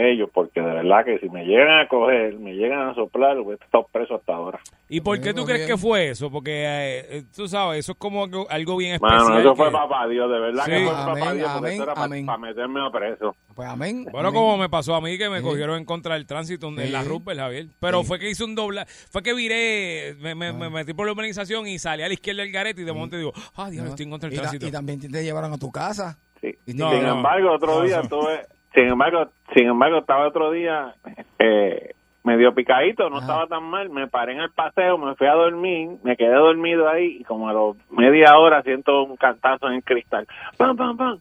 ellos, 0.00 0.28
porque 0.32 0.60
de 0.60 0.66
verdad 0.72 1.04
que 1.04 1.18
si 1.18 1.28
me 1.28 1.44
llegan 1.44 1.80
a 1.80 1.88
coger, 1.88 2.38
me 2.38 2.54
llegan 2.54 2.88
a 2.88 2.94
soplar, 2.94 3.36
voy 3.40 3.56
a 3.60 3.64
estar 3.64 3.84
preso 3.92 4.16
hasta 4.16 4.34
ahora. 4.34 4.60
¿Y 4.88 5.00
por 5.02 5.20
qué 5.20 5.32
tú 5.32 5.44
crees 5.44 5.60
bien. 5.66 5.70
que 5.70 5.76
fue 5.76 6.08
eso? 6.10 6.30
Porque 6.30 6.50
eh, 6.64 7.06
eh, 7.18 7.22
tú 7.34 7.46
sabes, 7.46 7.80
eso 7.80 7.92
es 7.92 7.98
como 7.98 8.24
algo, 8.24 8.46
algo 8.50 8.76
bien 8.76 8.94
especial. 8.94 9.20
Mano, 9.22 9.38
eso 9.38 9.50
que- 9.52 9.56
fue 9.56 9.70
papá 9.70 10.08
Dios, 10.08 10.30
de 10.30 10.38
verdad 10.40 10.64
Sí. 10.64 10.70
que 10.72 10.78
fue 10.84 10.90
Amén, 10.94 11.06
papá 11.20 11.32
Dios, 11.34 11.50
porque 11.52 11.58
amén, 11.68 11.72
eso 11.74 11.82
era 11.84 11.94
para 11.94 12.38
meterme 12.38 12.80
a 12.86 12.90
preso. 12.90 13.36
Pues 13.54 13.68
amén. 13.68 14.04
Bueno, 14.10 14.28
amén. 14.28 14.40
como 14.40 14.56
me 14.56 14.68
pasó 14.68 14.94
a 14.94 15.00
mí 15.00 15.16
que 15.18 15.28
me 15.30 15.38
Sí. 15.38 15.44
cogieron 15.44 15.76
en 15.78 15.84
contra 15.84 16.14
del 16.14 16.26
tránsito 16.26 16.68
en 16.68 16.78
Sí. 16.78 16.88
la 16.90 17.02
Rupert, 17.04 17.38
Javier. 17.38 17.66
Pero 17.78 18.00
Sí. 18.02 18.06
fue 18.08 18.18
que 18.18 18.30
hice 18.30 18.42
un 18.44 18.54
dobla, 18.54 18.86
fue 19.10 19.22
que 19.22 19.32
viré, 19.34 20.16
me, 20.20 20.34
me- 20.34 20.52
me 20.52 20.70
metí 20.70 20.92
por 20.94 21.06
la 21.06 21.12
urbanización 21.12 21.66
y 21.68 21.78
salí 21.78 22.02
a 22.02 22.08
la 22.08 22.14
izquierda 22.14 22.42
del 22.42 22.50
garete 22.52 22.80
y 22.82 22.84
de 22.84 22.92
momento 22.92 23.16
digo, 23.16 23.32
ah, 23.56 23.70
diablo, 23.70 23.90
estoy 23.90 24.04
en 24.04 24.10
contra 24.10 24.28
del 24.28 24.38
y, 24.38 24.40
tránsito. 24.40 24.66
y 24.66 24.70
también 24.72 25.00
te 25.00 25.22
llevaron 25.22 25.52
a 25.52 25.58
tu 25.58 25.70
casa. 25.70 26.18
Sí. 26.40 26.54
Y 26.66 26.74
No, 26.74 26.90
sin 26.90 27.02
no. 27.02 27.16
embargo, 27.16 27.52
otro 27.52 27.74
No, 27.78 27.82
día 27.82 28.00
tuve, 28.02 28.40
sin 28.74 28.84
embargo, 28.88 29.28
sin 29.54 29.68
embargo, 29.68 29.98
estaba 29.98 30.28
otro 30.28 30.50
día 30.50 30.94
eh, 31.38 31.94
medio 32.24 32.54
picadito, 32.54 33.08
no 33.08 33.16
Ajá. 33.16 33.26
estaba 33.26 33.46
tan 33.46 33.64
mal, 33.64 33.88
me 33.90 34.06
paré 34.06 34.32
en 34.32 34.40
el 34.40 34.50
paseo, 34.50 34.98
me 34.98 35.14
fui 35.14 35.26
a 35.26 35.34
dormir, 35.34 35.90
me 36.02 36.16
quedé 36.16 36.34
dormido 36.34 36.88
ahí 36.88 37.18
y 37.20 37.24
como 37.24 37.48
a 37.48 37.52
los 37.52 37.76
media 37.90 38.38
hora 38.38 38.62
siento 38.62 39.04
un 39.04 39.16
cantazo 39.16 39.68
en 39.68 39.74
el 39.74 39.84
cristal. 39.84 40.26
¡Pam, 40.56 40.76
pam, 40.76 40.96
pam! 40.96 41.18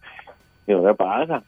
Digo, 0.68 0.86
¿qué 0.86 0.94
pasa? 0.94 1.44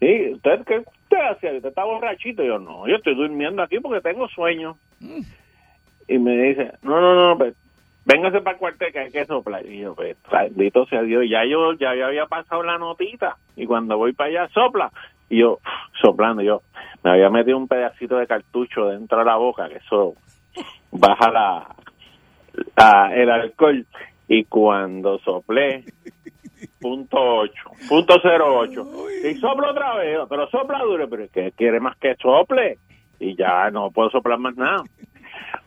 Sí, 0.00 0.32
¿usted 0.34 0.64
qué 0.66 0.78
usted 0.78 1.18
hacía? 1.30 1.52
¿Usted 1.52 1.68
está 1.68 1.84
borrachito? 1.84 2.42
yo, 2.42 2.58
no, 2.58 2.86
yo 2.86 2.96
estoy 2.96 3.14
durmiendo 3.14 3.62
aquí 3.62 3.80
porque 3.80 4.00
tengo 4.00 4.28
sueño. 4.28 4.76
Y 6.06 6.18
me 6.18 6.36
dice, 6.36 6.72
no, 6.82 7.00
no, 7.00 7.14
no, 7.14 7.38
pues, 7.38 7.54
véngase 8.04 8.40
para 8.42 8.54
el 8.54 8.58
cuartel 8.58 8.92
que 8.92 8.98
hay 8.98 9.10
que 9.10 9.24
soplar. 9.24 9.64
Y 9.64 9.80
yo, 9.80 9.94
pues, 9.94 10.16
bendito 10.30 10.86
sea 10.86 11.02
Dios, 11.02 11.24
ya 11.28 11.44
yo 11.46 11.72
ya 11.74 11.94
yo 11.94 12.06
había 12.06 12.26
pasado 12.26 12.62
la 12.62 12.76
notita. 12.78 13.36
Y 13.56 13.66
cuando 13.66 13.96
voy 13.96 14.12
para 14.12 14.28
allá, 14.28 14.48
sopla. 14.52 14.92
Y 15.28 15.38
yo, 15.40 15.58
soplando, 16.00 16.42
yo, 16.42 16.62
me 17.02 17.10
había 17.12 17.30
metido 17.30 17.56
un 17.56 17.68
pedacito 17.68 18.16
de 18.18 18.26
cartucho 18.26 18.86
dentro 18.88 19.18
de 19.18 19.24
la 19.24 19.36
boca, 19.36 19.68
que 19.68 19.76
eso 19.76 20.14
baja 20.90 21.30
la, 21.30 21.74
la- 22.76 23.14
el 23.14 23.30
alcohol. 23.30 23.86
Y 24.28 24.44
cuando 24.44 25.18
soplé, 25.18 25.84
punto 26.80 27.16
ocho, 27.20 27.70
punto 27.88 28.14
cero 28.22 28.58
ocho. 28.58 28.86
Y 29.24 29.34
soplo 29.34 29.70
otra 29.70 29.96
vez, 29.96 30.18
pero 30.28 30.48
sopla 30.48 30.78
duro, 30.80 31.08
pero 31.08 31.28
que 31.30 31.52
quiere 31.52 31.80
más 31.80 31.96
que 31.98 32.14
sople. 32.16 32.78
Y 33.20 33.36
ya 33.36 33.70
no 33.70 33.90
puedo 33.90 34.10
soplar 34.10 34.38
más 34.38 34.56
nada. 34.56 34.82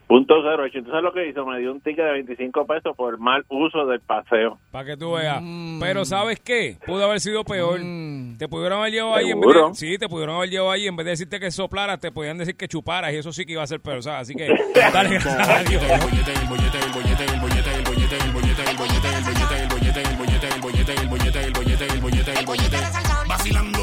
Punto 0.07 0.35
cero 0.41 0.63
ocho. 0.65 0.77
Entonces 0.77 1.03
lo 1.03 1.11
que 1.11 1.27
hizo, 1.27 1.45
me 1.45 1.59
dio 1.59 1.71
un 1.71 1.81
ticket 1.81 2.05
de 2.05 2.11
25 2.11 2.65
pesos 2.65 2.95
por 2.95 3.19
mal 3.19 3.43
uso 3.49 3.85
del 3.85 3.99
paseo. 3.99 4.57
Para 4.71 4.85
que 4.85 4.97
tú 4.97 5.13
veas. 5.13 5.41
Mm. 5.41 5.79
Pero 5.79 6.05
¿sabes 6.05 6.39
qué? 6.39 6.77
Pudo 6.85 7.03
haber 7.03 7.19
sido 7.19 7.43
peor. 7.43 7.79
Mm. 7.83 8.37
Te 8.37 8.47
pudieron 8.47 8.79
haber 8.79 8.93
llevado 8.93 9.15
ahí 9.15 9.31
en 9.31 9.39
vez 9.39 9.53
de, 9.53 9.73
sí, 9.73 9.97
te 9.97 10.07
pudieron 10.07 10.37
haber 10.37 10.49
llevado 10.49 10.71
ahí 10.71 10.87
en 10.87 10.95
vez 10.95 11.05
de 11.05 11.11
decirte 11.11 11.39
que 11.39 11.51
soplaras, 11.51 11.99
te 11.99 12.11
podían 12.11 12.37
decir 12.37 12.55
que 12.55 12.67
chuparas 12.67 13.13
y 13.13 13.17
eso 13.17 13.31
sí 13.33 13.45
que 13.45 13.53
iba 13.53 13.63
a 13.63 13.67
ser 13.67 13.81
peor, 13.81 14.01
¿sabes? 14.01 14.21
Así 14.21 14.35
que 14.35 14.47
dale 14.93 15.09
gracias 15.09 15.49
a 15.49 15.63
Dios. 15.63 15.83
Vacilando 23.27 23.27
toda 23.27 23.27
la 23.27 23.65
tarde. 23.65 23.76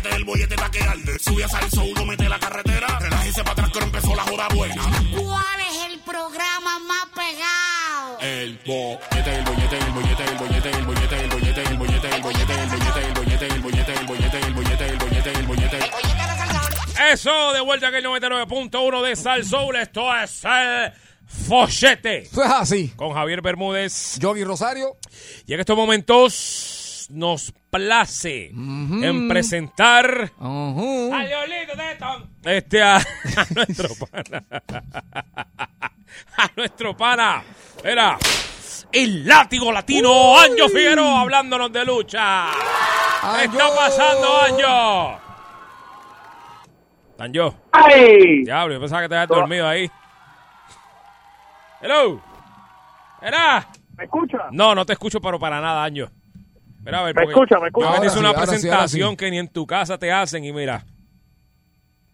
3 0.00 0.12
a 0.12 0.16
7 0.16 0.16
el 0.16 0.24
bollete 0.24 0.54
está 0.54 0.70
que 0.70 0.82
arde. 0.82 1.18
Sube 1.18 1.44
a 1.44 1.48
salso, 1.48 1.82
uno 1.84 2.04
mete 2.06 2.28
la 2.28 2.38
carretera. 2.38 2.98
Relájese 2.98 3.42
para 3.42 3.52
atrás 3.52 3.70
que 3.70 3.78
ahora 3.78 3.86
empezó 3.86 4.14
la 4.14 4.22
joda 4.22 4.48
buena. 4.54 4.82
¿Cuál 5.16 5.60
es 5.60 5.92
el 5.92 6.00
programa 6.00 6.78
más 6.80 7.06
pegado? 7.14 8.18
El 8.20 8.58
bollete, 8.66 9.36
el 9.36 9.44
bollete, 9.44 9.78
el 9.78 9.92
bollete, 9.92 10.24
el 10.24 10.36
bollete, 10.38 10.70
el 10.70 10.84
bollete, 10.84 11.16
el 11.16 11.28
bollete, 11.30 11.62
el 11.62 11.76
bollete, 11.76 12.14
el 12.14 12.22
bollete, 12.22 12.54
el 12.54 12.72
bollete, 12.72 13.04
el 13.04 13.12
bollete, 13.12 13.46
el 13.46 13.62
bollete, 13.62 13.92
el 13.92 14.04
bollete, 14.06 14.38
el 14.38 14.54
bollete, 14.54 14.86
el 14.86 14.96
bollete, 14.96 15.30
el 15.32 15.46
bollete. 15.46 15.78
Eso, 17.12 17.52
de 17.52 17.60
vuelta 17.60 17.88
aquí 17.88 17.96
el 17.96 18.04
99.1 18.04 19.02
de 19.02 19.16
Sal 19.16 19.44
Soul. 19.44 19.76
Esto 19.76 20.14
es 20.16 20.44
el 20.44 20.92
Fochete. 21.26 22.22
Eso 22.22 22.42
es 22.42 22.50
así. 22.50 22.88
Con 22.96 23.12
Javier 23.12 23.40
Bermúdez. 23.40 24.18
Yogi 24.18 24.44
Rosario. 24.44 24.96
Y 25.46 25.54
en 25.54 25.60
estos 25.60 25.76
momentos 25.76 26.79
nos 27.10 27.52
place 27.70 28.46
en 28.50 29.28
presentar 29.28 30.32
Ujú. 30.38 31.10
a 31.14 31.22
Leolito. 31.22 31.72
Este 32.44 32.82
a, 32.82 32.96
a 33.36 33.46
nuestro 33.54 33.88
pana. 34.06 34.44
A 36.36 36.50
nuestro 36.56 36.96
pana. 36.96 37.42
Era 37.84 38.18
el 38.92 39.26
látigo 39.26 39.70
latino 39.70 40.38
Anjo 40.38 40.68
Figueroa 40.68 41.20
hablándonos 41.20 41.72
de 41.72 41.84
lucha. 41.84 42.46
¿Qué 43.38 43.44
está 43.44 43.64
Anjo. 43.66 43.76
pasando, 43.76 44.42
Anjo? 44.42 45.20
Anjo. 47.18 47.54
¡Ay! 47.72 48.42
Diablo, 48.44 48.74
yo 48.74 48.80
pensaba 48.80 49.02
que 49.02 49.08
te 49.08 49.14
habías 49.16 49.28
dormido 49.28 49.68
ahí. 49.68 49.90
Hello. 51.80 52.20
¿Era? 53.22 53.66
¿Me 53.96 54.04
escucha? 54.04 54.38
No, 54.50 54.74
no 54.74 54.84
te 54.86 54.94
escucho, 54.94 55.20
pero 55.20 55.38
para 55.38 55.60
nada, 55.60 55.84
Año. 55.84 56.10
Mira, 56.82 57.00
a 57.00 57.02
ver, 57.04 57.14
Me 57.14 57.24
escucha, 57.24 57.58
me 57.60 57.66
escucha. 57.68 57.96
Yo 57.96 58.04
hice 58.04 58.10
sí, 58.14 58.18
una 58.20 58.28
ahora 58.30 58.42
presentación 58.42 59.10
sí. 59.10 59.16
que 59.16 59.30
ni 59.30 59.38
en 59.38 59.48
tu 59.48 59.66
casa 59.66 59.98
te 59.98 60.10
hacen 60.12 60.44
y 60.44 60.52
mira. 60.52 60.84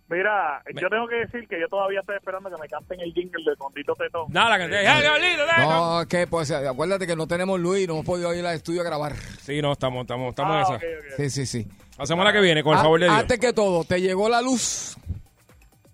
Mira, 0.09 0.63
yo 0.81 0.89
tengo 0.89 1.09
que 1.09 1.17
decir 1.17 1.49
que 1.49 1.59
yo 1.61 1.67
todavía 1.69 1.99
estoy 1.99 2.15
esperando 2.17 2.49
que 2.49 2.57
me 2.63 2.69
canten 2.69 3.01
el 3.01 3.13
jingle 3.13 3.43
de 3.45 3.57
Tondito 3.57 3.93
Tetón. 3.95 4.27
Nada, 4.29 4.51
la 4.51 4.59
canté. 4.59 5.65
No, 5.67 6.07
que 6.09 6.27
pues 6.29 6.51
acuérdate 6.53 7.09
que 7.09 7.17
no 7.17 7.27
tenemos 7.27 7.59
Luis, 7.59 7.89
no 7.89 7.95
hemos 7.95 8.07
podido 8.07 8.33
ir 8.33 8.47
al 8.47 8.55
estudio 8.55 8.83
a 8.83 8.85
grabar. 8.85 9.15
Sí, 9.41 9.61
no, 9.61 9.73
estamos, 9.73 10.03
estamos, 10.03 10.29
estamos 10.31 10.71
Ah, 10.71 10.79
en 10.81 10.99
esa. 11.09 11.17
Sí, 11.17 11.31
sí, 11.31 11.47
sí. 11.47 11.69
La 11.99 12.07
semana 12.07 12.33
que 12.33 12.41
viene, 12.41 12.63
con 12.63 12.75
el 12.75 12.79
Ah, 12.79 12.83
favor 12.83 13.01
de 13.01 13.07
Dios. 13.07 13.19
Antes 13.19 13.41
que 13.41 13.53
todo, 13.53 13.83
¿te 13.83 14.01
llegó 14.01 14.29
la 14.29 14.43
luz? 14.43 14.97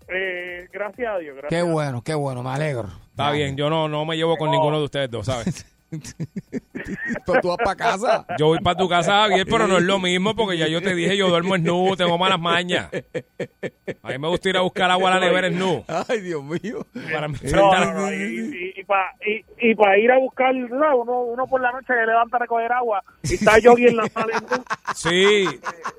Eh, 0.09 0.69
gracias 0.71 1.09
a 1.11 1.19
Dios, 1.19 1.35
gracias. 1.37 1.63
Qué 1.63 1.67
bueno, 1.67 2.03
qué 2.03 2.13
bueno, 2.15 2.43
me 2.43 2.51
alegro. 2.51 2.89
Está 3.11 3.31
bien, 3.31 3.57
yo 3.57 3.71
no, 3.71 3.89
no 3.89 4.05
me 4.05 4.17
llevo 4.17 4.37
con 4.37 4.51
ninguno 4.51 4.79
de 4.79 4.85
ustedes 4.85 5.11
dos, 5.11 5.25
¿sabes? 5.25 5.65
Pero 7.26 7.40
tú 7.40 7.48
vas 7.48 7.59
para 7.62 7.76
casa. 7.76 8.26
Yo 8.38 8.46
voy 8.48 8.59
para 8.61 8.76
tu 8.76 8.88
casa, 8.88 9.22
Javier, 9.22 9.46
pero 9.48 9.66
no 9.68 9.76
es 9.78 9.85
lo 9.85 9.98
mismo 9.98 10.35
porque 10.35 10.57
ya 10.59 10.66
yo 10.66 10.81
te 10.83 10.94
dije, 10.94 11.16
yo 11.16 11.28
duermo 11.28 11.55
en 11.55 11.62
nu, 11.64 11.94
tengo 11.96 12.18
malas 12.18 12.40
mañas. 12.40 12.88
A 14.02 14.09
mí 14.09 14.18
me 14.18 14.28
gusta 14.28 14.48
ir 14.48 14.57
a 14.57 14.62
buscar 14.62 14.90
agua 14.90 15.11
a 15.11 15.14
la 15.18 15.26
nevera 15.26 15.46
en 15.48 15.59
nu. 15.59 15.85
Ay, 16.09 16.20
Dios 16.22 16.42
mío. 16.42 16.85
Para 17.12 17.28
No, 17.28 17.35
enfrentar- 17.35 17.94
no, 17.94 18.00
no, 18.00 18.12
y, 18.12 18.16
y, 18.76 18.81
y 18.81 18.85
para 18.85 19.12
y, 19.24 19.70
y 19.70 19.74
pa 19.74 19.96
ir 19.98 20.11
a 20.11 20.18
buscar, 20.18 20.55
no, 20.55 20.96
uno, 20.96 21.20
uno 21.22 21.46
por 21.46 21.61
la 21.61 21.70
noche 21.72 21.87
se 21.88 22.07
levanta 22.07 22.37
a 22.37 22.40
recoger 22.40 22.72
agua 22.72 23.02
y 23.22 23.35
está 23.35 23.59
Yogi 23.62 23.87
en 23.87 23.96
la 23.96 24.09
sala. 24.09 24.37
en- 24.38 24.62
Sí. 24.94 25.46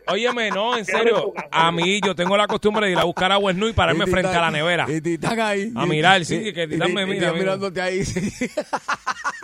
Óyeme, 0.07 0.49
no, 0.51 0.75
en 0.77 0.85
serio. 0.85 1.33
A 1.51 1.71
mí 1.71 2.01
yo 2.05 2.13
tengo 2.15 2.35
la 2.35 2.47
costumbre 2.47 2.87
de 2.87 2.93
ir 2.93 2.99
a 2.99 3.03
buscar 3.05 3.31
agua 3.31 3.51
en 3.51 3.59
nu 3.59 3.67
y 3.67 3.73
pararme 3.73 4.05
frente 4.07 4.35
a 4.35 4.41
la 4.41 4.51
nevera. 4.51 4.85
Y 4.89 4.99
te 5.01 5.13
están 5.13 5.39
ahí. 5.39 5.71
A 5.75 5.85
mirar, 5.85 6.25
sí, 6.25 6.35
Y- 6.47 6.53
que 6.53 6.67
Titán 6.67 6.93
me 6.93 7.05
mira. 7.05 7.31
mirándote 7.31 7.81
ahí. 7.81 8.01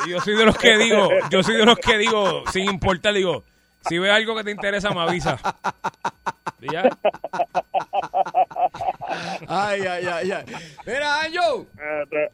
Y 0.05 0.09
yo 0.11 0.19
soy 0.21 0.35
de 0.39 0.45
los 0.45 0.57
que 0.57 0.77
digo, 0.77 1.09
yo 1.29 1.43
soy 1.43 1.55
de 1.57 1.65
los 1.65 1.77
que 1.77 1.97
digo, 1.97 2.43
sin 2.51 2.65
importar, 2.69 3.13
digo, 3.13 3.43
si 3.87 3.97
ves 3.99 4.11
algo 4.11 4.35
que 4.35 4.43
te 4.43 4.51
interesa, 4.51 4.89
me 4.91 5.01
avisa. 5.01 5.37
¿Y 6.61 6.71
ya? 6.73 6.83
Ay, 9.47 9.81
ay, 9.81 10.05
ay, 10.05 10.31
ay. 10.31 10.45
Mira, 10.85 11.21
Anjo. 11.21 11.65
Eh, 11.77 12.03
te- 12.09 12.31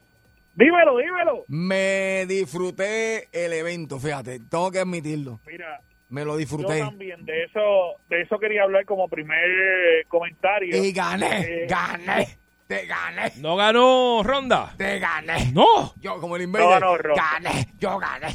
dímelo, 0.56 0.98
dímelo. 0.98 1.44
Me 1.48 2.26
disfruté 2.28 3.28
el 3.32 3.54
evento, 3.54 4.00
fíjate. 4.00 4.40
Tengo 4.50 4.72
que 4.72 4.80
admitirlo. 4.80 5.40
Mira, 5.46 5.80
Me 6.10 6.24
lo 6.26 6.34
yo 6.34 6.38
disfruté. 6.38 6.80
también 6.80 7.24
de 7.26 7.44
eso, 7.44 7.96
de 8.10 8.22
eso 8.22 8.38
quería 8.40 8.64
hablar 8.64 8.86
como 8.86 9.08
primer 9.08 10.06
comentario. 10.08 10.76
Y 10.84 10.92
gané, 10.92 11.42
Eh, 11.42 11.68
gané. 11.70 12.38
Te 12.68 12.86
gané. 12.88 13.32
¿No 13.38 13.56
ganó 13.56 14.22
Ronda? 14.24 14.74
Te 14.78 14.98
gané. 15.00 15.52
No. 15.54 15.94
Yo, 16.02 16.20
como 16.20 16.36
el 16.36 16.42
No 16.42 16.46
invader. 16.60 16.80
ganó 16.82 16.98
Ronda. 16.98 17.24
gané. 17.34 17.68
Yo 17.80 17.98
gané. 18.00 18.28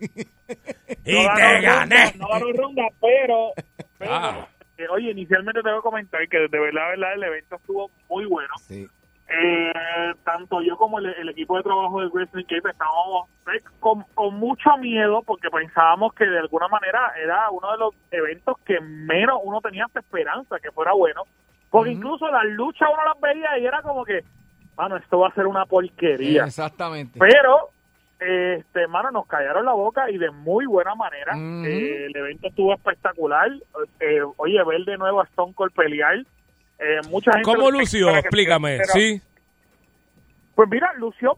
Y 1.06 1.14
no 1.14 1.34
te 1.34 1.40
ganó 1.40 1.62
gané. 1.62 2.10
ronda, 2.10 2.12
no 2.18 2.28
ganó 2.28 2.52
ronda, 2.52 2.82
pero, 3.00 3.52
pero, 3.98 4.12
Ah. 4.14 4.46
eh, 4.76 4.86
oye, 4.90 5.10
inicialmente 5.10 5.62
tengo 5.62 5.76
que 5.78 5.82
comentar 5.82 6.20
que 6.28 6.38
de 6.38 6.48
verdad, 6.60 6.82
de 6.84 6.90
verdad, 6.90 7.14
el 7.14 7.22
evento 7.24 7.56
estuvo 7.56 7.90
muy 8.10 8.26
bueno. 8.26 8.52
Sí. 8.60 8.86
Eh, 9.26 9.72
tanto 10.22 10.60
yo 10.60 10.76
como 10.76 10.98
el, 10.98 11.06
el 11.06 11.30
equipo 11.30 11.56
de 11.56 11.62
trabajo 11.62 11.98
del 12.00 12.10
Wrestling 12.10 12.44
Cape 12.44 12.70
estábamos 12.70 13.28
eh, 13.54 13.60
con, 13.80 14.02
con 14.14 14.34
mucho 14.38 14.76
miedo 14.78 15.22
porque 15.22 15.48
pensábamos 15.50 16.12
que 16.12 16.26
de 16.26 16.38
alguna 16.40 16.68
manera 16.68 17.10
era 17.22 17.50
uno 17.50 17.72
de 17.72 17.78
los 17.78 17.94
eventos 18.10 18.58
que 18.66 18.78
menos 18.80 19.40
uno 19.42 19.62
tenía 19.62 19.86
hasta 19.86 20.00
esperanza 20.00 20.56
que 20.62 20.70
fuera 20.72 20.92
bueno. 20.92 21.22
Porque 21.78 21.90
incluso 21.90 22.28
las 22.30 22.44
luchas 22.44 22.88
uno 22.92 23.04
las 23.04 23.20
veía 23.20 23.58
y 23.58 23.66
era 23.66 23.82
como 23.82 24.04
que, 24.04 24.22
mano, 24.76 24.96
esto 24.96 25.18
va 25.18 25.28
a 25.28 25.34
ser 25.34 25.46
una 25.46 25.66
porquería. 25.66 26.44
Exactamente. 26.44 27.18
Pero, 27.18 27.70
este, 28.20 28.86
mano, 28.86 29.10
nos 29.10 29.26
callaron 29.26 29.64
la 29.64 29.72
boca 29.72 30.08
y 30.08 30.16
de 30.18 30.30
muy 30.30 30.66
buena 30.66 30.94
manera. 30.94 31.32
Eh, 31.36 32.06
el 32.06 32.16
evento 32.16 32.46
estuvo 32.46 32.72
espectacular. 32.74 33.50
Eh, 33.98 34.20
oye, 34.36 34.62
ver 34.64 34.84
de 34.84 34.96
nuevo 34.98 35.20
a 35.20 35.24
Stone 35.24 35.52
Cold 35.52 35.72
pelear. 35.72 36.14
Eh, 36.78 37.00
mucha 37.10 37.32
gente 37.32 37.44
¿Cómo 37.44 37.70
lució? 37.72 38.08
Explícame. 38.16 38.76
pero- 38.78 38.92
Sí. 38.92 39.20
Pues 40.54 40.68
mira, 40.70 40.92
lució 40.98 41.36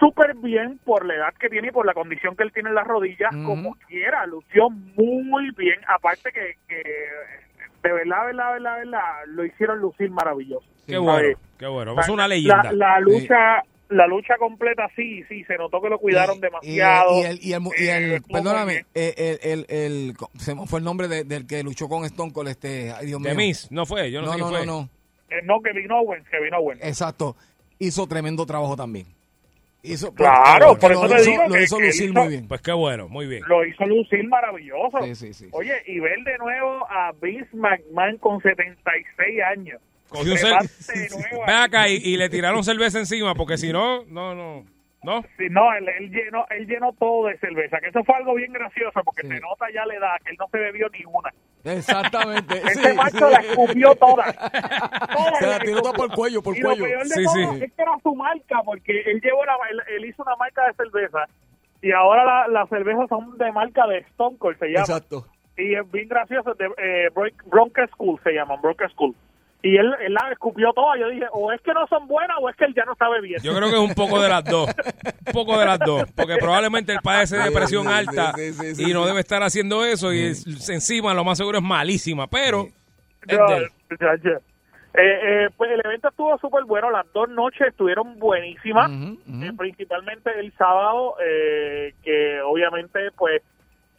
súper 0.00 0.34
bien 0.34 0.80
por 0.84 1.04
la 1.06 1.14
edad 1.14 1.34
que 1.38 1.48
tiene 1.48 1.68
y 1.68 1.70
por 1.70 1.86
la 1.86 1.94
condición 1.94 2.34
que 2.34 2.42
él 2.42 2.52
tiene 2.52 2.70
en 2.70 2.74
las 2.74 2.88
rodillas, 2.88 3.30
como 3.46 3.76
quiera, 3.86 4.26
lució 4.26 4.68
muy 4.70 5.52
bien, 5.56 5.76
aparte 5.86 6.32
que, 6.32 6.56
que 6.66 6.82
de 7.82 7.92
verdad, 7.92 8.26
verdad, 8.26 8.52
verdad, 8.52 8.76
verdad, 8.78 9.00
lo 9.28 9.44
hicieron 9.44 9.78
lucir 9.80 10.10
maravilloso. 10.10 10.66
Qué 10.86 10.98
bueno, 10.98 11.18
¿Sabes? 11.18 11.36
qué 11.58 11.66
bueno. 11.66 12.00
Es 12.00 12.08
una 12.08 12.28
leyenda. 12.28 12.62
La, 12.64 12.72
la 12.72 13.00
lucha, 13.00 13.62
la 13.88 14.06
lucha 14.06 14.36
completa, 14.38 14.88
sí, 14.96 15.22
sí, 15.28 15.44
se 15.44 15.56
notó 15.56 15.80
que 15.82 15.88
lo 15.88 15.98
cuidaron 15.98 16.36
Y, 16.38 16.40
demasiado. 16.40 17.18
y 17.18 17.22
el, 17.24 17.38
y 17.42 17.52
el, 17.52 17.62
y 17.78 17.86
el- 17.88 18.12
Eh, 18.14 18.20
perdóname, 18.32 18.86
eh, 18.94 19.38
el, 19.42 19.66
el, 19.66 19.66
el- 19.68 20.14
se 20.38 20.54
fue 20.66 20.78
el 20.80 20.84
nombre 20.84 21.08
de- 21.08 21.24
del 21.24 21.46
que 21.46 21.62
luchó 21.62 21.88
con 21.88 22.04
Stone 22.04 22.32
Cold, 22.32 22.48
este, 22.48 22.92
ay 22.92 23.06
Dios 23.06 23.20
mío. 23.20 23.30
De 23.30 23.36
Miss, 23.36 23.70
no 23.70 23.84
fue, 23.86 24.10
yo 24.10 24.20
no, 24.20 24.26
No, 24.28 24.32
sé 24.32 24.38
no, 24.38 24.46
quién 24.48 24.58
fue. 24.58 24.66
no, 24.66 24.80
no. 24.82 24.88
Eh, 25.30 25.40
no, 25.44 25.60
Kevin 25.62 25.90
Owens, 25.92 26.28
Kevin 26.28 26.54
Owens. 26.54 26.82
Exacto. 26.84 27.36
Hizo 27.78 28.06
tremendo 28.06 28.44
trabajo 28.46 28.76
también. 28.76 29.06
Hizo, 29.84 30.14
Claro, 30.14 30.76
porque 30.78 30.80
por 30.80 30.92
lo 30.92 31.04
eso 31.06 31.14
te 31.16 31.20
hizo- 31.22 31.30
digo 31.32 31.42
Lo 31.48 31.54
que- 31.54 31.62
hizo 31.64 31.80
lucir 31.80 32.10
hizo- 32.10 32.20
muy 32.20 32.28
bien. 32.28 32.46
Pues 32.48 32.60
qué 32.62 32.72
bueno, 32.72 33.08
muy 33.08 33.26
bien. 33.26 33.42
Lo 33.48 33.66
hizo 33.66 33.84
lucir 33.84 34.22
maravilloso. 34.28 34.98
Sí, 35.02 35.14
sí, 35.16 35.34
sí. 35.34 35.48
Oye, 35.50 35.74
y 35.86 35.98
ver 35.98 36.20
de 36.22 36.38
nuevo 36.38 36.86
a 36.88 37.10
Vince 37.20 37.48
McMahon 37.56 38.16
con 38.18 38.40
76 38.40 39.40
años. 39.42 39.80
Cogió 40.08 40.34
ahí. 40.34 40.68
acá 41.48 41.88
y, 41.88 41.94
y 41.96 42.16
le 42.16 42.28
tiraron 42.28 42.62
cerveza 42.62 42.98
encima, 42.98 43.34
porque 43.34 43.56
si 43.58 43.72
no, 43.72 44.04
no, 44.04 44.34
no. 44.34 44.64
¿No? 45.04 45.22
Sí, 45.36 45.48
no, 45.50 45.72
él, 45.74 45.88
él 45.98 46.10
llenó, 46.10 46.46
él 46.50 46.66
llenó 46.66 46.92
todo 46.92 47.26
de 47.26 47.36
cerveza, 47.38 47.78
que 47.80 47.88
eso 47.88 48.04
fue 48.04 48.14
algo 48.16 48.34
bien 48.34 48.52
gracioso, 48.52 49.00
porque 49.04 49.22
se 49.26 49.40
nota 49.40 49.66
ya 49.74 49.84
la 49.84 49.94
edad, 49.94 50.16
que 50.24 50.30
él 50.30 50.36
no 50.38 50.46
se 50.48 50.58
bebió 50.58 50.88
ni 50.90 51.04
una. 51.06 51.30
Exactamente. 51.64 52.56
Ese 52.58 52.90
sí, 52.90 52.96
macho 52.96 53.26
sí. 53.28 53.32
la 53.32 53.38
escupió 53.40 53.94
toda. 53.96 54.32
Toda 54.32 55.38
Se 55.40 55.46
la 55.46 55.52
la 55.52 55.58
tiró 55.60 55.82
toda 55.82 55.92
por 55.94 56.14
cuello, 56.14 56.42
por 56.42 56.56
y 56.56 56.60
cuello. 56.60 56.84
lo 56.84 56.84
peor 56.90 57.02
de 57.02 57.08
Sí, 57.14 57.24
todo 57.24 57.34
sí. 57.34 57.64
es 57.64 57.72
que 57.72 57.82
era 57.82 57.92
su 58.02 58.14
marca, 58.14 58.60
porque 58.64 59.00
él 59.06 59.20
llevó 59.20 59.44
la, 59.44 59.54
él, 59.70 59.80
él 59.96 60.04
hizo 60.04 60.22
una 60.22 60.36
marca 60.36 60.66
de 60.68 60.74
cerveza, 60.74 61.26
y 61.82 61.90
ahora 61.92 62.24
la- 62.24 62.48
las 62.48 62.68
cervezas 62.68 63.08
son 63.08 63.36
de 63.38 63.50
marca 63.52 63.86
de 63.88 63.98
Stone 63.98 64.36
Cold, 64.38 64.58
se 64.58 64.66
llama. 64.68 64.80
Exacto. 64.80 65.26
Y 65.56 65.74
es 65.74 65.90
bien 65.90 66.08
gracioso, 66.08 66.54
de 66.54 66.66
eh, 66.78 67.08
Bron- 67.12 67.34
Bronca 67.46 67.86
School 67.88 68.20
se 68.22 68.32
llaman, 68.32 68.60
Bronca 68.62 68.88
School. 68.90 69.14
Y 69.64 69.76
él, 69.76 69.94
él 70.04 70.12
la 70.12 70.28
escupió 70.32 70.72
toda. 70.72 70.98
Yo 70.98 71.08
dije, 71.08 71.26
o 71.32 71.52
es 71.52 71.60
que 71.60 71.72
no 71.72 71.86
son 71.86 72.08
buenas 72.08 72.36
o 72.40 72.48
es 72.48 72.56
que 72.56 72.64
él 72.64 72.74
ya 72.74 72.84
no 72.84 72.96
sabe 72.96 73.20
bien. 73.20 73.40
Yo 73.42 73.54
creo 73.54 73.70
que 73.70 73.76
es 73.76 73.80
un 73.82 73.94
poco 73.94 74.20
de 74.20 74.28
las 74.28 74.44
dos. 74.44 74.68
Un 75.26 75.32
poco 75.32 75.56
de 75.58 75.64
las 75.64 75.78
dos. 75.78 76.04
Porque 76.16 76.36
probablemente 76.36 76.92
él 76.92 76.98
padece 77.02 77.36
de 77.36 77.44
Sí, 77.44 77.54
presión 77.54 77.84
sí, 77.86 77.92
alta 77.92 78.32
sí, 78.34 78.52
sí, 78.52 78.74
sí, 78.74 78.90
y 78.90 78.92
no 78.92 79.06
debe 79.06 79.20
estar 79.20 79.40
haciendo 79.42 79.84
eso. 79.84 80.12
Y 80.12 80.18
es- 80.24 80.68
encima, 80.68 81.14
lo 81.14 81.22
más 81.24 81.38
seguro 81.38 81.58
es 81.58 81.64
malísima. 81.64 82.26
Pero. 82.26 82.66
Eh, 84.94 84.98
eh, 85.44 85.48
pues 85.56 85.70
el 85.70 85.80
evento 85.84 86.08
estuvo 86.08 86.36
súper 86.38 86.64
bueno, 86.64 86.90
las 86.90 87.10
dos 87.14 87.28
noches 87.30 87.68
estuvieron 87.68 88.18
buenísimas, 88.18 88.90
Eh, 88.90 89.52
principalmente 89.56 90.30
el 90.38 90.52
sábado, 90.58 91.14
eh, 91.24 91.94
que 92.02 92.40
obviamente 92.42 93.10
pues 93.16 93.40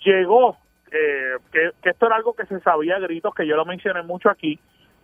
llegó, 0.06 0.56
eh, 0.92 1.38
que, 1.52 1.72
que 1.82 1.90
esto 1.90 2.06
era 2.06 2.18
algo 2.18 2.34
que 2.36 2.46
se 2.46 2.60
sabía 2.60 2.98
a 2.98 3.00
gritos, 3.00 3.34
que 3.34 3.48
yo 3.48 3.56
lo 3.56 3.66
mencioné 3.66 4.04
mucho 4.04 4.30
aquí, 4.30 4.60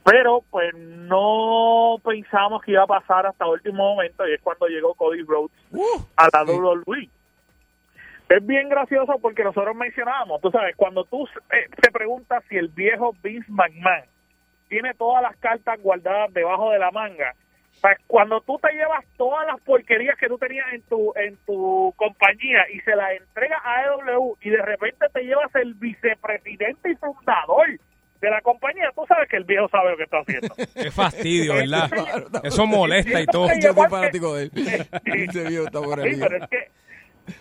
pero 0.10 0.44
pues 0.50 0.74
no 0.76 1.98
pensábamos 2.04 2.64
que 2.64 2.72
iba 2.72 2.84
a 2.84 2.88
pasar 2.88 3.28
hasta 3.28 3.48
último 3.48 3.94
momento 3.96 4.28
y 4.28 4.34
es 4.34 4.42
cuando 4.42 4.68
llegó 4.68 4.94
Cody 4.96 5.22
Rhodes 5.22 5.52
a 6.16 6.30
la 6.34 6.44
WWE. 6.44 7.10
Es 8.30 8.46
bien 8.46 8.70
gracioso 8.70 9.20
porque 9.22 9.44
nosotros 9.44 9.76
mencionábamos, 9.76 10.42
tú 10.42 10.50
sabes, 10.52 10.76
cuando 10.76 11.04
tú 11.06 11.28
eh, 11.52 11.68
te 11.82 11.92
preguntas 11.92 12.44
si 12.50 12.58
el 12.58 12.70
viejo 12.70 13.16
Vince 13.24 13.52
McMahon 13.52 14.06
tiene 14.68 14.94
todas 14.94 15.22
las 15.22 15.36
cartas 15.38 15.80
guardadas 15.82 16.34
debajo 16.34 16.72
de 16.72 16.80
la 16.80 16.92
manga, 16.92 17.34
sea, 17.80 17.98
cuando 18.08 18.42
tú 18.42 18.60
te 18.60 18.72
llevas 18.74 19.06
todas 19.18 19.46
las 19.48 19.60
porquerías 19.62 20.18
que 20.18 20.28
tú 20.28 20.38
tenías 20.38 20.72
en 20.74 20.82
tu 20.84 21.14
en 21.16 21.38
tu 21.46 21.94
compañía 21.96 22.70
y 22.74 22.80
se 22.82 22.96
las 22.96 23.12
entregas 23.14 23.60
a 23.64 23.80
AEW 23.80 24.38
y 24.42 24.50
de 24.50 24.62
repente 24.62 25.06
te 25.14 25.24
llevas 25.24 25.54
el 25.56 25.74
vicepresidente 25.76 26.92
y 26.92 26.96
fundador 26.96 27.70
de 28.22 28.30
la 28.30 28.42
compañía, 28.42 28.92
tú 28.96 29.04
sabes 29.08 29.30
que 29.30 29.38
el 29.38 29.44
viejo 29.46 29.70
sabe 29.70 29.92
lo 29.92 29.98
que 29.98 30.04
está 30.04 30.18
haciendo. 30.20 30.54
Qué 30.76 30.92
fastidio, 30.92 31.56
¿verdad? 31.56 31.90
Claro, 31.90 32.28
Eso 32.44 32.66
molesta 32.68 33.22
y 33.22 33.26
todo. 33.26 33.48
Yo 33.62 33.74
soy 33.74 33.90
fanático 33.90 34.36
de 34.36 34.44
él. 34.44 34.52
Ese 35.06 35.44
viejo 35.48 35.66
está 35.66 35.82
por 35.82 36.00
ahí. 36.00 36.14
Sí, 36.16 36.20
pero 36.22 36.38
es 36.44 36.50
que 36.50 36.68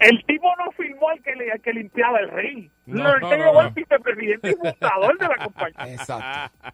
el 0.01 0.25
tipo 0.27 0.47
no 0.57 0.71
firmó 0.73 1.09
al 1.09 1.23
que, 1.23 1.35
le- 1.35 1.51
al 1.51 1.61
que 1.61 1.73
limpiaba 1.73 2.21
el 2.21 2.31
ring. 2.31 2.71
No, 2.87 3.03
No, 3.05 3.19
no, 3.19 3.33
el 3.33 3.39
no, 3.41 3.53
no. 3.55 3.61
el 3.63 3.71
vicepresidente 3.71 4.51
y 4.51 4.55
fundador 4.55 5.19
de 5.19 5.29
la 5.29 5.37
compañía. 5.45 5.95
Exacto. 5.95 6.69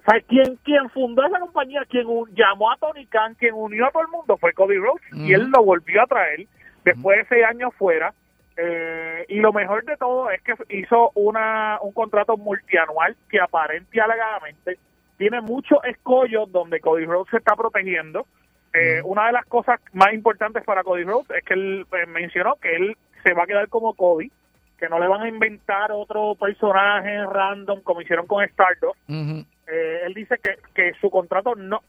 O 0.00 0.10
sea, 0.10 0.20
quien, 0.26 0.56
quien 0.64 0.88
fundó 0.90 1.26
esa 1.26 1.38
compañía, 1.40 1.82
quien 1.88 2.06
un- 2.06 2.30
llamó 2.34 2.70
a 2.72 2.76
Tony 2.78 3.06
Khan, 3.06 3.34
quien 3.34 3.52
unió 3.54 3.86
a 3.86 3.90
todo 3.90 4.02
el 4.02 4.08
mundo 4.08 4.38
fue 4.38 4.52
Cody 4.54 4.76
Rhodes 4.78 5.02
y 5.12 5.32
él 5.34 5.50
lo 5.54 5.62
volvió 5.62 6.00
a 6.02 6.06
traer 6.06 6.46
después 6.84 7.18
de 7.18 7.26
seis 7.28 7.44
años 7.44 7.74
fuera. 7.76 8.14
Eh, 8.60 9.24
y 9.28 9.38
lo 9.38 9.52
mejor 9.52 9.84
de 9.84 9.96
todo 9.96 10.30
es 10.30 10.42
que 10.42 10.54
hizo 10.70 11.12
una 11.14 11.78
un 11.80 11.92
contrato 11.92 12.36
multianual 12.36 13.16
que 13.30 13.40
aparente 13.40 13.88
y 13.92 14.00
alegadamente 14.00 14.78
tiene 15.16 15.40
muchos 15.40 15.78
escollos 15.84 16.50
donde 16.50 16.80
Cody 16.80 17.04
Rhodes 17.04 17.30
se 17.30 17.36
está 17.36 17.54
protegiendo. 17.54 18.26
Eh, 18.72 19.00
Una 19.04 19.26
de 19.26 19.32
las 19.32 19.46
cosas 19.46 19.80
más 19.92 20.12
importantes 20.12 20.64
para 20.64 20.82
Cody 20.82 21.04
Rhodes 21.04 21.30
es 21.30 21.44
que 21.44 21.54
él 21.54 21.86
eh, 21.92 22.06
mencionó 22.06 22.56
que 22.56 22.74
él 22.74 22.96
se 23.22 23.32
va 23.32 23.44
a 23.44 23.46
quedar 23.46 23.68
como 23.68 23.94
Cody, 23.94 24.30
que 24.76 24.88
no 24.88 24.98
le 24.98 25.06
van 25.06 25.22
a 25.22 25.28
inventar 25.28 25.92
otro 25.92 26.34
personaje 26.34 27.24
random 27.26 27.80
como 27.82 28.00
hicieron 28.00 28.26
con 28.26 28.42
Stardust. 28.44 28.98
Eh, 29.08 30.00
él 30.04 30.14
dice 30.14 30.36
que, 30.42 30.56
que 30.74 30.94
su 31.00 31.10
contrato 31.10 31.54
no 31.54 31.82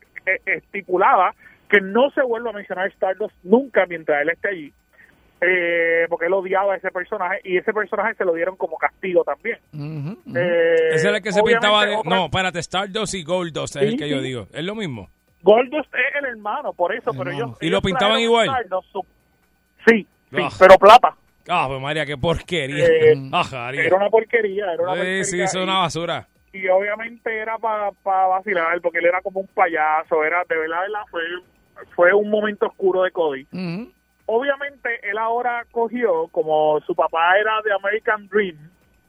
estipulaba 0.45 1.33
que 1.69 1.81
no 1.81 2.09
se 2.11 2.21
vuelva 2.23 2.49
a 2.49 2.53
mencionar 2.53 2.87
Stardust 2.89 3.35
nunca 3.43 3.85
mientras 3.85 4.21
él 4.21 4.29
esté 4.29 4.49
allí. 4.49 4.73
Eh, 5.41 6.05
porque 6.09 6.25
él 6.25 6.33
odiaba 6.33 6.73
a 6.73 6.77
ese 6.77 6.91
personaje 6.91 7.39
y 7.45 7.57
ese 7.57 7.71
personaje 7.71 8.13
se 8.15 8.25
lo 8.25 8.33
dieron 8.33 8.57
como 8.57 8.77
castigo 8.77 9.23
también. 9.23 9.57
Ujú, 9.73 10.19
ujú. 10.29 10.37
Eh, 10.37 10.89
Ese 10.95 11.07
era 11.07 11.17
el 11.17 11.23
que 11.23 11.31
se 11.31 11.41
pintaba 11.43 11.85
de. 11.85 11.97
No, 12.03 12.25
espérate, 12.25 12.59
Stardust 12.59 13.13
y 13.13 13.23
Goldust 13.23 13.77
es 13.77 13.81
el 13.83 13.91
Sí, 13.91 13.97
que 13.97 14.09
yo 14.09 14.17
sí. 14.17 14.23
digo. 14.23 14.47
Es 14.51 14.63
lo 14.63 14.75
mismo. 14.75 15.09
Goldust 15.41 15.93
es 15.95 16.15
el 16.21 16.25
hermano, 16.25 16.73
por 16.73 16.93
eso, 16.93 17.11
pero 17.17 17.31
ellos... 17.31 17.51
¿Y 17.61 17.69
lo 17.69 17.81
pintaban 17.81 18.19
igual? 18.19 18.47
Stardust, 18.49 18.91
su- 18.91 19.05
Sí, 19.87 20.05
sí, 20.29 20.37
Ah. 20.43 20.49
pero 20.59 20.77
plata. 20.77 21.15
Ah, 21.47 21.65
pues 21.69 21.81
María, 21.81 22.05
qué 22.05 22.17
porquería. 22.17 22.85
Eh, 22.85 23.13
Ah. 23.31 23.71
Era 23.73 23.95
una 23.95 24.09
porquería, 24.09 24.73
era 24.73 24.83
una 24.83 24.91
Sí, 24.93 24.97
porquería. 24.99 25.23
sí, 25.23 25.41
eso 25.41 25.59
es 25.59 25.63
una 25.63 25.77
basura. 25.79 26.27
y 26.51 26.67
obviamente 26.67 27.33
era 27.37 27.57
para 27.57 27.91
vacilar 28.27 28.81
porque 28.81 28.97
él 28.97 29.05
era 29.05 29.21
como 29.21 29.39
un 29.39 29.47
payaso 29.47 30.23
era 30.23 30.43
de 30.49 30.57
verdad, 30.57 30.81
verdad, 30.81 31.03
fue 31.09 31.21
fue 31.95 32.13
un 32.13 32.29
momento 32.29 32.65
oscuro 32.67 33.03
de 33.03 33.11
Cody. 33.11 33.47
Obviamente 34.31 34.89
él 35.09 35.17
ahora 35.17 35.65
cogió 35.71 36.27
como 36.29 36.79
su 36.85 36.93
papá 36.95 37.37
era 37.39 37.61
de 37.63 37.73
American 37.73 38.27
Dream 38.27 38.57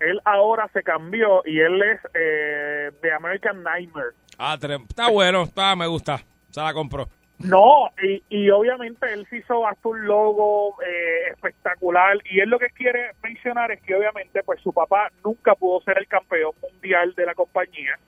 él 0.01 0.19
ahora 0.25 0.69
se 0.73 0.83
cambió 0.83 1.43
y 1.45 1.61
él 1.61 1.83
es 1.83 2.01
eh, 2.15 2.91
de 3.03 3.13
American 3.13 3.63
Nightmare 3.63 4.15
Ah, 4.43 4.57
está 4.59 5.11
bueno, 5.11 5.43
está, 5.43 5.77
me 5.77 5.87
gusta. 5.87 6.17
Se 6.49 6.63
la 6.63 6.73
compró. 6.73 7.07
no, 7.41 7.91
y, 8.03 8.23
y 8.31 8.49
obviamente 8.49 9.13
él 9.13 9.27
se 9.29 9.37
hizo 9.37 9.67
hasta 9.67 9.87
un 9.87 10.07
logo 10.07 10.77
eh, 10.83 11.33
espectacular 11.33 12.17
y 12.25 12.41
él 12.41 12.49
lo 12.49 12.59
que 12.59 12.71
quiere 12.71 13.11
mencionar 13.23 13.71
es 13.71 13.83
que 13.83 13.95
obviamente 13.95 14.43
pues 14.43 14.59
su 14.63 14.73
papá 14.73 15.11
nunca 15.23 15.55
pudo 15.55 15.83
ser 15.83 15.99
el 15.99 16.07
campeón 16.09 16.53
mundial 16.63 17.15
de 17.15 17.27
la 17.27 17.35
compañía, 17.35 17.99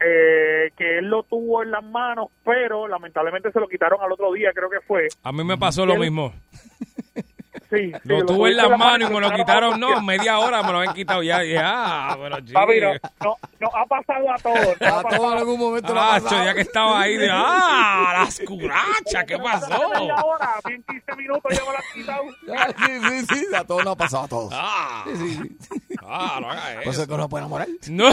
eh, 0.00 0.70
que 0.76 0.98
él 0.98 1.06
lo 1.06 1.22
tuvo 1.24 1.62
en 1.62 1.70
las 1.70 1.84
manos, 1.84 2.28
pero 2.44 2.86
lamentablemente 2.88 3.50
se 3.52 3.60
lo 3.60 3.68
quitaron 3.68 4.00
al 4.00 4.12
otro 4.12 4.32
día, 4.32 4.50
creo 4.54 4.70
que 4.70 4.80
fue. 4.80 5.08
A 5.22 5.32
mí 5.32 5.44
me 5.44 5.56
pasó 5.56 5.84
lo 5.86 5.96
mismo. 5.96 6.32
Sí, 7.70 7.92
sí, 7.92 7.98
Lo 8.04 8.24
tuve 8.24 8.50
en 8.50 8.56
las 8.56 8.78
manos 8.78 9.10
y 9.10 9.14
me 9.14 9.20
lo 9.20 9.30
quitaron 9.32 9.80
no, 9.80 10.00
media 10.02 10.38
hora 10.38 10.62
me 10.62 10.72
lo 10.72 10.78
habían 10.78 10.94
quitado 10.94 11.22
ya. 11.22 11.42
Ya, 11.44 12.16
pero 12.20 12.36
Papi, 12.52 12.80
no, 12.80 12.92
no, 13.24 13.36
no 13.60 13.68
ha 13.74 13.86
pasado 13.86 14.30
a 14.32 14.36
todos. 14.38 14.80
no 14.80 14.86
ha 14.86 15.00
A 15.00 15.02
pasado 15.02 15.16
todo 15.22 15.32
en 15.32 15.38
algún 15.38 15.58
momento 15.60 15.94
lo 15.94 16.00
ha 16.00 16.16
Ah, 16.16 16.20
pasado. 16.20 16.44
ya 16.44 16.54
que 16.54 16.60
estaba 16.60 17.00
ahí 17.00 17.16
de, 17.16 17.28
ah, 17.30 18.14
las 18.24 18.40
curachas, 18.46 19.24
¿qué 19.26 19.38
pasó? 19.38 19.88
Media 19.90 20.14
hora, 20.16 20.54
bien 20.66 20.82
15 20.88 21.16
minutos 21.16 21.52
ya 21.54 21.60
me 21.64 21.72
lo 21.72 21.78
has 21.78 21.92
quitado. 21.94 22.22
Ah, 22.58 22.68
Sí, 22.86 23.00
sí, 23.26 23.26
sí. 23.34 23.54
A 23.56 23.64
todos 23.64 23.84
nos 23.84 23.94
ha 23.94 23.96
pasado 23.98 24.24
a 24.24 24.28
todos. 24.28 24.52
Ah, 24.54 25.04
Sí, 25.06 25.16
sí, 25.34 25.94
ah, 26.06 26.38
no 26.40 26.50
hagas 26.50 26.68
Entonces 26.78 27.02
eso. 27.02 27.08
que 27.10 27.16
no 27.16 27.28
puede 27.28 27.42
enamorar. 27.44 27.68
No, 27.90 28.08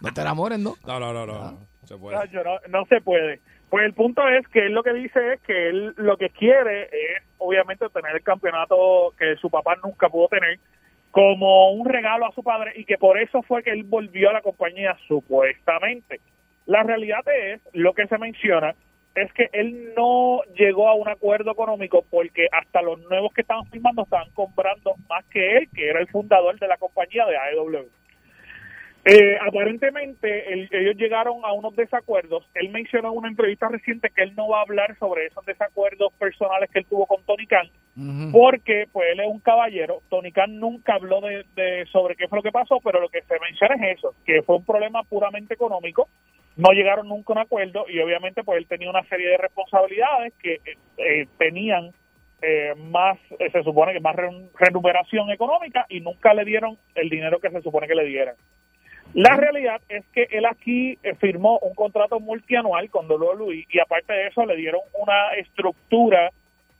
No 0.00 0.12
te 0.14 0.20
enamores, 0.20 0.58
¿no? 0.58 0.76
no, 0.86 1.00
no, 1.00 1.12
no, 1.12 1.26
no, 1.26 1.58
se 1.84 1.96
puede. 1.96 2.16
No, 2.16 2.24
yo 2.26 2.42
no, 2.44 2.56
no 2.68 2.84
se 2.86 3.00
puede. 3.00 3.40
Pues 3.70 3.84
el 3.84 3.94
punto 3.94 4.28
es 4.28 4.46
que 4.48 4.66
él 4.66 4.72
lo 4.72 4.82
que 4.82 4.92
dice 4.92 5.34
es 5.34 5.40
que 5.42 5.68
él 5.68 5.94
lo 5.96 6.16
que 6.16 6.30
quiere 6.30 6.82
es 6.84 7.22
obviamente 7.38 7.88
tener 7.90 8.16
el 8.16 8.22
campeonato 8.22 9.14
que 9.16 9.36
su 9.36 9.48
papá 9.48 9.76
nunca 9.82 10.08
pudo 10.08 10.26
tener 10.26 10.58
como 11.12 11.70
un 11.72 11.88
regalo 11.88 12.26
a 12.26 12.32
su 12.32 12.42
padre 12.42 12.72
y 12.74 12.84
que 12.84 12.98
por 12.98 13.16
eso 13.18 13.42
fue 13.42 13.62
que 13.62 13.70
él 13.70 13.84
volvió 13.84 14.30
a 14.30 14.32
la 14.32 14.42
compañía 14.42 14.96
supuestamente. 15.06 16.20
La 16.66 16.82
realidad 16.82 17.22
es, 17.28 17.60
lo 17.72 17.94
que 17.94 18.08
se 18.08 18.18
menciona, 18.18 18.74
es 19.14 19.32
que 19.32 19.48
él 19.52 19.92
no 19.96 20.42
llegó 20.56 20.88
a 20.88 20.94
un 20.94 21.08
acuerdo 21.08 21.52
económico 21.52 22.04
porque 22.10 22.48
hasta 22.52 22.82
los 22.82 23.00
nuevos 23.08 23.32
que 23.32 23.42
estaban 23.42 23.66
firmando 23.66 24.02
estaban 24.02 24.30
comprando 24.34 24.94
más 25.08 25.24
que 25.26 25.58
él, 25.58 25.68
que 25.74 25.88
era 25.88 26.00
el 26.00 26.08
fundador 26.08 26.58
de 26.58 26.68
la 26.68 26.76
compañía 26.76 27.24
de 27.26 27.36
AEW. 27.36 27.88
Eh, 29.04 29.38
aparentemente 29.40 30.52
el- 30.52 30.68
ellos 30.72 30.94
llegaron 30.96 31.38
a 31.44 31.52
unos 31.52 31.74
desacuerdos. 31.74 32.46
Él 32.54 32.68
mencionó 32.68 33.12
en 33.12 33.18
una 33.18 33.28
entrevista 33.28 33.68
reciente 33.68 34.10
que 34.14 34.22
él 34.24 34.34
no 34.36 34.48
va 34.48 34.58
a 34.58 34.62
hablar 34.62 34.94
sobre 34.98 35.26
esos 35.26 35.44
desacuerdos 35.46 36.12
personales 36.18 36.68
que 36.70 36.80
él 36.80 36.86
tuvo 36.86 37.06
con 37.06 37.24
Tony 37.24 37.46
Khan, 37.46 37.68
porque 38.30 38.86
pues 38.92 39.08
él 39.12 39.20
es 39.20 39.26
un 39.26 39.40
caballero. 39.40 40.02
Tony 40.10 40.32
Khan 40.32 40.58
nunca 40.60 40.94
habló 40.94 41.20
de, 41.22 41.44
de 41.56 41.86
sobre 41.86 42.14
qué 42.14 42.28
fue 42.28 42.38
lo 42.38 42.42
que 42.42 42.52
pasó, 42.52 42.78
pero 42.84 43.00
lo 43.00 43.08
que 43.08 43.22
se 43.22 43.38
menciona 43.40 43.74
es 43.76 43.96
eso, 43.98 44.14
que 44.26 44.42
fue 44.42 44.56
un 44.56 44.64
problema 44.66 45.02
puramente 45.04 45.54
económico. 45.54 46.08
No 46.56 46.72
llegaron 46.72 47.08
nunca 47.08 47.32
a 47.32 47.36
un 47.36 47.42
acuerdo 47.42 47.86
y 47.88 48.00
obviamente 48.00 48.44
pues 48.44 48.58
él 48.58 48.66
tenía 48.66 48.90
una 48.90 49.04
serie 49.04 49.28
de 49.28 49.38
responsabilidades 49.38 50.34
que 50.42 50.54
eh, 50.64 50.76
eh, 50.98 51.26
tenían 51.38 51.90
eh, 52.42 52.74
más, 52.76 53.18
eh, 53.38 53.50
se 53.50 53.62
supone 53.62 53.92
que 53.94 54.00
más 54.00 54.14
re- 54.16 54.30
remuneración 54.58 55.30
económica 55.30 55.86
y 55.88 56.00
nunca 56.00 56.34
le 56.34 56.44
dieron 56.44 56.76
el 56.94 57.08
dinero 57.08 57.38
que 57.38 57.50
se 57.50 57.62
supone 57.62 57.86
que 57.86 57.94
le 57.94 58.04
dieran. 58.04 58.34
La 59.14 59.36
realidad 59.36 59.80
es 59.88 60.04
que 60.14 60.28
él 60.30 60.46
aquí 60.46 60.98
eh, 61.02 61.14
firmó 61.16 61.58
un 61.60 61.74
contrato 61.74 62.20
multianual 62.20 62.90
con 62.90 63.10
WWE 63.10 63.66
y 63.68 63.78
aparte 63.80 64.12
de 64.12 64.28
eso 64.28 64.46
le 64.46 64.56
dieron 64.56 64.80
una 64.94 65.34
estructura 65.34 66.30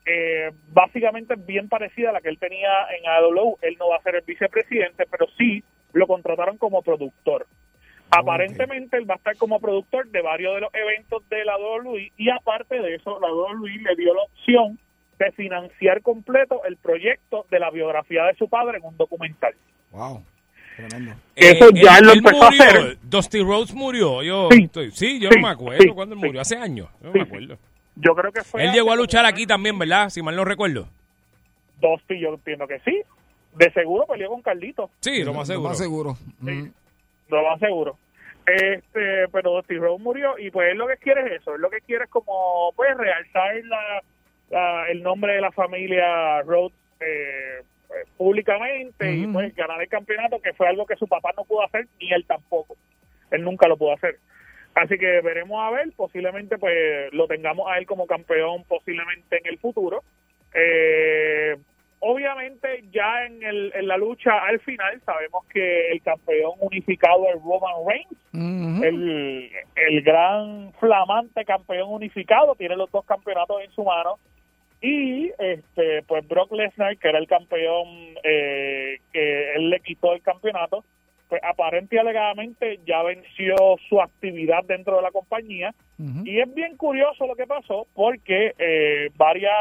eh, 0.06 0.52
básicamente 0.72 1.34
bien 1.36 1.68
parecida 1.68 2.10
a 2.10 2.12
la 2.12 2.20
que 2.20 2.28
él 2.28 2.38
tenía 2.38 2.70
en 2.96 3.08
AW. 3.08 3.58
Él 3.62 3.76
no 3.78 3.88
va 3.88 3.96
a 3.96 4.02
ser 4.02 4.14
el 4.14 4.22
vicepresidente, 4.22 5.06
pero 5.10 5.26
sí 5.36 5.64
lo 5.92 6.06
contrataron 6.06 6.56
como 6.56 6.82
productor. 6.82 7.46
Aparentemente 8.10 8.96
él 8.96 9.08
va 9.08 9.14
a 9.14 9.18
estar 9.18 9.36
como 9.36 9.60
productor 9.60 10.08
de 10.08 10.22
varios 10.22 10.54
de 10.54 10.60
los 10.62 10.74
eventos 10.74 11.28
de 11.28 11.44
la 11.44 11.56
WWE 11.56 12.12
y 12.16 12.30
aparte 12.30 12.80
de 12.80 12.96
eso 12.96 13.20
la 13.20 13.32
WWE 13.32 13.82
le 13.82 13.96
dio 13.96 14.14
la 14.14 14.22
opción 14.22 14.78
de 15.18 15.30
financiar 15.32 16.02
completo 16.02 16.64
el 16.64 16.76
proyecto 16.76 17.46
de 17.50 17.60
la 17.60 17.70
biografía 17.70 18.24
de 18.24 18.34
su 18.34 18.48
padre 18.48 18.78
en 18.78 18.84
un 18.84 18.96
documental. 18.96 19.54
Wow. 19.92 20.24
Tremendo. 20.88 21.14
Eso 21.36 21.70
ya 21.70 21.98
él 21.98 22.06
lo 22.06 22.12
empezó 22.12 22.42
a 22.44 22.48
Eh, 22.48 22.50
murió, 22.50 22.62
hacer. 22.80 22.98
Dusty 23.02 23.42
Rhodes 23.42 23.74
murió. 23.74 24.22
Yo 24.22 24.48
Sí. 24.50 24.62
estoy- 24.64 24.90
sí, 24.92 25.20
yo 25.20 25.28
Sí, 25.30 25.36
no 25.36 25.42
me 25.46 25.52
acuerdo 25.52 25.82
sí, 25.82 25.88
cuándo 25.90 26.14
él 26.14 26.20
sí. 26.20 26.26
murió. 26.26 26.40
Hace 26.40 26.56
años. 26.56 26.88
Yo 27.00 27.06
no 27.08 27.12
Sí, 27.12 27.18
me 27.18 27.24
sí. 27.24 27.28
acuerdo. 27.28 27.58
Yo 27.96 28.14
creo 28.14 28.32
que 28.32 28.42
fue 28.44 28.64
Él 28.64 28.72
llegó 28.72 28.92
a 28.92 28.96
luchar 28.96 29.24
aquí 29.26 29.46
también, 29.46 29.78
¿verdad? 29.78 30.08
Si 30.10 30.22
mal 30.22 30.34
no 30.36 30.44
recuerdo. 30.44 30.88
Dusty, 31.80 32.18
yo 32.20 32.34
entiendo 32.34 32.66
que 32.66 32.78
sí. 32.80 33.00
De 33.56 33.70
seguro 33.72 34.06
peleó 34.06 34.28
con 34.30 34.42
Carlito. 34.42 34.90
Sí, 35.00 35.24
lo 35.24 35.34
más 35.34 35.48
seguro. 35.48 35.64
Lo 35.64 35.68
más 35.70 35.78
seguro. 35.78 36.16
Sí. 36.44 36.70
Lo 37.28 37.42
más 37.42 37.58
seguro. 37.60 37.98
Este, 38.46 39.28
pero 39.32 39.52
Dusty 39.52 39.76
Rhodes 39.76 40.00
murió 40.00 40.38
y 40.38 40.50
pues 40.50 40.70
él 40.72 40.78
lo 40.78 40.86
que 40.86 40.96
quiere 40.96 41.22
es 41.26 41.40
eso. 41.42 41.54
Él 41.54 41.60
lo 41.60 41.70
que 41.70 41.80
quiere 41.80 42.04
es 42.04 42.10
como, 42.10 42.72
pues, 42.74 42.96
realzar 42.96 43.54
la, 43.64 44.02
la- 44.50 44.88
el 44.90 45.02
nombre 45.02 45.34
de 45.34 45.40
la 45.40 45.52
familia 45.52 46.42
Rhodes 46.42 46.72
eh, 47.00 47.62
eh, 47.90 48.06
públicamente 48.16 49.12
y 49.12 49.26
pues 49.26 49.54
ganar 49.56 49.80
el 49.82 49.88
campeonato, 49.88 50.40
que 50.40 50.52
fue 50.52 50.68
algo 50.68 50.86
que 50.86 50.96
su 50.96 51.08
papá 51.08 51.32
no 51.36 51.44
pudo 51.44 51.64
hacer 51.64 51.88
ni 52.00 52.12
él 52.12 52.24
tampoco. 52.24 52.76
Él 53.30 53.42
nunca 53.42 53.66
lo 53.66 53.76
pudo 53.76 53.92
hacer. 53.92 54.18
Así 54.74 54.96
que 54.96 55.20
veremos 55.20 55.60
a 55.60 55.70
ver, 55.70 55.92
posiblemente 55.96 56.56
pues 56.56 57.12
lo 57.12 57.26
tengamos 57.26 57.68
a 57.68 57.78
él 57.78 57.86
como 57.86 58.06
campeón 58.06 58.64
posiblemente 58.68 59.38
en 59.38 59.46
el 59.46 59.58
futuro. 59.58 60.04
Eh, 60.54 61.56
obviamente 61.98 62.84
ya 62.92 63.26
en, 63.26 63.42
el, 63.42 63.72
en 63.74 63.88
la 63.88 63.96
lucha 63.96 64.38
al 64.38 64.60
final 64.60 65.00
sabemos 65.04 65.44
que 65.46 65.90
el 65.90 66.00
campeón 66.02 66.52
unificado 66.60 67.26
es 67.28 67.42
Roman 67.42 67.74
Reigns, 67.86 68.84
el, 68.84 69.50
el 69.74 70.02
gran 70.02 70.72
flamante 70.78 71.44
campeón 71.44 71.92
unificado, 71.92 72.54
tiene 72.54 72.76
los 72.76 72.90
dos 72.90 73.04
campeonatos 73.04 73.62
en 73.62 73.70
su 73.72 73.84
mano. 73.84 74.18
Y 74.80 75.30
este 75.38 76.02
pues 76.06 76.26
Brock 76.26 76.52
Lesnar, 76.52 76.96
que 76.96 77.08
era 77.08 77.18
el 77.18 77.26
campeón 77.26 78.14
eh, 78.24 78.98
que 79.12 79.54
él 79.54 79.70
le 79.70 79.80
quitó 79.80 80.14
el 80.14 80.22
campeonato, 80.22 80.84
pues 81.30 81.42
aparente 81.44 81.96
y 81.96 81.98
alegadamente 81.98 82.80
ya 82.86 83.02
venció 83.02 83.54
su 83.88 84.00
actividad 84.00 84.64
dentro 84.64 84.96
de 84.96 85.02
la 85.02 85.10
compañía. 85.12 85.74
Y 86.24 86.40
es 86.40 86.54
bien 86.54 86.78
curioso 86.78 87.26
lo 87.26 87.36
que 87.36 87.46
pasó 87.46 87.86
porque 87.94 88.54
eh, 88.58 89.10
varias, 89.16 89.52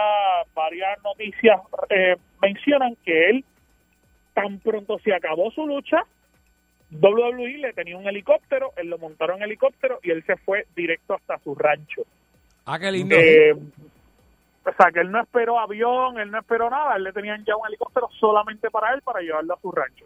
varias 0.56 0.98
noticias 1.04 1.60
eh, 1.90 2.16
mencionan 2.42 2.96
que 3.04 3.30
él, 3.30 3.46
tan 4.34 4.60
pronto 4.60 5.00
se 5.00 5.14
acabó 5.14 5.52
su 5.52 5.68
lucha, 5.68 6.06
WWE 6.92 7.58
le 7.58 7.74
tenía 7.74 7.98
un 7.98 8.08
helicóptero, 8.08 8.72
él 8.78 8.88
lo 8.88 8.98
montaron 8.98 9.38
en 9.38 9.44
helicóptero 9.44 10.00
y 10.02 10.12
él 10.12 10.24
se 10.26 10.38
fue 10.38 10.66
directo 10.76 11.14
hasta 11.14 11.38
su 11.40 11.56
rancho. 11.56 12.04
Ah, 12.66 12.80
qué 12.80 12.92
lindo. 12.92 13.16
Eh, 13.16 13.56
o 14.70 14.74
sea, 14.74 14.92
que 14.92 15.02
él 15.02 15.12
no 15.12 15.22
esperó 15.22 15.60
avión, 15.60 16.20
él 16.20 16.32
no 16.32 16.40
esperó 16.40 16.70
nada, 16.70 16.96
él 16.96 17.04
le 17.04 17.14
tenían 17.14 17.44
ya 17.46 17.56
un 17.56 17.68
helicóptero 17.68 18.10
solamente 18.20 18.70
para 18.70 18.94
él, 18.94 19.02
para 19.02 19.22
llevarlo 19.22 19.54
a 19.54 19.60
su 19.60 19.72
rancho. 19.72 20.06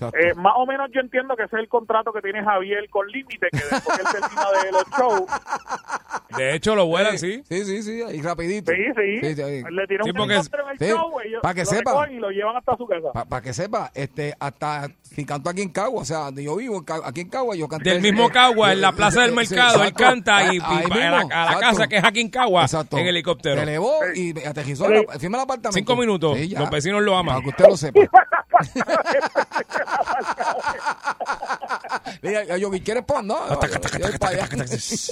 Eh, 0.00 0.34
más 0.36 0.54
o 0.56 0.66
menos 0.66 0.90
yo 0.92 1.00
entiendo 1.00 1.36
que 1.36 1.44
ese 1.44 1.56
es 1.56 1.60
el 1.62 1.68
contrato 1.68 2.12
que 2.12 2.20
tiene 2.20 2.42
Javier 2.42 2.88
con 2.90 3.06
Límite, 3.08 3.48
que 3.50 3.58
después 3.58 3.98
él 3.98 4.06
termina 4.12 4.46
de 4.64 4.72
los 4.72 4.84
shows, 4.98 5.22
De 6.36 6.54
hecho, 6.56 6.74
lo 6.74 6.86
vuelan, 6.86 7.16
sí. 7.18 7.42
Sí, 7.48 7.64
sí, 7.64 7.82
sí, 7.82 8.02
ahí 8.02 8.20
rapidito. 8.20 8.72
sí, 8.72 8.78
sí, 8.96 9.18
Sí, 9.20 9.34
sí. 9.36 9.62
le 9.70 9.86
tiran 9.86 10.04
Sí, 10.04 10.10
un 10.10 10.16
porque- 10.16 10.34
helicóptero 10.34 10.64
en 10.64 10.70
el 10.70 10.78
sí, 10.78 10.84
show, 10.86 11.20
ellos 11.24 11.40
para 11.42 11.54
que 11.54 11.60
lo 11.60 11.66
sepa. 11.66 12.10
y 12.10 12.16
lo 12.18 12.30
llevan 12.30 12.56
hasta 12.56 12.76
su 12.76 12.86
casa. 12.86 13.24
Para 13.24 13.42
que 13.42 13.52
sepa, 13.52 13.90
este, 13.94 14.34
hasta 14.40 14.88
si 15.02 15.24
canto 15.24 15.48
aquí 15.50 15.62
en 15.62 15.68
Cagua, 15.70 16.02
o 16.02 16.04
sea, 16.04 16.18
donde 16.24 16.42
yo 16.44 16.56
vivo, 16.56 16.84
aquí 17.04 17.20
en 17.20 17.28
Cagua, 17.28 17.54
yo 17.54 17.68
canté. 17.68 17.90
Del 17.90 18.02
mismo 18.02 18.28
Cagua, 18.30 18.72
en 18.72 18.80
la 18.80 18.90
plaza 18.92 19.20
del 19.22 19.30
Sí, 19.30 19.36
mercado, 19.36 19.84
él 19.84 19.92
canta 19.92 20.52
y, 20.52 20.56
y 20.56 20.60
a 20.60 21.10
la, 21.10 21.52
a 21.54 21.58
casa 21.60 21.86
que 21.86 21.98
es 21.98 22.04
aquí 22.04 22.20
en 22.20 22.30
Cagua 22.30 22.62
Exacto. 22.62 22.98
en 22.98 23.06
helicóptero. 23.06 23.56
Se 23.56 23.62
elevó 23.62 23.94
y 24.14 24.30
aterrizó, 24.44 24.86
Sí. 24.88 24.92
en 24.94 25.06
la- 25.06 25.18
firma 25.20 25.36
el 25.38 25.42
apartamento. 25.44 25.78
Cinco 25.78 25.96
minutos. 25.96 26.36
Los 26.50 26.70
vecinos 26.70 27.00
lo 27.02 27.16
aman. 27.16 27.34
Para 27.36 27.42
que 27.44 27.48
usted 27.50 27.66
lo 27.68 27.76
sepa. 27.76 28.00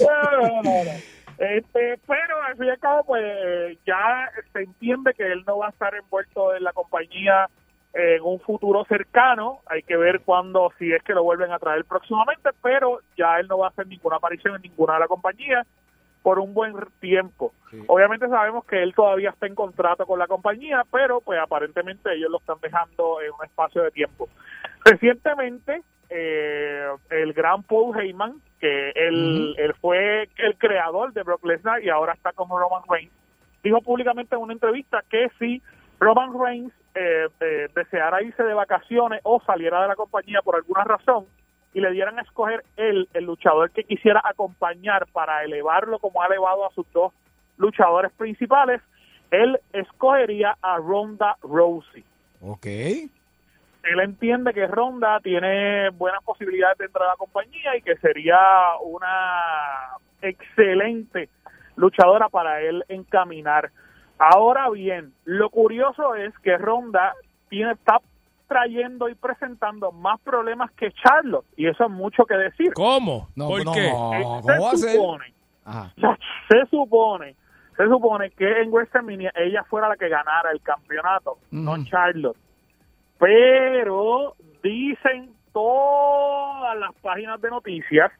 Yo, 0.01 0.07
no. 0.63 0.71
Este, 1.37 1.99
pero 2.07 2.41
al 2.43 2.57
fin 2.57 2.65
y 2.65 2.69
al 2.69 2.79
cabo, 2.79 3.03
pues 3.05 3.77
ya 3.85 4.31
se 4.51 4.61
entiende 4.61 5.13
que 5.13 5.31
él 5.31 5.43
no 5.45 5.57
va 5.57 5.67
a 5.67 5.71
estar 5.71 5.93
envuelto 5.95 6.55
en 6.55 6.63
la 6.63 6.73
compañía 6.73 7.49
en 7.93 8.23
un 8.23 8.39
futuro 8.39 8.85
cercano. 8.85 9.59
Hay 9.65 9.83
que 9.83 9.97
ver 9.97 10.21
cuándo, 10.21 10.71
si 10.77 10.91
es 10.91 11.03
que 11.03 11.13
lo 11.13 11.23
vuelven 11.23 11.51
a 11.51 11.59
traer 11.59 11.85
próximamente, 11.85 12.49
pero 12.61 12.99
ya 13.17 13.39
él 13.39 13.47
no 13.47 13.59
va 13.59 13.67
a 13.67 13.69
hacer 13.69 13.87
ninguna 13.87 14.17
aparición 14.17 14.55
en 14.55 14.61
ninguna 14.61 14.93
de 14.93 14.99
la 14.99 15.07
compañía 15.07 15.65
por 16.23 16.39
un 16.39 16.53
buen 16.53 16.73
tiempo. 17.01 17.53
Obviamente 17.87 18.27
sabemos 18.29 18.65
que 18.65 18.81
él 18.81 18.95
todavía 18.95 19.31
está 19.31 19.45
en 19.45 19.55
contrato 19.55 20.05
con 20.05 20.17
la 20.17 20.27
compañía, 20.27 20.83
pero 20.89 21.19
pues 21.19 21.39
aparentemente 21.39 22.13
ellos 22.13 22.31
lo 22.31 22.37
están 22.37 22.57
dejando 22.61 23.21
en 23.21 23.31
un 23.37 23.45
espacio 23.45 23.83
de 23.83 23.91
tiempo. 23.91 24.29
Recientemente, 24.85 25.81
eh, 26.09 26.87
el 27.09 27.33
gran 27.33 27.63
Paul 27.63 27.99
Heyman, 27.99 28.41
que 28.59 28.91
él, 28.95 29.53
él 29.57 29.73
fue 29.81 30.29
el 30.37 30.57
creador 30.57 31.11
de 31.11 31.23
Brock 31.23 31.45
Lesnar 31.45 31.83
y 31.83 31.89
ahora 31.89 32.13
está 32.13 32.31
como 32.31 32.57
Roman 32.57 32.83
Reigns, 32.89 33.11
dijo 33.61 33.81
públicamente 33.81 34.35
en 34.35 34.41
una 34.41 34.53
entrevista 34.53 35.03
que 35.09 35.29
si 35.39 35.61
Roman 35.99 36.31
Reigns 36.39 36.71
eh, 36.95 37.27
eh, 37.41 37.67
deseara 37.75 38.21
irse 38.21 38.43
de 38.43 38.53
vacaciones 38.53 39.19
o 39.23 39.41
saliera 39.45 39.81
de 39.81 39.89
la 39.89 39.95
compañía 39.95 40.41
por 40.41 40.55
alguna 40.55 40.85
razón 40.85 41.25
y 41.73 41.81
le 41.81 41.91
dieran 41.91 42.19
a 42.19 42.21
escoger 42.21 42.63
él, 42.77 43.07
el 43.13 43.25
luchador 43.25 43.71
que 43.71 43.83
quisiera 43.83 44.21
acompañar 44.23 45.07
para 45.11 45.43
elevarlo 45.43 45.99
como 45.99 46.21
ha 46.21 46.27
elevado 46.27 46.65
a 46.65 46.73
sus 46.73 46.85
dos 46.93 47.13
luchadores 47.57 48.11
principales, 48.13 48.81
él 49.31 49.59
escogería 49.73 50.57
a 50.61 50.77
Ronda 50.77 51.37
Rousey. 51.41 52.03
Ok. 52.41 52.65
Él 52.65 53.99
entiende 54.01 54.53
que 54.53 54.67
Ronda 54.67 55.19
tiene 55.21 55.89
buenas 55.89 56.23
posibilidades 56.23 56.77
de 56.77 56.87
la 56.87 57.15
compañía 57.17 57.75
y 57.75 57.81
que 57.81 57.97
sería 57.97 58.37
una 58.81 59.97
excelente 60.21 61.29
luchadora 61.75 62.29
para 62.29 62.61
él 62.61 62.85
encaminar. 62.87 63.71
Ahora 64.19 64.69
bien, 64.69 65.13
lo 65.25 65.49
curioso 65.49 66.15
es 66.15 66.37
que 66.39 66.57
Ronda 66.57 67.13
tiene, 67.49 67.73
está 67.73 67.99
trayendo 68.53 69.09
y 69.09 69.15
presentando 69.15 69.91
más 69.91 70.19
problemas 70.21 70.71
que 70.73 70.91
Charlotte 70.91 71.45
y 71.57 71.67
eso 71.67 71.85
es 71.85 71.89
mucho 71.89 72.23
que 72.25 72.35
decir. 72.35 72.71
¿Cómo? 72.75 73.29
No, 73.35 73.47
¿Por 73.47 73.65
no, 73.65 73.71
qué? 73.71 73.89
¿cómo 73.91 74.41
se 74.43 74.59
va 74.59 74.71
a 74.71 74.77
ser? 74.77 74.89
supone, 74.91 75.33
Ajá. 75.65 75.93
se 76.49 76.65
supone, 76.69 77.35
se 77.75 77.87
supone 77.87 78.29
que 78.29 78.61
en 78.61 78.71
WrestleMania 78.71 79.31
ella 79.35 79.63
fuera 79.63 79.89
la 79.89 79.97
que 79.97 80.07
ganara 80.07 80.51
el 80.51 80.61
campeonato, 80.61 81.39
no. 81.49 81.83
Charlotte. 81.85 82.37
Pero 83.17 84.35
dicen 84.61 85.31
todas 85.51 86.77
las 86.77 86.93
páginas 87.01 87.41
de 87.41 87.49
noticias 87.49 88.11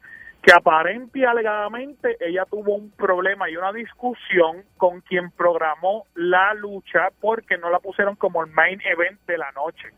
que 0.42 0.52
aparente 0.52 1.20
y 1.20 1.24
alegadamente 1.24 2.16
ella 2.20 2.44
tuvo 2.50 2.74
un 2.74 2.90
problema 2.90 3.48
y 3.48 3.56
una 3.56 3.72
discusión 3.72 4.64
con 4.76 5.00
quien 5.02 5.30
programó 5.30 6.06
la 6.14 6.54
lucha 6.54 7.08
porque 7.20 7.56
no 7.56 7.70
la 7.70 7.78
pusieron 7.78 8.16
como 8.16 8.42
el 8.42 8.50
main 8.50 8.80
event 8.84 9.20
de 9.26 9.38
la 9.38 9.52
noche. 9.52 9.90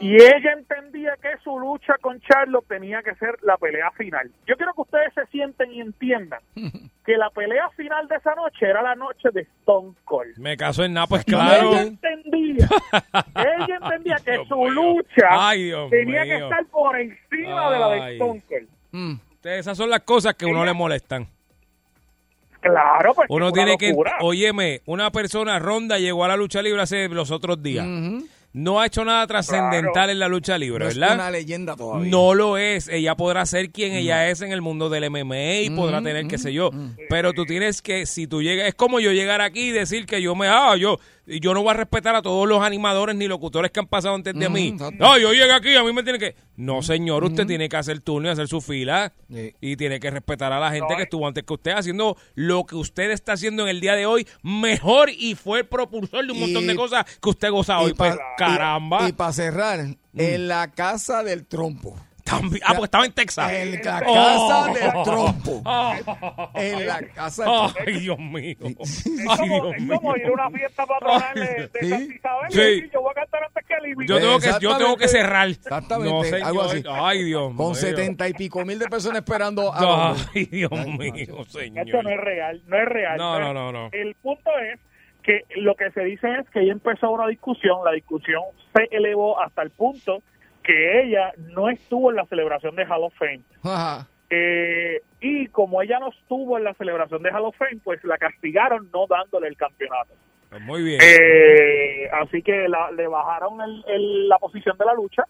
Y 0.00 0.14
ella 0.14 0.52
entendía 0.56 1.14
que 1.20 1.30
su 1.42 1.58
lucha 1.58 1.94
con 2.00 2.20
Charlo 2.20 2.62
tenía 2.68 3.02
que 3.02 3.16
ser 3.16 3.36
la 3.42 3.56
pelea 3.56 3.90
final. 3.92 4.30
Yo 4.46 4.56
quiero 4.56 4.72
que 4.72 4.82
ustedes 4.82 5.12
se 5.12 5.26
sienten 5.26 5.72
y 5.72 5.80
entiendan 5.80 6.38
que 7.04 7.16
la 7.16 7.30
pelea 7.30 7.68
final 7.70 8.06
de 8.06 8.14
esa 8.14 8.32
noche 8.36 8.66
era 8.66 8.80
la 8.80 8.94
noche 8.94 9.30
de 9.32 9.40
Stone 9.40 9.94
Cold. 10.04 10.36
Me 10.38 10.56
caso 10.56 10.84
en 10.84 10.92
nada, 10.92 11.08
pues 11.08 11.24
claro. 11.24 11.72
Ella 11.72 11.82
entendía, 11.82 12.68
ella 13.34 13.78
entendía 13.82 14.16
que 14.24 14.32
Dios 14.32 14.46
su 14.48 14.56
mío. 14.56 14.70
lucha 14.70 15.26
Ay, 15.30 15.72
tenía 15.90 16.22
que 16.24 16.36
estar 16.36 16.64
por 16.66 16.96
encima 16.96 17.70
de 17.72 17.78
la 17.80 17.88
de. 17.88 18.12
Stone 18.14 18.42
Cold. 18.48 19.18
Ustedes, 19.32 19.60
Esas 19.60 19.76
son 19.76 19.90
las 19.90 20.00
cosas 20.02 20.34
que 20.34 20.46
uno 20.46 20.64
le 20.64 20.74
molestan. 20.74 21.26
Claro, 22.60 23.14
pues 23.14 23.26
Uno 23.30 23.52
tiene 23.52 23.76
que, 23.78 23.90
locura. 23.90 24.16
óyeme, 24.20 24.80
una 24.86 25.10
persona 25.12 25.58
ronda 25.60 25.98
llegó 25.98 26.24
a 26.24 26.28
la 26.28 26.36
lucha 26.36 26.60
libre 26.60 26.82
hace 26.82 27.08
los 27.08 27.30
otros 27.30 27.62
días. 27.62 27.86
No 28.58 28.80
ha 28.80 28.86
hecho 28.86 29.04
nada 29.04 29.26
trascendental 29.26 29.92
Claro. 29.92 30.12
en 30.12 30.18
la 30.18 30.26
lucha 30.28 30.58
libre, 30.58 30.84
No 30.84 30.90
es 30.90 30.98
¿verdad? 30.98 31.14
una 31.14 31.30
leyenda 31.30 31.76
todavía. 31.76 32.10
No 32.10 32.34
lo 32.34 32.56
es. 32.58 32.88
Ella 32.88 33.14
podrá 33.14 33.46
ser 33.46 33.70
quien 33.70 33.92
ella 33.94 34.28
es 34.30 34.40
en 34.42 34.50
el 34.52 34.60
mundo 34.62 34.88
del 34.88 35.04
MMA 35.10 35.60
y 35.62 35.70
podrá 35.70 36.00
Mm, 36.00 36.04
tener, 36.04 36.26
qué 36.26 36.36
mm, 36.36 36.40
sé 36.40 36.52
yo. 36.52 36.70
Pero 37.08 37.32
tú 37.34 37.44
tienes 37.44 37.82
que, 37.82 38.04
si 38.06 38.26
tú 38.26 38.42
llegas, 38.42 38.66
es 38.68 38.74
como 38.74 38.98
yo 39.00 39.12
llegar 39.12 39.40
aquí 39.40 39.68
y 39.68 39.70
decir 39.70 40.06
que 40.06 40.20
yo 40.20 40.34
me, 40.34 40.48
ah, 40.48 40.74
yo, 40.76 40.98
y 41.28 41.40
yo 41.40 41.52
no 41.54 41.62
voy 41.62 41.70
a 41.70 41.74
respetar 41.74 42.14
a 42.14 42.22
todos 42.22 42.48
los 42.48 42.62
animadores 42.62 43.14
ni 43.14 43.28
locutores 43.28 43.70
que 43.70 43.80
han 43.80 43.86
pasado 43.86 44.14
antes 44.14 44.34
de 44.34 44.48
Mm, 44.48 44.52
mí. 44.52 44.68
exacto. 44.68 44.96
No, 44.98 45.18
yo 45.18 45.32
llegué 45.32 45.52
aquí, 45.52 45.76
a 45.76 45.84
mí 45.84 45.92
me 45.92 46.02
tiene 46.02 46.18
que. 46.18 46.34
No, 46.56 46.82
señor, 46.82 47.22
usted 47.24 47.46
tiene 47.46 47.68
que 47.68 47.76
hacer 47.76 48.00
turno 48.00 48.28
y 48.28 48.32
hacer 48.32 48.48
su 48.48 48.60
fila. 48.60 49.12
Sí. 49.30 49.54
Y 49.60 49.76
tiene 49.76 50.00
que 50.00 50.10
respetar 50.10 50.52
a 50.52 50.58
la 50.58 50.70
gente 50.70 50.86
No, 50.90 50.96
que 50.96 51.02
eh. 51.02 51.04
estuvo 51.04 51.26
antes 51.28 51.44
que 51.44 51.52
usted 51.52 51.72
haciendo 51.72 52.16
lo 52.34 52.64
que 52.66 52.74
usted 52.76 53.10
está 53.10 53.32
haciendo 53.34 53.62
en 53.64 53.68
el 53.68 53.80
día 53.80 53.94
de 53.94 54.06
hoy 54.06 54.26
mejor 54.42 55.10
y 55.10 55.34
fue 55.34 55.60
el 55.60 55.66
propulsor 55.66 56.26
de 56.26 56.32
un 56.32 56.40
montón 56.40 56.66
de 56.66 56.74
cosas 56.74 57.04
que 57.20 57.28
usted 57.28 57.50
goza 57.50 57.78
hoy. 57.78 57.90
Y 57.90 57.94
pa- 57.94 58.08
Pues, 58.10 58.18
caramba. 58.38 59.08
Y, 59.08 59.12
para 59.12 59.32
cerrar, 59.32 59.80
en 60.14 60.48
la 60.48 60.72
casa 60.72 61.22
del 61.22 61.46
trompo. 61.46 61.94
También- 62.28 62.62
ah, 62.64 62.68
porque 62.74 62.84
estaba 62.84 63.04
en 63.06 63.12
Texas. 63.12 63.52
En 63.52 63.72
la 63.84 64.02
Oh. 64.06 64.14
casa 64.14 64.72
del 64.72 65.02
trompo. 65.04 65.62
En 66.54 66.86
la 66.86 67.00
casa 67.14 67.42
del 67.44 67.52
trompo. 67.52 67.78
Ay, 67.86 67.92
Dios 68.00 68.18
mío. 68.18 68.56
Es 68.78 69.06
Ay, 69.06 69.48
Dios 69.48 69.74
es 69.76 69.98
como 69.98 70.16
ir 70.16 70.26
a 70.26 70.32
una 70.32 70.50
fiesta 70.50 70.86
patronal 70.86 71.34
de, 71.34 71.40
de 71.40 71.70
Sí. 71.80 71.88
Santa 71.88 72.14
Isabel 72.14 72.50
Sí. 72.52 72.90
yo 72.92 73.00
voy 73.00 73.10
a 73.10 73.14
cantar 73.14 73.44
antes 73.44 73.64
que 73.66 73.74
Libby. 73.88 74.06
Yo 74.06 74.18
tengo 74.18 74.38
que, 74.38 74.50
yo 74.60 74.76
tengo 74.78 74.96
que 74.96 75.08
cerrar. 75.08 75.48
Exactamente, 75.48 76.12
No, 76.14 76.24
señor. 76.24 76.46
algo 76.48 76.62
así. 76.62 76.82
Ay, 76.88 77.24
Dios 77.24 77.48
mío. 77.50 77.56
Con 77.56 77.74
setenta 77.74 78.28
y 78.28 78.34
pico 78.34 78.64
mil 78.64 78.78
de 78.78 78.86
personas 78.88 79.18
esperando 79.18 79.72
a 79.72 80.14
Ay, 80.34 80.44
Dios 80.46 80.70
Ay, 80.72 80.90
mío, 80.92 81.12
Esto 81.40 81.58
señor. 81.58 82.04
no 82.04 82.10
es 82.10 82.20
real, 82.20 82.62
no 82.66 82.76
es 82.76 82.84
real. 82.88 83.16
No, 83.18 83.38
no, 83.40 83.52
no, 83.54 83.72
no. 83.72 83.88
El 83.92 84.14
punto 84.16 84.50
es 84.72 84.78
que 85.22 85.42
lo 85.56 85.74
que 85.74 85.90
se 85.90 86.02
dice 86.04 86.26
es 86.40 86.48
que 86.50 86.60
ella 86.60 86.72
empezó 86.72 87.10
una 87.10 87.26
discusión, 87.26 87.78
la 87.84 87.92
discusión 87.92 88.42
se 88.74 88.84
elevó 88.96 89.40
hasta 89.40 89.62
el 89.62 89.70
punto 89.70 90.22
que 90.68 91.00
ella 91.02 91.32
no 91.54 91.70
estuvo 91.70 92.10
en 92.10 92.16
la 92.16 92.26
celebración 92.26 92.76
de 92.76 92.84
Hall 92.84 93.02
of 93.04 93.14
Fame. 93.18 93.40
Ajá. 93.64 94.06
Eh, 94.28 95.00
y 95.22 95.46
como 95.46 95.80
ella 95.80 95.98
no 95.98 96.10
estuvo 96.10 96.58
en 96.58 96.64
la 96.64 96.74
celebración 96.74 97.22
de 97.22 97.30
Hall 97.30 97.46
of 97.46 97.56
Fame, 97.56 97.80
pues 97.82 98.04
la 98.04 98.18
castigaron 98.18 98.90
no 98.92 99.06
dándole 99.06 99.48
el 99.48 99.56
campeonato. 99.56 100.12
Pues 100.50 100.60
muy 100.60 100.82
bien. 100.82 101.00
Eh, 101.02 102.10
así 102.12 102.42
que 102.42 102.68
la- 102.68 102.90
le 102.90 103.06
bajaron 103.08 103.62
el- 103.62 103.82
el- 103.88 104.28
la 104.28 104.36
posición 104.38 104.76
de 104.76 104.84
la 104.84 104.92
lucha. 104.92 105.22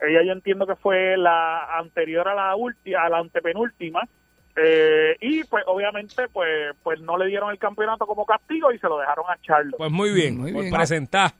Ella 0.00 0.22
yo 0.24 0.30
entiendo 0.32 0.64
que 0.64 0.76
fue 0.76 1.16
la 1.16 1.76
anterior 1.76 2.28
a 2.28 2.34
la 2.36 2.54
última, 2.54 3.02
a 3.02 3.08
la 3.08 3.18
antepenúltima. 3.18 4.02
Eh, 4.56 5.16
y 5.20 5.42
pues 5.44 5.64
obviamente 5.66 6.28
pues 6.32 6.76
pues 6.84 7.00
no 7.00 7.18
le 7.18 7.26
dieron 7.26 7.50
el 7.50 7.58
campeonato 7.58 8.06
como 8.06 8.24
castigo 8.24 8.70
y 8.70 8.78
se 8.78 8.86
lo 8.86 8.98
dejaron 8.98 9.24
a 9.28 9.36
Charlo. 9.42 9.76
Pues 9.76 9.90
muy 9.90 10.12
bien. 10.12 10.38
Muy 10.38 10.52
por 10.52 10.62
bien. 10.62 10.72
presentar. 10.72 11.32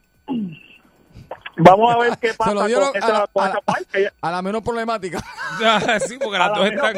Vamos 1.57 1.95
a 1.95 1.97
ver 1.99 2.17
qué 2.19 2.29
Se 2.31 2.37
pasa 2.37 2.53
lo 2.53 2.59
con 2.61 2.67
dieron 2.67 2.89
a 2.93 2.97
esa, 2.97 3.13
la, 3.13 3.27
con 3.27 3.43
a 3.43 3.47
esa 3.47 3.55
la- 3.55 3.61
parte. 3.61 3.99
Ella- 3.99 4.13
Ah, 4.21 4.27
a 4.29 4.31
la 4.31 4.41
menos 4.41 4.61
problemática. 4.61 5.19
sí, 6.07 6.17
porque 6.21 6.37
las 6.37 6.53
dos 6.53 6.65
están. 6.69 6.95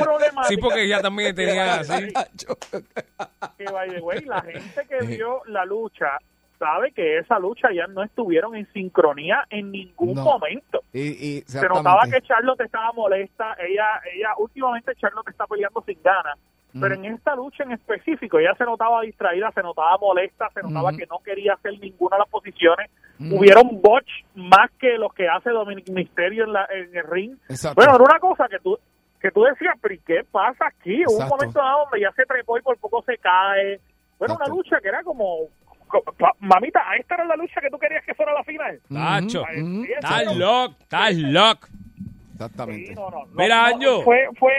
Sí, 0.48 0.58
porque 0.58 0.84
ella 0.84 1.02
también 1.02 1.36
tenía 1.36 1.76
así. 1.76 2.08
que 3.58 3.66
by 3.72 3.90
the 3.90 4.02
way, 4.02 4.22
la 4.26 4.42
gente 4.42 4.86
que 4.88 5.06
vio 5.06 5.42
la 5.46 5.66
lucha 5.66 6.18
sabe 6.60 6.92
que 6.92 7.20
esa 7.20 7.38
lucha 7.38 7.68
ya 7.72 7.86
no 7.88 8.02
estuvieron 8.04 8.56
en 8.56 8.72
sincronía 8.74 9.46
en 9.52 9.72
ningún 9.72 10.16
No. 10.16 10.24
momento. 10.24 10.82
Y, 10.92 11.02
y 11.38 11.42
se 11.46 11.62
notaba 11.68 12.02
que 12.12 12.20
Charlotte 12.24 12.62
estaba 12.62 12.92
molesta, 12.94 13.56
ella, 13.60 14.02
ella 14.12 14.30
últimamente 14.40 14.96
Charlotte 14.96 15.28
está 15.30 15.46
peleando 15.46 15.84
sin 15.86 16.02
ganas, 16.02 16.36
pero 16.80 16.96
en 16.96 17.06
esta 17.06 17.36
lucha 17.36 17.64
en 17.64 17.72
específico 17.72 18.40
ella 18.40 18.54
se 18.58 18.66
notaba 18.66 19.02
distraída, 19.02 19.52
se 19.52 19.62
notaba 19.62 19.98
molesta, 19.98 20.50
se 20.54 20.62
notaba 20.62 20.92
que 20.92 21.06
no 21.08 21.20
quería 21.20 21.54
hacer 21.54 21.80
ninguna 21.80 22.18
de 22.18 22.20
las 22.20 22.30
posiciones, 22.30 22.90
hubieron 23.20 23.82
botch 23.82 24.10
más 24.36 24.70
que 24.80 24.98
los 24.98 25.14
que 25.14 25.28
hace 25.28 25.50
Dominic 25.50 25.90
Mysterio 25.90 26.44
en, 26.44 26.54
la, 26.54 26.68
en 26.70 26.96
el 26.96 27.04
ring. 27.10 27.36
Exacto. 27.50 27.76
Bueno, 27.76 27.96
era 27.96 28.04
una 28.04 28.20
cosa 28.20 28.48
que 28.48 28.60
tú 28.60 28.78
que 29.20 29.32
tú 29.32 29.44
decías, 29.44 29.76
pero 29.82 29.96
¿y 29.96 30.00
qué 30.00 30.24
pasa 30.32 30.68
aquí? 30.68 31.04
Hubo 31.08 31.18
un 31.18 31.28
momento 31.28 31.60
dado 31.60 31.86
donde 31.86 32.02
ya 32.02 32.12
se 32.12 32.24
trepó 32.26 32.58
y 32.58 32.62
por 32.62 32.78
poco 32.78 33.04
se 33.04 33.18
cae. 33.18 33.80
Bueno, 34.20 34.36
una 34.36 34.48
lucha 34.48 34.80
que 34.80 34.90
era 34.90 35.04
como, 35.04 35.48
mamita, 36.40 36.82
esta 37.00 37.16
era 37.16 37.26
la 37.26 37.36
lucha 37.36 37.62
que 37.62 37.70
tú 37.70 37.78
querías 37.78 38.04
que 38.06 38.14
fuera 38.14 38.34
la 38.34 38.44
final. 38.44 38.80
Tacho. 38.92 39.44
Estás 39.48 40.36
loco, 40.36 40.76
estás 40.80 41.16
loco. 41.16 41.68
Exactamente. 42.38 42.90
Sí, 42.90 42.94
no, 42.94 43.10
no, 43.10 43.26
no, 43.26 43.32
Mira, 43.34 43.66
Anjo. 43.66 44.04
Fue, 44.04 44.28
fue, 44.38 44.54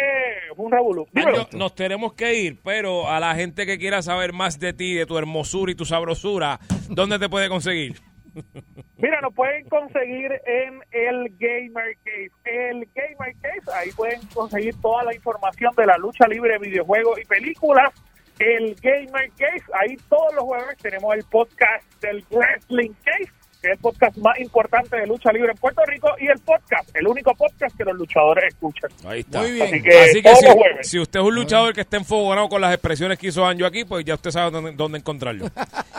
fue 0.56 0.66
un 0.66 0.72
revolú. 0.72 1.06
Nos 1.52 1.74
tenemos 1.76 2.12
que 2.14 2.34
ir, 2.34 2.58
pero 2.64 3.08
a 3.08 3.20
la 3.20 3.36
gente 3.36 3.66
que 3.66 3.78
quiera 3.78 4.02
saber 4.02 4.32
más 4.32 4.58
de 4.58 4.72
ti, 4.72 4.94
de 4.94 5.06
tu 5.06 5.16
hermosura 5.16 5.70
y 5.70 5.76
tu 5.76 5.84
sabrosura, 5.84 6.58
¿dónde 6.88 7.20
te 7.20 7.28
puede 7.28 7.48
conseguir? 7.48 8.00
Mira, 8.98 9.20
nos 9.20 9.32
pueden 9.32 9.68
conseguir 9.68 10.32
en 10.44 10.80
el 10.90 11.28
Gamer 11.38 11.96
Case. 12.04 12.32
El 12.44 12.88
Gamer 12.92 13.36
Case, 13.40 13.70
ahí 13.76 13.92
pueden 13.92 14.20
conseguir 14.34 14.74
toda 14.80 15.04
la 15.04 15.14
información 15.14 15.72
de 15.76 15.86
la 15.86 15.96
lucha 15.98 16.26
libre, 16.26 16.58
videojuegos 16.58 17.20
y 17.20 17.24
películas. 17.26 17.92
El 18.40 18.74
Gamer 18.74 19.30
Case, 19.38 19.64
ahí 19.72 19.96
todos 20.08 20.34
los 20.34 20.44
jueves 20.44 20.76
tenemos 20.78 21.14
el 21.14 21.22
podcast 21.24 21.84
del 22.02 22.24
Wrestling 22.30 22.92
Case, 23.04 23.32
que 23.60 23.68
es 23.68 23.72
el 23.74 23.78
podcast 23.78 24.16
más 24.18 24.38
importante 24.38 24.96
de 24.96 25.06
lucha 25.06 25.32
libre 25.32 25.52
en 25.52 25.58
Puerto 25.58 25.82
Rico, 25.86 26.10
y 26.18 26.26
el 26.26 26.38
podcast, 26.38 26.94
el 26.94 27.06
único 27.06 27.34
podcast 27.34 27.76
que 27.76 27.84
los 27.84 27.96
luchadores 27.96 28.44
escuchan. 28.48 28.90
Ahí 29.06 29.20
está. 29.20 29.40
Muy 29.40 29.52
bien. 29.52 29.66
Así 29.66 29.82
que, 29.82 29.98
Así 29.98 30.22
que 30.22 30.22
todos 30.22 30.38
si, 30.82 30.98
usted 30.98 31.20
es 31.20 31.26
un 31.26 31.34
luchador 31.34 31.74
que 31.74 31.80
está 31.80 31.96
enfogonado 31.96 32.48
con 32.48 32.60
las 32.60 32.72
expresiones 32.72 33.18
que 33.18 33.28
hizo 33.28 33.44
Anjo 33.44 33.66
aquí, 33.66 33.84
pues 33.84 34.04
ya 34.04 34.14
usted 34.14 34.30
sabe 34.30 34.50
dónde, 34.50 34.72
dónde 34.72 34.98
encontrarlo. 34.98 35.50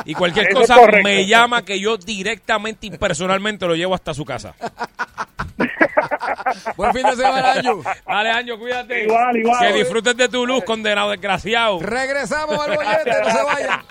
Y 0.05 0.13
cualquier 0.13 0.53
cosa 0.53 0.77
me 1.03 1.25
llama 1.25 1.63
que 1.63 1.79
yo 1.79 1.97
directamente 1.97 2.87
y 2.87 2.91
personalmente 2.91 3.65
lo 3.65 3.75
llevo 3.75 3.93
hasta 3.93 4.13
su 4.13 4.25
casa. 4.25 4.55
Buen 6.77 6.93
fin 6.93 7.03
de 7.03 7.15
semana, 7.15 7.53
Anju. 7.53 7.83
Dale, 8.07 8.31
Anjo, 8.31 8.57
cuídate. 8.57 9.03
Igual, 9.03 9.37
igual. 9.37 9.59
Que 9.59 9.73
disfrutes 9.73 10.17
de 10.17 10.29
tu 10.29 10.45
luz, 10.45 10.63
condenado 10.63 11.11
desgraciado. 11.11 11.79
Regresamos 11.79 12.59
al 12.59 12.75
bollete, 12.75 13.11
no 13.23 13.31
se 13.31 13.43
vayan. 13.43 13.81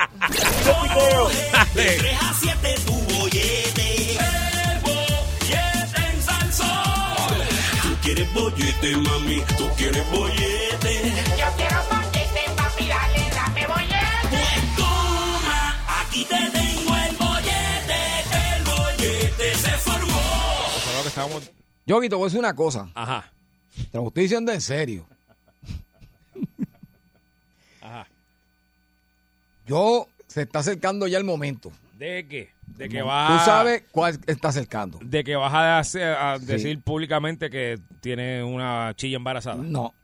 Quieres 8.18 8.34
bollete, 8.34 8.96
mami. 8.96 9.42
Tú 9.56 9.68
quieres 9.76 10.10
bollete. 10.10 11.12
Yo 11.38 11.46
quiero 11.56 11.82
bollete, 11.88 12.50
papi, 12.56 12.86
dale, 12.88 13.30
dame 13.30 13.66
bollete. 13.66 14.28
Pues 14.30 14.76
toma, 14.76 16.00
aquí 16.00 16.24
te 16.24 16.50
tengo 16.50 16.96
el 16.96 17.16
bollete. 17.16 18.00
El 18.56 18.64
bollete 18.64 19.54
se 19.54 19.70
formó. 19.70 20.20
Eso 20.76 20.90
es 20.90 20.96
lo 20.96 21.02
que 21.02 21.08
estábamos- 21.08 21.50
Yogi, 21.86 22.08
te 22.08 22.14
voy 22.16 22.24
a 22.24 22.26
decir 22.26 22.38
una 22.40 22.54
cosa. 22.54 22.88
Ajá. 22.94 23.30
Te 23.92 23.98
lo 23.98 24.08
estoy 24.08 24.22
diciendo 24.24 24.52
en 24.52 24.60
serio. 24.60 25.06
Ajá. 27.80 28.06
Yo, 29.66 30.08
se 30.26 30.42
está 30.42 30.58
acercando 30.58 31.06
ya 31.06 31.18
el 31.18 31.24
momento. 31.24 31.70
¿De 31.94 32.26
qué? 32.28 32.57
De 32.78 32.88
que 32.88 33.00
Tú 33.00 33.06
sabes 33.44 33.84
cuál 33.90 34.18
está 34.26 34.48
acercando. 34.48 34.98
de 35.02 35.24
que 35.24 35.34
vas 35.36 35.52
a, 35.52 35.78
hacer- 35.80 36.14
a 36.16 36.38
Sí. 36.38 36.46
decir 36.46 36.80
públicamente 36.80 37.50
que 37.50 37.78
tiene 38.00 38.42
una 38.44 38.92
chilla 38.96 39.16
embarazada. 39.16 39.56
No. 39.62 39.94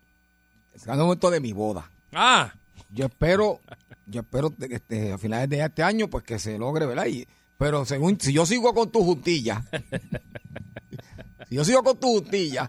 Es 0.74 0.86
el 0.86 0.96
momento 0.96 1.30
de 1.30 1.40
mi 1.40 1.52
boda. 1.52 1.88
Ah, 2.12 2.52
Yo 2.90 3.06
espero, 3.06 3.60
yo 4.06 4.20
espero 4.22 4.54
que 4.56 4.74
este, 4.74 5.12
a 5.12 5.18
finales 5.18 5.48
de 5.48 5.60
este 5.64 5.82
año, 5.82 6.08
pues 6.08 6.24
que 6.24 6.38
se 6.38 6.58
logre, 6.58 6.86
¿verdad? 6.86 7.06
Y- 7.06 7.26
pero 7.58 7.84
según, 7.84 8.20
si 8.20 8.32
yo 8.32 8.44
sigo 8.46 8.74
con 8.74 8.90
tu 8.90 9.02
justilla, 9.04 9.62
si 11.48 11.54
yo 11.56 11.64
sigo 11.64 11.82
con 11.82 11.98
tu 11.98 12.08
justilla, 12.08 12.68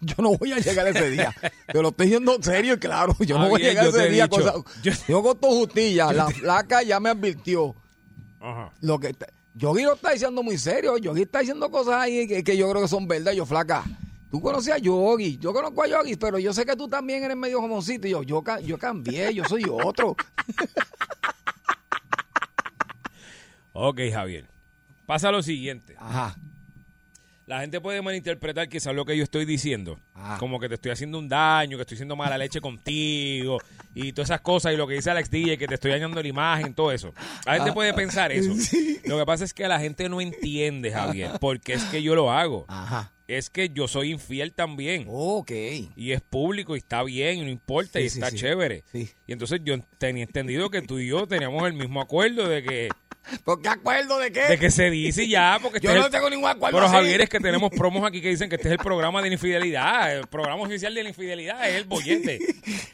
yo 0.00 0.14
no 0.18 0.36
voy 0.36 0.52
a 0.52 0.58
llegar 0.58 0.86
ese 0.88 1.10
día. 1.10 1.34
Te 1.66 1.80
lo 1.80 1.88
estoy 1.90 2.06
diciendo 2.06 2.34
en 2.36 2.42
serio 2.42 2.74
y 2.74 2.78
claro, 2.78 3.16
yo 3.20 3.38
no 3.38 3.44
Ah, 3.44 3.48
voy 3.48 3.60
bien, 3.62 3.76
a 3.78 3.82
llegar 3.82 4.00
ese 4.00 4.10
día. 4.10 4.24
dicho. 4.26 4.36
con 4.36 4.42
esa- 4.64 4.82
Yo- 4.82 4.92
sigo 4.92 5.22
con 5.22 5.38
tu 5.40 5.48
justilla, 5.48 6.12
la 6.12 6.26
flaca 6.28 6.82
ya 6.82 6.98
me 7.00 7.10
advirtió. 7.10 7.74
Ajá. 8.44 8.72
Lo 8.80 8.98
que 9.00 9.14
Yogi 9.54 9.84
lo 9.84 9.94
está 9.94 10.10
diciendo 10.10 10.42
muy 10.42 10.58
serio. 10.58 10.98
Yogi 10.98 11.22
está 11.22 11.40
diciendo 11.40 11.70
cosas 11.70 11.94
ahí 11.94 12.28
que, 12.28 12.44
que 12.44 12.56
yo 12.56 12.68
creo 12.70 12.82
que 12.82 12.88
son 12.88 13.08
verdad. 13.08 13.32
Yo, 13.32 13.46
flaca, 13.46 13.84
Tú 14.30 14.40
conocías 14.40 14.78
a 14.78 14.80
Yogi, 14.80 15.38
yo 15.38 15.52
conozco 15.52 15.84
a 15.84 15.86
Yogi, 15.86 16.16
pero 16.16 16.40
yo 16.40 16.52
sé 16.52 16.66
que 16.66 16.74
tú 16.74 16.88
también 16.88 17.22
eres 17.22 17.36
medio 17.36 17.60
jomoncito. 17.60 18.08
Y 18.08 18.10
yo, 18.10 18.24
yo, 18.24 18.42
yo 18.64 18.76
cambié, 18.78 19.32
yo 19.32 19.44
soy 19.44 19.64
otro. 19.70 20.16
Ok, 23.76 24.00
Javier. 24.12 24.48
Pasa 25.04 25.32
lo 25.32 25.42
siguiente. 25.42 25.96
Ajá. 25.98 26.36
La 27.46 27.60
gente 27.60 27.80
puede 27.80 28.00
malinterpretar 28.00 28.68
quizás 28.70 28.94
lo 28.94 29.04
que 29.04 29.16
yo 29.16 29.22
estoy 29.22 29.44
diciendo. 29.44 29.98
Ah. 30.14 30.36
Como 30.40 30.58
que 30.58 30.68
te 30.68 30.76
estoy 30.76 30.92
haciendo 30.92 31.18
un 31.18 31.28
daño, 31.28 31.76
que 31.76 31.82
estoy 31.82 31.96
haciendo 31.96 32.16
mala 32.16 32.38
leche 32.38 32.60
contigo 32.60 33.58
y 33.94 34.12
todas 34.12 34.30
esas 34.30 34.40
cosas. 34.40 34.72
Y 34.72 34.76
lo 34.76 34.86
que 34.86 34.94
dice 34.94 35.10
Alex 35.10 35.30
DJ, 35.30 35.58
que 35.58 35.66
te 35.66 35.74
estoy 35.74 35.90
dañando 35.90 36.22
la 36.22 36.28
imagen, 36.28 36.72
todo 36.74 36.90
eso. 36.92 37.12
La 37.44 37.54
gente 37.54 37.70
Ah. 37.70 37.74
puede 37.74 37.92
pensar 37.92 38.32
eso. 38.32 38.50
Lo 39.04 39.18
que 39.18 39.26
pasa 39.26 39.44
es 39.44 39.52
que 39.52 39.68
la 39.68 39.78
gente 39.78 40.08
no 40.08 40.20
entiende, 40.22 40.90
Javier, 40.90 41.32
porque 41.40 41.74
es 41.74 41.84
que 41.84 42.02
yo 42.02 42.14
lo 42.14 42.32
hago. 42.32 42.64
Ajá. 42.68 43.10
Es 43.26 43.48
que 43.50 43.68
yo 43.70 43.88
soy 43.88 44.10
infiel 44.12 44.52
también. 44.52 45.06
Ok. 45.08 45.50
Y 45.96 46.12
es 46.12 46.20
público 46.22 46.74
y 46.74 46.78
está 46.78 47.02
bien, 47.02 47.38
y 47.38 47.42
no 47.42 47.48
importa, 47.48 47.98
y 48.00 48.08
Sí, 48.08 48.18
está 48.18 48.30
chévere. 48.30 48.84
Sí. 48.92 49.10
Y 49.26 49.32
entonces 49.32 49.60
yo 49.64 49.78
tenía 49.98 50.24
entendido 50.24 50.68
que 50.70 50.82
tú 50.82 50.98
y 50.98 51.08
yo 51.08 51.26
teníamos 51.26 51.66
el 51.66 51.72
mismo 51.74 52.00
acuerdo 52.02 52.48
de 52.48 52.62
que 52.62 52.88
¿Por 53.44 53.60
qué 53.62 53.68
acuerdo 53.68 54.18
de 54.18 54.30
qué? 54.32 54.42
de 54.42 54.58
que 54.58 54.70
se 54.70 54.90
dice 54.90 55.26
ya, 55.28 55.58
porque 55.62 55.80
Yo 55.80 55.88
este 55.90 55.92
es 55.96 56.00
no 56.00 56.06
el- 56.06 56.12
tengo 56.12 56.28
ningún 56.30 56.48
acuerdo 56.48 56.76
Pero. 56.78 56.88
Javier, 56.90 57.22
es 57.22 57.28
que 57.28 57.40
tenemos 57.40 57.70
promos 57.70 58.06
aquí 58.06 58.20
que 58.20 58.28
dicen 58.28 58.48
que 58.50 58.56
este 58.56 58.68
es 58.68 58.72
el 58.72 58.78
programa 58.78 59.20
de 59.22 59.28
la 59.28 59.34
infidelidad. 59.34 60.14
El 60.16 60.26
programa 60.26 60.62
oficial 60.62 60.94
de 60.94 61.02
la 61.02 61.08
infidelidad 61.08 61.68
es 61.68 61.76
el 61.76 61.84
bollete, 61.84 62.38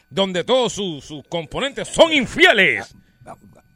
donde 0.08 0.44
todos 0.44 0.72
sus, 0.72 1.04
sus 1.04 1.24
componentes 1.28 1.88
son 1.88 2.12
infieles. 2.12 2.94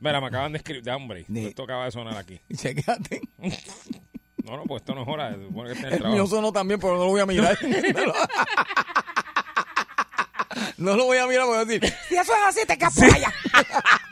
Mira, 0.01 0.21
me 0.21 0.27
acaban 0.27 0.53
de 0.53 0.59
escribir, 0.59 0.89
hombre, 0.91 1.25
Ni- 1.29 1.47
esto 1.47 1.63
acaba 1.65 1.87
de 1.87 1.91
sonar 1.91 2.17
aquí. 2.19 2.39
Chequéate. 2.55 3.21
No, 4.45 4.57
no, 4.59 4.65
pues 4.65 4.83
esto 4.83 4.95
no 4.95 5.03
es 5.03 5.09
hora, 5.09 5.31
que 5.35 5.87
el 5.87 5.93
El 5.95 6.09
mío 6.11 6.27
sonó 6.27 6.53
también, 6.53 6.79
pero 6.79 6.93
no 6.99 7.05
lo 7.05 7.09
voy 7.11 7.21
a 7.23 7.27
mirar. 7.27 7.57
no, 10.77 10.95
lo... 10.97 11.05
voy 11.07 11.17
a 11.19 11.27
mirar, 11.27 11.47
voy 11.47 11.57
a 11.57 11.65
decir, 11.65 11.93
si 12.09 12.15
eso 12.17 12.33
es 12.35 12.43
así, 12.47 12.61
te 12.67 12.77
quedas 12.77 12.95
por 12.95 13.05
allá. 13.05 13.33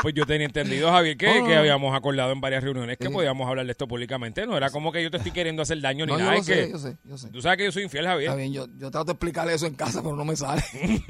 Pues 0.00 0.14
yo 0.14 0.24
tenía 0.26 0.46
entendido, 0.46 0.90
Javier, 0.92 1.16
que, 1.16 1.28
Ah. 1.28 1.44
que 1.44 1.56
habíamos 1.56 1.94
acordado 1.96 2.30
en 2.32 2.40
varias 2.40 2.62
reuniones 2.62 2.96
que 2.98 3.10
podíamos 3.10 3.48
hablar 3.48 3.66
de 3.66 3.72
esto 3.72 3.88
públicamente. 3.88 4.46
No 4.46 4.56
era 4.56 4.70
como 4.70 4.92
que 4.92 5.02
yo 5.02 5.10
te 5.10 5.16
estoy 5.16 5.32
queriendo 5.32 5.60
hacer 5.62 5.80
daño 5.80 6.06
ni 6.06 6.12
No, 6.12 6.18
yo 6.18 6.24
nada. 6.24 6.34
lo 6.36 6.40
es 6.40 6.46
sé, 6.46 6.54
que 6.66 6.70
yo 6.70 6.78
sé, 6.78 6.96
yo 7.04 7.18
sé. 7.18 7.30
Tú 7.30 7.42
sabes 7.42 7.58
que 7.58 7.64
yo 7.64 7.72
soy 7.72 7.82
infiel, 7.82 8.06
Javier. 8.06 8.28
Está 8.30 8.36
bien, 8.36 8.52
yo, 8.52 8.66
yo 8.76 8.90
trato 8.92 9.06
de 9.06 9.12
explicarle 9.12 9.54
eso 9.54 9.66
en 9.66 9.74
casa, 9.74 10.00
pero 10.02 10.14
no 10.14 10.24
me 10.24 10.36
sale. 10.36 10.62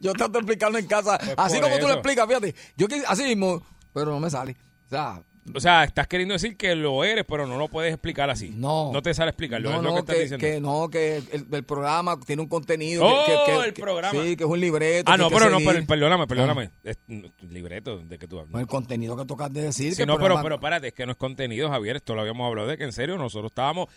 yo 0.00 0.12
trato 0.12 0.32
de 0.32 0.38
explicarlo 0.40 0.78
en 0.78 0.86
casa, 0.86 1.18
Pues 1.18 1.34
así 1.36 1.60
como 1.60 1.78
tú 1.78 1.86
lo 1.86 1.94
explicas, 1.94 2.26
fíjate. 2.26 2.54
Yo 2.76 2.86
así 3.08 3.22
mismo, 3.24 3.62
pero 3.92 4.10
no 4.12 4.20
me 4.20 4.30
sale. 4.30 4.56
O 4.86 4.88
sea, 4.90 5.22
O 5.54 5.58
sea, 5.58 5.84
estás 5.84 6.06
queriendo 6.06 6.34
decir 6.34 6.56
que 6.56 6.74
lo 6.74 7.02
eres, 7.02 7.24
pero 7.26 7.46
no 7.46 7.56
lo 7.56 7.66
puedes 7.68 7.92
explicar 7.92 8.28
así. 8.30 8.50
No. 8.54 8.92
No 8.92 9.00
te 9.02 9.14
sale 9.14 9.30
explicarlo, 9.30 9.70
no, 9.70 9.76
es 9.78 9.82
lo 9.82 9.88
no, 9.88 9.94
que 9.94 10.00
estás 10.00 10.16
que, 10.16 10.22
diciendo. 10.22 10.46
que 10.46 10.60
no, 10.60 10.88
que 10.90 11.16
el, 11.32 11.46
el 11.50 11.64
programa 11.64 12.20
tiene 12.20 12.42
un 12.42 12.48
contenido. 12.48 13.04
Oh, 13.04 13.24
que, 13.24 13.52
que- 13.52 13.58
el 13.68 13.72
programa. 13.74 14.22
Sí, 14.22 14.36
que 14.36 14.44
es 14.44 14.50
un 14.50 14.60
libreto. 14.60 15.10
Ah, 15.10 15.16
no, 15.16 15.28
pero 15.30 15.48
no, 15.50 15.58
pero, 15.58 15.84
perdóname, 15.86 16.26
perdóname. 16.26 16.70
Es- 16.84 16.98
no, 17.06 17.28
libreto 17.48 17.98
de 17.98 18.18
que 18.18 18.28
tú 18.28 18.38
hablas. 18.38 18.52
No, 18.52 18.60
el 18.60 18.66
contenido 18.66 19.16
que 19.16 19.24
tocas 19.24 19.52
de 19.52 19.62
decir. 19.62 19.90
Sí, 19.92 19.96
que 19.96 20.02
el 20.02 20.08
no, 20.08 20.14
pero, 20.14 20.26
programa- 20.26 20.42
pero 20.42 20.54
espérate, 20.56 20.88
es 20.88 20.94
que 20.94 21.06
no 21.06 21.12
es 21.12 21.18
contenido, 21.18 21.68
Javier. 21.70 21.96
Esto 21.96 22.14
lo 22.14 22.20
habíamos 22.20 22.46
hablado 22.46 22.68
de 22.68 22.76
que 22.78 22.84
en 22.84 22.92
serio 22.92 23.16
nosotros 23.16 23.50
estábamos. 23.50 23.88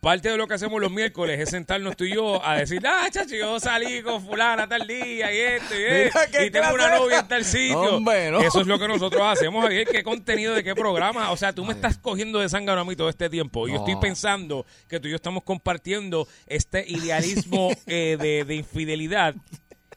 Parte 0.00 0.30
de 0.30 0.36
lo 0.36 0.46
que 0.46 0.54
hacemos 0.54 0.80
los 0.80 0.90
miércoles 0.90 1.38
es 1.38 1.50
sentarnos 1.50 1.96
tú 1.96 2.04
y 2.04 2.14
yo 2.14 2.44
a 2.44 2.56
decir, 2.56 2.80
ah, 2.86 3.06
chacho, 3.10 3.34
yo 3.34 3.60
salí 3.60 4.00
con 4.02 4.24
fulana 4.24 4.66
tal 4.66 4.86
día 4.86 5.32
y 5.32 5.38
esto 5.38 5.74
y 5.74 5.82
esto. 5.82 6.18
Y 6.42 6.50
tengo 6.50 6.72
una 6.72 6.96
novia 6.96 7.18
en 7.18 7.28
tal 7.28 7.44
sitio. 7.44 7.96
Hombre, 7.96 8.30
no. 8.30 8.40
Eso 8.40 8.62
es 8.62 8.66
lo 8.66 8.78
que 8.78 8.88
nosotros 8.88 9.20
hacemos, 9.22 9.62
Javier. 9.62 9.86
¿Qué 9.86 10.02
contenido 10.02 10.54
de 10.54 10.64
qué 10.64 10.74
programa? 10.74 11.30
O 11.32 11.36
sea, 11.36 11.52
tú 11.52 11.64
me 11.64 11.74
estás 11.74 11.98
cogiendo 11.98 12.38
de 12.40 12.48
sangre 12.48 12.78
a 12.78 12.84
mí 12.84 12.96
todo 12.96 13.10
este 13.10 13.28
tiempo. 13.28 13.68
Y 13.68 13.72
yo 13.72 13.78
estoy 13.78 13.96
pensando 13.96 14.64
que 14.88 15.00
tú 15.00 15.08
y 15.08 15.10
yo 15.10 15.16
estamos 15.16 15.42
compartiendo 15.42 16.26
este 16.46 16.84
idealismo 16.88 17.70
eh, 17.86 18.16
de, 18.18 18.44
de 18.44 18.54
infidelidad. 18.54 19.34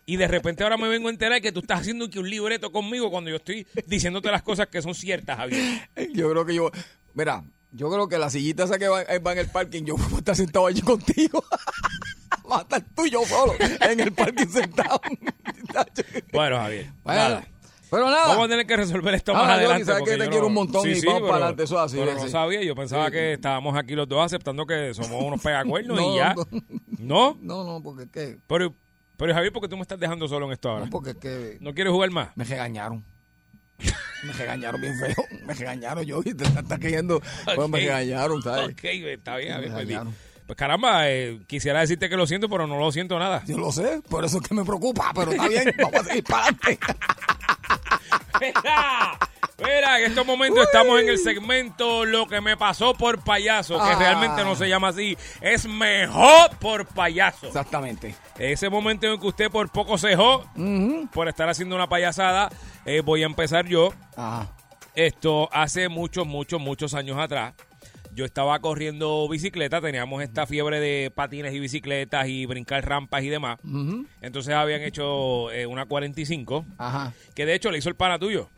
Y 0.05 0.17
de 0.17 0.27
repente 0.27 0.63
ahora 0.63 0.75
me 0.75 0.89
vengo 0.89 1.07
a 1.07 1.11
enterar 1.11 1.41
que 1.41 1.53
tú 1.53 1.61
estás 1.61 1.79
haciendo 1.79 2.09
que 2.09 2.19
un 2.19 2.29
libreto 2.29 2.71
conmigo 2.73 3.09
cuando 3.09 3.29
yo 3.29 3.37
estoy 3.37 3.65
diciéndote 3.85 4.29
las 4.31 4.41
cosas 4.41 4.67
que 4.67 4.81
son 4.81 4.93
ciertas, 4.93 5.37
Javier. 5.37 5.89
Yo 6.13 6.29
creo 6.29 6.45
que 6.45 6.55
yo. 6.55 6.71
Mira, 7.13 7.43
yo 7.73 7.89
creo 7.91 8.07
que 8.07 8.17
la 8.17 8.29
sillita 8.29 8.63
esa 8.63 8.79
que 8.79 8.87
va, 8.87 9.03
va 9.03 9.31
en 9.33 9.37
el 9.39 9.49
parking, 9.49 9.83
yo 9.83 9.95
voy 9.97 10.13
a 10.15 10.17
estar 10.19 10.35
sentado 10.35 10.67
allí 10.67 10.81
contigo. 10.81 11.43
Va 12.51 12.57
a 12.57 12.61
estar 12.63 12.83
tú 12.93 13.05
y 13.05 13.09
yo 13.09 13.23
solo 13.25 13.53
en 13.59 13.99
el 14.01 14.11
parking 14.11 14.47
sentado. 14.47 14.99
Bueno, 16.33 16.57
Javier. 16.57 16.91
Bueno, 17.03 17.19
nada. 17.21 17.47
pero 17.89 18.05
nada. 18.09 18.27
Vamos 18.27 18.45
a 18.45 18.49
tener 18.49 18.65
que 18.67 18.75
resolver 18.77 19.13
esto 19.13 19.31
Ah, 19.35 19.43
más 19.43 19.49
adelante. 19.51 19.85
sabes 19.85 20.03
que 20.03 20.17
te 20.17 20.25
yo 20.25 20.29
quiero 20.29 20.47
un 20.47 20.53
montón 20.53 20.87
y 20.89 20.99
vamos 21.05 21.21
para 21.21 21.35
adelante, 21.35 21.63
eso 21.63 21.75
es 21.75 21.81
así, 21.81 21.97
Pero 21.97 22.11
sí, 22.11 22.17
no 22.17 22.23
sí. 22.25 22.29
sabía, 22.31 22.61
yo 22.63 22.75
pensaba 22.75 23.05
Sí. 23.05 23.11
que 23.11 23.33
estábamos 23.33 23.75
aquí 23.77 23.95
los 23.95 24.07
dos 24.09 24.23
aceptando 24.25 24.65
que 24.65 24.93
somos 24.93 25.23
unos 25.23 25.41
pegacuernos 25.41 25.97
No, 26.01 26.13
y 26.13 26.17
ya. 26.17 26.35
no. 26.35 26.45
¿No? 26.99 27.37
No, 27.41 27.63
no, 27.63 27.81
porque 27.83 28.09
que. 28.09 28.37
Pero, 28.47 28.73
pero 29.17 29.33
Javier, 29.33 29.53
¿por 29.53 29.61
qué 29.61 29.67
tú 29.69 29.75
me 29.77 29.81
estás 29.83 29.99
dejando 29.99 30.27
solo 30.27 30.45
en 30.47 30.51
esto 30.53 30.69
ahora? 30.69 30.85
No, 30.85 30.91
porque 30.91 31.11
es 31.11 31.15
que. 31.17 31.57
¿No 31.61 31.73
quieres 31.73 31.93
jugar 31.93 32.09
más? 32.11 32.29
Me 32.35 32.43
regañaron. 32.43 33.05
Me 34.23 34.33
regañaron 34.33 34.79
bien 34.79 34.97
feo. 34.97 35.25
Me 35.45 35.53
regañaron 35.53 36.03
yo 36.05 36.21
y 36.23 36.33
te 36.33 36.45
estás 36.45 36.79
cayendo. 36.79 37.21
Me 37.67 37.77
regañaron, 37.79 38.41
¿sabes? 38.41 38.69
Ok, 38.69 38.83
está 38.83 39.37
bien, 39.37 39.53
Javier. 39.53 39.71
Me 39.71 39.95
Pues, 39.95 40.17
pues 40.47 40.57
caramba, 40.57 41.09
eh, 41.09 41.39
quisiera 41.47 41.81
decirte 41.81 42.09
que 42.09 42.15
lo 42.15 42.25
siento, 42.27 42.49
pero 42.49 42.67
no 42.67 42.77
lo 42.77 42.91
siento 42.91 43.19
nada. 43.19 43.43
Yo 43.45 43.57
lo 43.57 43.71
sé, 43.71 44.01
por 44.09 44.23
eso 44.23 44.37
es 44.37 44.47
que 44.47 44.53
me 44.53 44.63
preocupa, 44.63 45.11
pero 45.13 45.31
está 45.31 45.47
bien, 45.47 45.73
vamos 45.81 46.01
a 46.01 46.03
seguir 46.03 46.23
para 46.23 46.43
adelante. 46.47 46.79
Mira, 49.63 49.99
en 49.99 50.05
estos 50.05 50.25
momentos 50.25 50.63
estamos 50.63 50.99
en 51.01 51.09
el 51.09 51.17
segmento 51.17 52.05
Lo 52.05 52.27
que 52.27 52.41
me 52.41 52.57
pasó 52.57 52.93
por 52.93 53.23
payaso, 53.23 53.75
que 53.75 53.81
Ah. 53.91 53.95
realmente 53.97 54.43
no 54.43 54.55
se 54.55 54.67
llama 54.67 54.89
así, 54.89 55.17
es 55.41 55.65
mejor 55.67 56.49
por 56.59 56.85
payaso. 56.85 57.47
Exactamente. 57.47 58.15
Ese 58.37 58.69
momento 58.69 59.07
en 59.07 59.19
que 59.19 59.27
usted 59.27 59.49
por 59.49 59.69
poco 59.71 59.97
cejó 59.97 60.45
por 61.13 61.27
estar 61.27 61.47
haciendo 61.49 61.75
una 61.75 61.87
payasada, 61.87 62.49
eh, 62.85 63.01
voy 63.01 63.23
a 63.23 63.25
empezar 63.25 63.65
yo. 63.67 63.93
Ajá. 64.15 64.49
Esto 64.95 65.49
hace 65.51 65.89
muchos, 65.89 66.27
muchos, 66.27 66.59
muchos 66.61 66.93
años 66.93 67.17
atrás. 67.17 67.53
Yo 68.13 68.25
estaba 68.25 68.59
corriendo 68.59 69.27
bicicleta, 69.27 69.81
teníamos 69.81 70.21
esta 70.21 70.45
fiebre 70.45 70.79
de 70.79 71.09
patines 71.09 71.51
y 71.55 71.59
bicicletas 71.59 72.27
y 72.27 72.45
brincar 72.45 72.87
rampas 72.87 73.23
y 73.23 73.29
demás. 73.29 73.57
Entonces 74.21 74.53
habían 74.53 74.81
hecho 74.81 75.49
eh, 75.51 75.65
una 75.65 75.85
45, 75.87 76.63
Ajá. 76.77 77.11
que 77.33 77.47
de 77.47 77.55
hecho 77.55 77.71
le 77.71 77.79
hizo 77.79 77.89
el 77.89 77.95
pana 77.95 78.19
tuyo. 78.19 78.49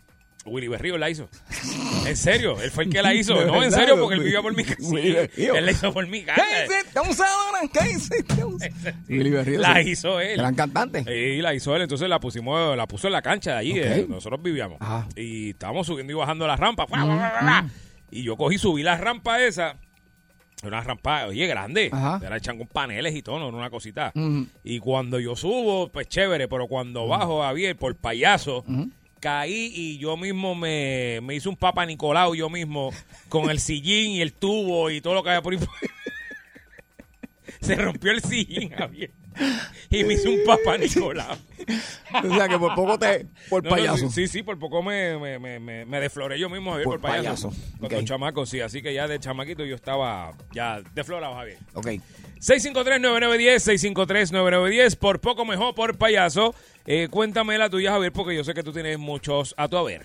Willy 0.45 0.67
Berrío 0.67 0.97
la 0.97 1.09
hizo. 1.09 1.27
En 2.05 2.15
serio, 2.15 2.61
él 2.61 2.69
fue 2.71 2.83
el 2.85 2.89
que 2.91 3.01
la 3.01 3.13
hizo. 3.13 3.33
No, 3.45 3.63
en 3.63 3.71
serio, 3.71 3.99
porque 3.99 4.15
él 4.15 4.21
vivía 4.23 4.41
por 4.41 4.55
mi 4.55 4.63
casa. 4.63 4.77
Sí, 4.79 5.15
él 5.37 5.65
la 5.65 5.71
hizo 5.71 5.91
por 5.91 6.07
mi 6.07 6.23
casa. 6.23 6.41
¿Qué 6.43 6.65
hiciste? 6.75 6.99
Un 6.99 7.13
sábado, 7.13 7.69
¿Qué 7.73 7.91
hiciste? 7.91 8.93
Willy 9.09 9.29
Berrío, 9.31 9.59
La 9.59 9.81
sí. 9.81 9.89
hizo 9.91 10.19
él. 10.19 10.37
Gran 10.37 10.53
cantante. 10.55 11.03
Y 11.11 11.41
la 11.41 11.53
hizo 11.53 11.75
él, 11.75 11.81
entonces 11.81 12.07
la 12.07 12.19
pusimos, 12.19 12.77
la 12.77 12.87
puso 12.87 13.07
en 13.07 13.13
la 13.13 13.21
cancha 13.21 13.51
de 13.53 13.57
allí, 13.57 13.71
Ok. 13.79 13.85
eh, 13.85 14.05
nosotros 14.07 14.41
vivíamos. 14.43 14.77
Ajá. 14.81 15.07
Y 15.15 15.49
estábamos 15.51 15.87
subiendo 15.87 16.13
y 16.13 16.15
bajando 16.15 16.45
la 16.47 16.55
rampa. 16.55 16.85
¡fua, 16.87 16.99
fua, 17.03 17.15
fua, 17.15 17.39
fua! 17.39 17.65
Y 18.11 18.23
yo 18.23 18.37
cogí, 18.37 18.57
subí 18.57 18.83
la 18.83 18.97
rampa 18.97 19.41
esa. 19.41 19.77
Una 20.63 20.81
rampa, 20.81 21.25
oye, 21.27 21.45
grande. 21.47 21.89
Ajá. 21.91 22.19
Era 22.25 22.37
echan 22.37 22.57
con 22.57 22.67
paneles 22.67 23.13
y 23.15 23.21
todo, 23.21 23.39
no 23.39 23.49
era 23.49 23.57
una 23.57 23.69
cosita. 23.69 24.11
Ujú. 24.15 24.47
Y 24.63 24.79
cuando 24.79 25.19
yo 25.19 25.35
subo, 25.35 25.89
pues 25.91 26.07
chévere, 26.07 26.47
pero 26.47 26.67
cuando 26.67 27.07
bajo, 27.07 27.41
Javier, 27.41 27.75
por 27.75 27.95
payaso, 27.95 28.63
caí 29.25 29.71
y 29.73 29.97
yo 29.97 30.17
mismo 30.17 30.53
me, 30.53 31.19
me 31.23 31.33
hice 31.33 31.49
un 31.49 31.55
papa 31.55 31.83
Nicolau 31.83 32.35
yo 32.35 32.47
mismo, 32.47 32.91
con 33.27 33.49
el 33.49 33.59
sillín 33.59 34.11
y 34.11 34.21
el 34.21 34.33
tubo 34.33 34.91
y 34.91 35.01
todo 35.01 35.15
lo 35.15 35.23
que 35.23 35.29
había 35.29 35.41
por 35.41 35.53
ahí. 35.53 35.59
Se 37.59 37.73
rompió 37.73 38.11
el 38.11 38.21
sillín. 38.21 38.71
Y 39.89 40.03
me 40.03 40.13
hice 40.15 40.29
un 40.29 40.43
papa 40.45 40.77
Nicolau. 40.77 41.35
O 42.23 42.35
sea 42.35 42.47
que 42.47 42.57
por 42.57 42.75
poco 42.75 42.97
te. 42.99 43.25
Por 43.49 43.63
No, 43.63 43.69
no, 43.69 43.75
payaso. 43.75 44.09
sí, 44.09 44.09
sí, 44.09 44.27
sí, 44.27 44.43
por 44.43 44.57
poco 44.59 44.81
me, 44.83 45.17
me, 45.17 45.59
me, 45.59 45.85
me, 45.85 45.99
desfloré 45.99 46.39
yo 46.39 46.49
mismo, 46.49 46.71
Javier, 46.71 46.85
por, 46.85 47.01
Por 47.01 47.09
payaso. 47.09 47.49
payaso, 47.49 47.77
Con 47.77 47.85
ok. 47.87 47.91
los 47.93 48.05
chamacos, 48.05 48.49
sí. 48.49 48.61
Así 48.61 48.81
que 48.81 48.93
ya 48.93 49.07
de 49.07 49.19
chamaquito 49.19 49.65
yo 49.65 49.75
estaba 49.75 50.31
ya 50.53 50.81
desflorado, 50.93 51.33
Javier. 51.35 51.57
Ok. 51.73 51.87
653-9910, 52.39 53.93
653-9910, 53.93 54.97
por 54.97 55.19
poco 55.19 55.45
mejor, 55.45 55.73
por 55.75 55.97
payaso. 55.97 56.53
Eh, 56.85 57.07
cuéntame 57.09 57.57
la 57.57 57.69
tuya, 57.69 57.91
Javier, 57.91 58.11
porque 58.11 58.35
yo 58.35 58.43
sé 58.43 58.53
que 58.53 58.63
tú 58.63 58.71
tienes 58.71 58.99
muchos 58.99 59.53
a 59.57 59.67
tu 59.67 59.77
haber. 59.77 60.03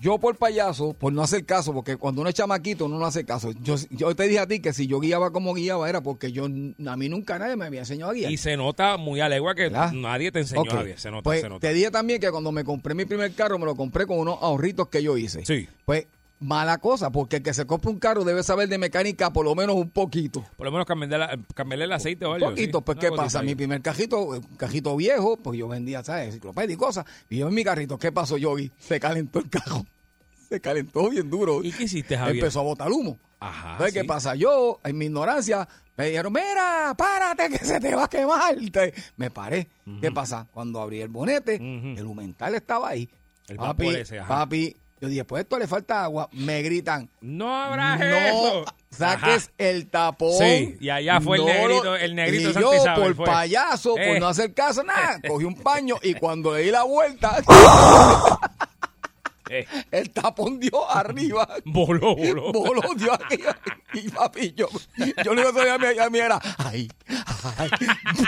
Yo 0.00 0.18
por 0.18 0.36
payaso, 0.36 0.92
por 0.94 1.12
no 1.12 1.22
hacer 1.22 1.44
caso, 1.44 1.72
porque 1.72 1.96
cuando 1.96 2.20
uno 2.20 2.30
es 2.30 2.34
chamaquito 2.36 2.86
uno 2.86 2.98
no 2.98 3.06
hace 3.06 3.24
caso. 3.24 3.52
Yo, 3.62 3.76
yo 3.90 4.14
te 4.14 4.24
dije 4.24 4.38
a 4.38 4.46
ti 4.46 4.60
que 4.60 4.72
si 4.72 4.86
yo 4.86 5.00
guiaba 5.00 5.32
como 5.32 5.54
guiaba 5.54 5.88
era 5.88 6.00
porque 6.02 6.30
yo 6.32 6.44
a 6.44 6.96
mí 6.96 7.08
nunca 7.08 7.38
nadie 7.38 7.56
me 7.56 7.66
había 7.66 7.80
enseñado 7.80 8.10
a 8.10 8.14
guiar. 8.14 8.30
Y 8.30 8.36
se 8.36 8.56
nota 8.56 8.96
muy 8.96 9.20
a 9.20 9.28
legua 9.28 9.54
que 9.54 9.62
¿Verdad? 9.64 9.92
nadie 9.92 10.30
te 10.30 10.40
enseñó, 10.40 10.62
Ok. 10.62 10.70
Javier. 10.70 11.00
Se 11.00 11.10
nota, 11.10 11.22
pues 11.22 11.40
se 11.40 11.48
nota. 11.48 11.66
te 11.66 11.72
dije 11.74 11.90
también 11.90 12.20
que 12.20 12.30
cuando 12.30 12.52
me 12.52 12.64
compré 12.64 12.94
mi 12.94 13.04
primer 13.04 13.32
carro 13.34 13.58
me 13.58 13.64
lo 13.66 13.74
compré 13.76 14.06
con 14.06 14.18
unos 14.18 14.38
ahorritos 14.40 14.88
que 14.88 15.02
yo 15.02 15.16
hice. 15.16 15.44
Sí. 15.44 15.68
Pues 15.84 16.06
mala 16.40 16.78
cosa, 16.78 17.10
porque 17.10 17.36
el 17.36 17.42
que 17.42 17.52
se 17.52 17.66
compra 17.66 17.90
un 17.90 17.98
carro 17.98 18.24
debe 18.24 18.42
saber 18.42 18.68
de 18.68 18.78
mecánica 18.78 19.32
por 19.32 19.44
lo 19.44 19.54
menos 19.54 19.76
un 19.76 19.90
poquito. 19.90 20.44
Por 20.56 20.66
lo 20.66 20.72
menos 20.72 20.86
cambiarle, 20.86 21.18
la- 21.18 21.38
cambiarle 21.54 21.84
el 21.86 21.92
aceite 21.92 22.24
o 22.24 22.30
Un 22.30 22.34
algo. 22.36 22.50
poquito, 22.50 22.78
sí. 22.78 22.84
pues 22.86 22.98
¿qué 22.98 23.10
pasa? 23.10 23.42
Mi 23.42 23.54
primer 23.54 23.82
cajito, 23.82 24.20
un 24.20 24.40
cajito 24.56 24.94
viejo, 24.96 25.36
pues 25.36 25.58
yo 25.58 25.66
vendía, 25.68 26.02
¿sabes? 26.04 26.26
Enciclopedia 26.28 26.74
y 26.74 26.76
cosas. 26.76 27.04
Y 27.28 27.38
yo 27.38 27.48
en 27.48 27.54
mi 27.54 27.64
carrito, 27.64 27.98
¿qué 27.98 28.12
pasó, 28.12 28.36
Yogi? 28.36 28.70
Se 28.78 29.00
calentó 29.00 29.38
el 29.40 29.50
carro. 29.50 29.84
se 30.48 30.60
calentó 30.60 31.10
bien 31.10 31.28
duro. 31.28 31.62
¿Y 31.62 31.72
qué 31.72 31.84
hiciste, 31.84 32.16
Javier? 32.16 32.36
Empezó 32.36 32.60
a 32.60 32.64
botar 32.64 32.90
humo. 32.90 33.18
Ajá. 33.40 33.72
Entonces, 33.72 33.94
¿qué 33.94 34.04
pasa? 34.04 34.34
Yo, 34.34 34.80
en 34.84 34.98
mi 34.98 35.06
ignorancia, 35.06 35.68
me 35.96 36.06
dijeron, 36.06 36.32
mira, 36.32 36.94
párate 36.96 37.48
que 37.50 37.58
se 37.64 37.78
te 37.80 37.94
va 37.94 38.04
a 38.04 38.08
quemar. 38.08 38.56
Me 39.16 39.30
paré. 39.30 39.68
¿Qué 40.00 40.10
pasa? 40.10 40.46
Cuando 40.52 40.80
abrí 40.80 41.00
el 41.00 41.08
bonete, 41.08 41.56
el 41.56 42.04
humental 42.06 42.54
estaba 42.54 42.88
ahí. 42.90 43.08
El 43.48 43.56
papi, 43.56 43.88
ese, 43.88 44.20
papi, 44.22 44.76
yo 45.00 45.08
dije, 45.08 45.24
pues 45.24 45.42
esto 45.42 45.58
le 45.58 45.66
falta 45.66 46.04
agua. 46.04 46.28
Me 46.32 46.62
gritan, 46.62 47.08
No 47.20 47.54
habrá 47.56 47.96
no 47.96 48.04
eso. 48.04 48.64
saques 48.90 49.44
Ajá. 49.46 49.52
el 49.58 49.86
tapón. 49.88 50.32
Sí, 50.38 50.76
y 50.80 50.90
allá 50.90 51.20
fue 51.20 51.38
el 51.38 51.44
negrito- 51.44 51.96
el 51.96 52.14
negrito 52.14 52.50
y 52.50 52.54
yo, 52.54 52.74
Isabel 52.74 53.02
por 53.14 53.16
fue. 53.16 53.26
payaso, 53.26 53.90
por 53.94 54.00
Eh. 54.02 54.20
no 54.20 54.28
hacer 54.28 54.52
caso, 54.54 54.82
nada, 54.82 55.20
cogí 55.28 55.44
un 55.44 55.54
paño 55.56 55.96
y 56.02 56.14
cuando 56.14 56.54
le 56.54 56.62
di 56.62 56.70
la 56.70 56.82
vuelta, 56.84 57.36
Eh, 59.50 59.66
el 59.90 60.10
tapón 60.10 60.58
dio 60.60 60.90
arriba. 60.90 61.48
voló, 61.64 62.14
voló. 62.14 62.52
Voló, 62.52 62.82
dio 62.96 63.12
aquí. 63.12 63.38
Y 63.94 64.08
papi, 64.10 64.52
yo, 64.54 64.68
yo 65.24 65.34
que 65.34 65.44
sabía 65.44 65.74
a 65.74 65.78
mí, 65.78 65.86
a 65.98 66.10
mí 66.10 66.18
era, 66.18 66.38
ay, 66.58 66.88
ay, 67.56 67.70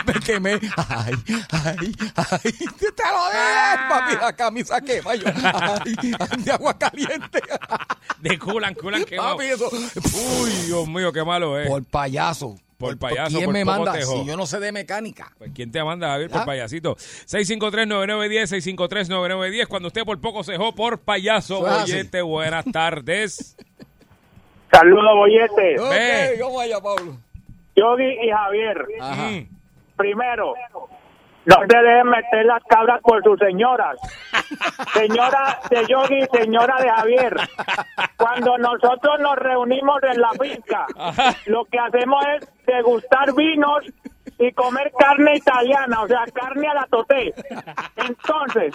me 0.06 0.12
quemé, 0.14 0.52
ay, 0.76 1.14
ay, 1.50 1.96
ay, 2.16 2.52
te 2.52 3.04
lo 3.04 3.26
dije, 3.30 3.76
papi, 3.88 4.16
la 4.20 4.32
camisa 4.34 4.80
quema, 4.80 5.14
yo, 5.16 5.26
ay, 5.34 5.94
de 6.38 6.52
agua 6.52 6.78
caliente. 6.78 7.42
De 8.20 8.38
culan, 8.38 8.74
culan 8.74 9.04
quemado. 9.04 9.36
Papi, 9.36 9.46
eso, 9.48 9.68
Uy, 9.70 10.50
Dios 10.66 10.88
mío, 10.88 11.12
qué 11.12 11.24
malo 11.24 11.58
es. 11.58 11.68
por 11.68 11.84
payaso. 11.84 12.56
Por 12.80 12.98
payaso, 12.98 13.36
¿Quién 13.36 13.44
por 13.44 13.52
me 13.52 13.64
manda? 13.64 13.92
tejo. 13.92 14.12
Si 14.12 14.24
yo 14.24 14.36
no 14.38 14.46
sé 14.46 14.58
de 14.58 14.72
mecánica. 14.72 15.30
Pues, 15.36 15.50
¿Quién 15.54 15.70
te 15.70 15.84
manda, 15.84 16.08
Javier, 16.08 16.30
por 16.30 16.40
¿Ah? 16.40 16.46
payasito? 16.46 16.96
653-9910, 16.96 18.46
653-9910. 18.74 19.66
Cuando 19.68 19.88
usted 19.88 20.02
por 20.04 20.18
poco 20.18 20.42
se 20.42 20.52
dejó 20.52 20.74
por 20.74 20.98
payaso. 21.00 21.60
Oyente, 21.60 22.22
buenas 22.22 22.64
tardes. 22.72 23.54
Saludos, 24.72 25.14
bollete. 25.14 25.78
Ok, 25.78 25.90
Ve. 25.90 26.38
¿cómo 26.40 26.56
vaya, 26.56 26.80
Pablo? 26.80 27.16
Yogi 27.76 28.18
y 28.22 28.30
Javier. 28.30 28.86
Ajá. 29.00 29.28
Primero, 29.96 30.54
no 31.44 31.56
se 31.68 31.76
deben 31.76 32.06
meter 32.08 32.46
las 32.46 32.62
cabras 32.64 33.00
por 33.02 33.22
sus 33.22 33.38
señoras. 33.38 33.96
Señora 34.94 35.60
de 35.70 35.86
Yogi, 35.86 36.26
señora 36.32 36.76
de 36.80 36.88
Javier. 36.88 37.36
Cuando 38.16 38.58
nosotros 38.58 39.20
nos 39.20 39.36
reunimos 39.36 40.00
en 40.02 40.20
la 40.20 40.30
finca, 40.32 40.86
lo 41.46 41.64
que 41.66 41.78
hacemos 41.78 42.24
es 42.36 42.48
degustar 42.72 43.34
vinos 43.34 43.84
y 44.38 44.52
comer 44.52 44.90
carne 44.98 45.36
italiana, 45.36 46.02
o 46.02 46.08
sea, 46.08 46.24
carne 46.32 46.68
a 46.68 46.74
la 46.74 46.86
toté. 46.86 47.32
Entonces, 47.96 48.74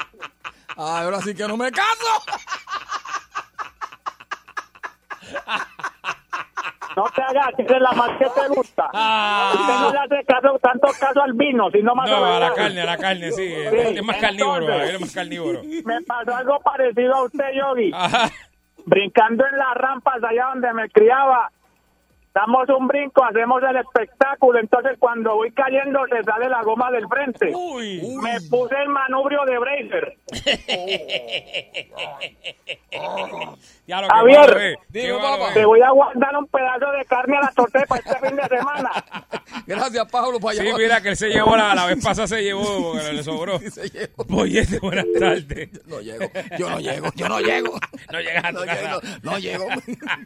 Ah, 0.78 1.02
ahora 1.04 1.22
sí 1.22 1.34
que 1.34 1.48
no 1.48 1.56
me 1.58 1.72
caso. 1.72 2.24
no 6.96 7.04
te 7.14 7.22
hagas, 7.22 7.50
que 7.58 7.64
es 7.64 7.82
la 7.82 7.92
más 7.92 8.10
que 8.18 8.26
te 8.26 8.48
gusta. 8.50 8.90
Ah. 8.94 9.52
Usted 9.54 9.74
no 9.74 9.92
le 9.92 10.00
hace 10.00 10.26
caso, 10.26 10.60
tanto 10.60 10.88
caso 11.00 11.22
al 11.22 11.34
vino, 11.34 11.70
sino 11.72 11.94
más 11.94 12.10
No, 12.10 12.26
a 12.26 12.40
la 12.40 12.54
carne, 12.54 12.82
a 12.82 12.86
la 12.86 12.98
carne, 12.98 13.32
sí. 13.32 13.48
Sí, 13.48 13.78
Es 13.98 14.04
más 14.04 14.18
carnívoro, 14.18 14.62
entonces- 14.66 14.94
es 14.96 15.02
más 15.02 15.12
carnívoro. 15.14 15.62
Me 15.84 16.02
pasó 16.04 16.36
algo 16.36 16.60
parecido 16.62 17.16
a 17.16 17.24
usted, 17.26 17.46
Yogi. 17.54 17.92
Ajá. 17.94 18.30
brincando 18.88 19.44
en 19.48 19.58
las 19.58 19.74
rampas 19.76 20.24
allá 20.24 20.46
donde 20.54 20.72
me 20.74 20.88
criaba. 20.90 21.52
Damos 22.36 22.68
un 22.68 22.86
brinco, 22.90 23.24
hacemos 23.24 23.64
el 23.64 23.78
espectáculo, 23.78 24.60
entonces 24.60 24.98
cuando 25.00 25.36
voy 25.36 25.54
cayendo 25.54 26.02
se 26.10 26.22
sale 26.22 26.50
la 26.50 26.62
goma 26.64 26.92
del 26.92 27.08
frente. 27.08 27.50
Uy. 27.56 28.02
Me 28.22 28.42
puse 28.50 28.76
el 28.76 28.90
manubrio 28.90 29.46
de 29.46 29.58
Bracer. 29.58 30.18
Ya 33.88 34.02
lo 34.02 34.08
Javier. 34.08 34.80
Te 34.92 35.66
voy 35.66 35.82
a 35.82 35.92
guardar 35.92 36.36
un 36.38 36.48
pedazo 36.48 36.92
de 36.92 37.06
carne 37.06 37.38
a 37.38 37.42
la 37.42 37.52
tortilla 37.52 37.86
para 37.86 38.02
este 38.02 38.28
fin 38.28 38.36
de 38.36 38.44
semana. 38.48 38.90
Gracias, 39.68 40.12
Pablo, 40.12 40.40
para 40.40 40.56
Sí, 40.56 40.64
mira 40.76 41.02
que 41.02 41.10
él 41.10 41.18
se 41.18 41.30
llevó 41.30 41.56
la, 41.56 41.76
la 41.76 41.86
vez 41.86 42.04
pasada 42.04 42.28
se 42.28 42.42
llevó 42.42 42.64
porque 42.94 43.14
le 43.14 43.24
sobró. 43.24 43.60
Se 43.60 43.88
llevó. 43.90 44.24
Boyete, 44.28 44.80
buenas 44.80 45.06
tardes. 45.20 45.70
No 45.86 46.02
llego, 46.02 46.26
yo 46.58 46.70
no 46.70 46.80
llego, 46.80 47.10
yo 47.16 47.30
no 47.30 47.40
llego. 47.40 47.80
No 48.12 48.20
llegas 48.20 48.44
a 48.46 48.50
tu 48.50 48.56
No 48.60 48.66
casa. 48.66 48.82
llego, 48.82 49.02
no 49.22 49.38
llego. 49.38 49.68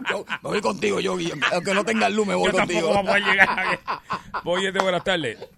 Yo 0.10 0.26
me 0.44 0.50
voy 0.50 0.62
contigo, 0.62 1.00
yo, 1.02 1.18
aunque 1.52 1.74
no 1.74 1.84
tenga 1.84 1.99
luz, 2.08 2.26
me 2.28 2.36
voy 2.36 2.46
Yo 2.46 2.54
tampoco 2.54 2.80
contigo. 2.80 2.88
voy 2.90 2.98
a 2.98 3.02
poder 3.10 3.24
llegar. 3.24 3.48
Javier. 3.48 3.80
Boyete, 4.44 4.80
buenas 4.82 5.04
tardes. 5.04 5.50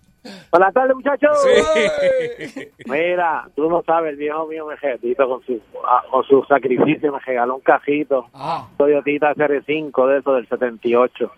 Buenas 0.51 0.71
tardes, 0.73 0.95
muchachos. 0.95 1.31
Sí. 1.43 2.67
Mira, 2.85 3.47
tú 3.55 3.67
no 3.69 3.81
sabes, 3.83 4.11
el 4.11 4.17
viejo 4.17 4.45
mío 4.47 4.67
me 4.67 4.75
regalito 4.75 5.27
con 5.27 5.43
su, 5.45 5.59
ah, 5.85 6.03
con 6.11 6.23
su 6.25 6.43
sacrificio, 6.43 7.11
me 7.11 7.19
regaló 7.19 7.55
un 7.55 7.61
cajito, 7.61 8.27
Ah, 8.33 8.67
Toyotita 8.77 9.33
CR5 9.33 10.07
de 10.07 10.19
eso 10.19 10.33
del 10.33 10.47
78. 10.47 11.31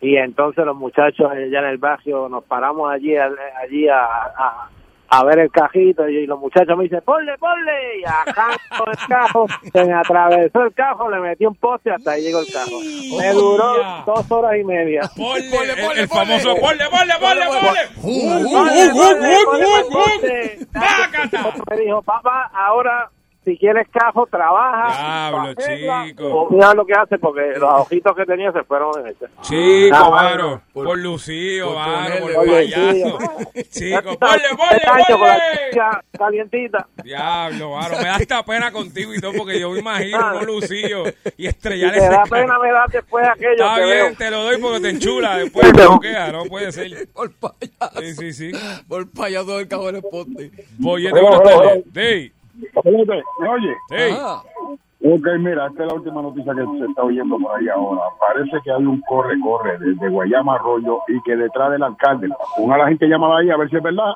Y 0.00 0.16
entonces 0.16 0.64
los 0.64 0.76
muchachos 0.76 1.28
allá 1.30 1.58
en 1.60 1.64
el 1.64 1.78
barrio 1.78 2.28
nos 2.28 2.44
paramos 2.44 2.90
allí, 2.92 3.16
al- 3.16 3.36
allí 3.60 3.88
a, 3.88 4.04
a, 4.04 4.70
a 5.08 5.24
ver 5.24 5.38
el 5.38 5.50
cajito 5.50 6.08
y 6.08 6.26
los 6.26 6.38
muchachos 6.40 6.76
me 6.76 6.84
dicen, 6.84 7.00
ponle, 7.04 7.36
ponle, 7.38 7.98
y 8.00 8.04
arranco 8.04 8.90
el 8.90 8.98
cajo, 9.08 9.46
se 9.72 9.84
me 9.84 9.92
atravesó 9.92 10.62
el 10.62 10.74
cajo, 10.74 11.08
le 11.10 11.20
metí 11.20 11.46
un 11.46 11.54
poste 11.54 11.90
hasta 11.92 12.12
ahí 12.12 12.22
llegó 12.22 12.40
el 12.40 12.46
cajo. 12.52 12.70
Me 13.20 13.32
duró 13.32 13.74
dos 14.06 14.30
horas 14.32 14.52
y 14.60 14.64
media. 14.64 15.02
Ponle, 15.16 15.50
Ponle, 15.50 15.72
el- 15.72 15.84
ponle, 15.86 16.00
el, 16.02 16.08
ponle. 16.08 16.26
famoso 16.38 16.56
ponle, 16.60 16.84
ponle, 16.90 17.14
ponle, 17.20 17.44
ponle. 17.46 17.88
Me 21.70 21.76
dijo, 21.76 22.02
papá, 22.02 22.50
ahora 22.54 23.10
si 23.44 23.56
quieres 23.58 23.86
cajo, 23.90 24.26
trabaja. 24.26 24.92
Diablo, 25.30 25.54
Arregla". 25.58 26.04
chico. 26.06 26.48
Mira 26.50 26.74
lo 26.74 26.86
que 26.86 26.92
hace, 26.94 27.18
porque 27.18 27.52
los 27.58 27.70
ojitos 27.80 28.16
que 28.16 28.24
tenía 28.24 28.52
se 28.52 28.62
fueron 28.64 28.90
en 29.00 29.08
este. 29.08 29.26
Chico, 29.42 29.94
Ah, 29.96 30.10
mano. 30.10 30.62
por- 30.72 30.84
Por, 30.86 30.98
Lucío, 30.98 31.66
por 31.68 31.76
mano, 31.76 31.92
ponerle- 32.16 32.34
por 32.34 32.42
Oye, 32.48 32.52
payaso. 32.52 33.18
Ya 33.54 33.62
Chico, 33.70 34.10
tú 34.12 34.18
ponle, 34.18 34.42
ponle, 34.56 35.00
este 35.00 35.14
ponle. 35.14 36.00
calientita. 36.18 36.86
Diablo, 37.02 37.70
mano. 37.76 37.96
Me 37.98 38.04
da 38.04 38.14
hasta 38.16 38.44
pena 38.44 38.72
contigo 38.72 39.14
y 39.14 39.20
todo 39.20 39.32
porque 39.36 39.60
yo 39.60 39.70
me 39.70 39.78
imagino 39.80 40.18
Ah. 40.20 40.32
no 40.34 40.42
Lucío 40.44 41.04
y 41.36 41.46
estrellar 41.46 41.94
ese 41.96 42.06
da 42.08 42.16
carro. 42.18 42.30
pena, 42.30 42.58
me 42.58 42.72
da 42.72 42.84
después 42.90 43.26
aquello 43.28 43.52
Está 43.52 43.76
bien, 43.76 43.88
veo. 43.88 44.14
te 44.16 44.30
lo 44.30 44.42
doy 44.44 44.60
porque 44.60 44.80
te 44.80 44.88
enchula. 44.90 45.38
Después 45.38 45.72
te 45.72 45.82
bloquea, 45.86 46.32
no 46.32 46.44
puede 46.44 46.72
ser. 46.72 47.08
Por 47.12 47.32
payaso. 47.32 48.00
Sí, 48.00 48.14
sí, 48.14 48.32
sí. 48.32 48.52
Por 48.88 49.10
payaso 49.10 49.58
del 49.58 49.68
cabo 49.68 49.90
del 49.92 50.02
poste. 50.02 50.50
Boyete, 50.78 51.20
buenas 51.20 51.42
tardes. 51.42 51.84
¿Me 52.84 53.48
oye? 53.48 53.74
sí. 53.88 53.96
Ah, 54.18 54.42
Ok, 55.06 55.26
mira, 55.38 55.66
esta 55.66 55.82
es 55.82 55.88
la 55.90 55.94
última 55.98 56.22
noticia 56.22 56.54
que 56.54 56.78
se 56.78 56.86
está 56.86 57.02
oyendo 57.02 57.36
por 57.38 57.54
ahí 57.60 57.68
ahora. 57.68 58.00
Parece 58.18 58.56
que 58.64 58.70
hay 58.70 58.82
un 58.84 59.02
corre-corre 59.02 59.76
desde 59.78 60.08
Guayama 60.08 60.54
Arroyo 60.54 61.00
y 61.08 61.20
que 61.24 61.36
detrás 61.36 61.72
del 61.72 61.82
alcalde. 61.82 62.28
Una 62.56 62.76
de 62.76 62.82
la 62.84 62.88
gente 62.88 63.06
llamaba 63.06 63.38
ahí 63.40 63.50
a 63.50 63.56
ver 63.58 63.68
si 63.68 63.76
es 63.76 63.82
verdad. 63.82 64.14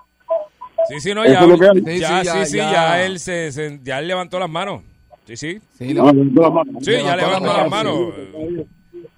Sí, 0.89 0.99
sí, 1.01 1.13
no, 1.15 1.27
ya. 1.27 1.41
es 1.41 1.47
lo 1.47 1.59
que 1.59 1.67
hay. 1.69 1.77
Sí, 1.85 1.99
Ya, 2.01 2.09
sí, 2.21 2.25
ya, 2.25 2.45
sí, 2.47 2.57
ya. 2.57 2.73
ya 2.73 3.05
él 3.05 3.19
se, 3.19 3.53
se- 3.53 3.81
ya 3.83 3.99
él 3.99 4.09
levantó 4.09 4.39
las 4.39 4.49
manos. 4.49 4.81
Sí, 5.27 5.37
sí. 5.37 5.61
sí, 5.75 5.93
No, 5.93 6.11
levantó 6.11 6.41
la 6.41 6.51
mano. 6.51 6.73
Sí, 6.81 6.93
ya 6.93 7.17
Levantó 7.17 7.47
las 7.49 7.57
las 7.59 7.71
manos. 7.71 7.95
manos, 8.15 8.67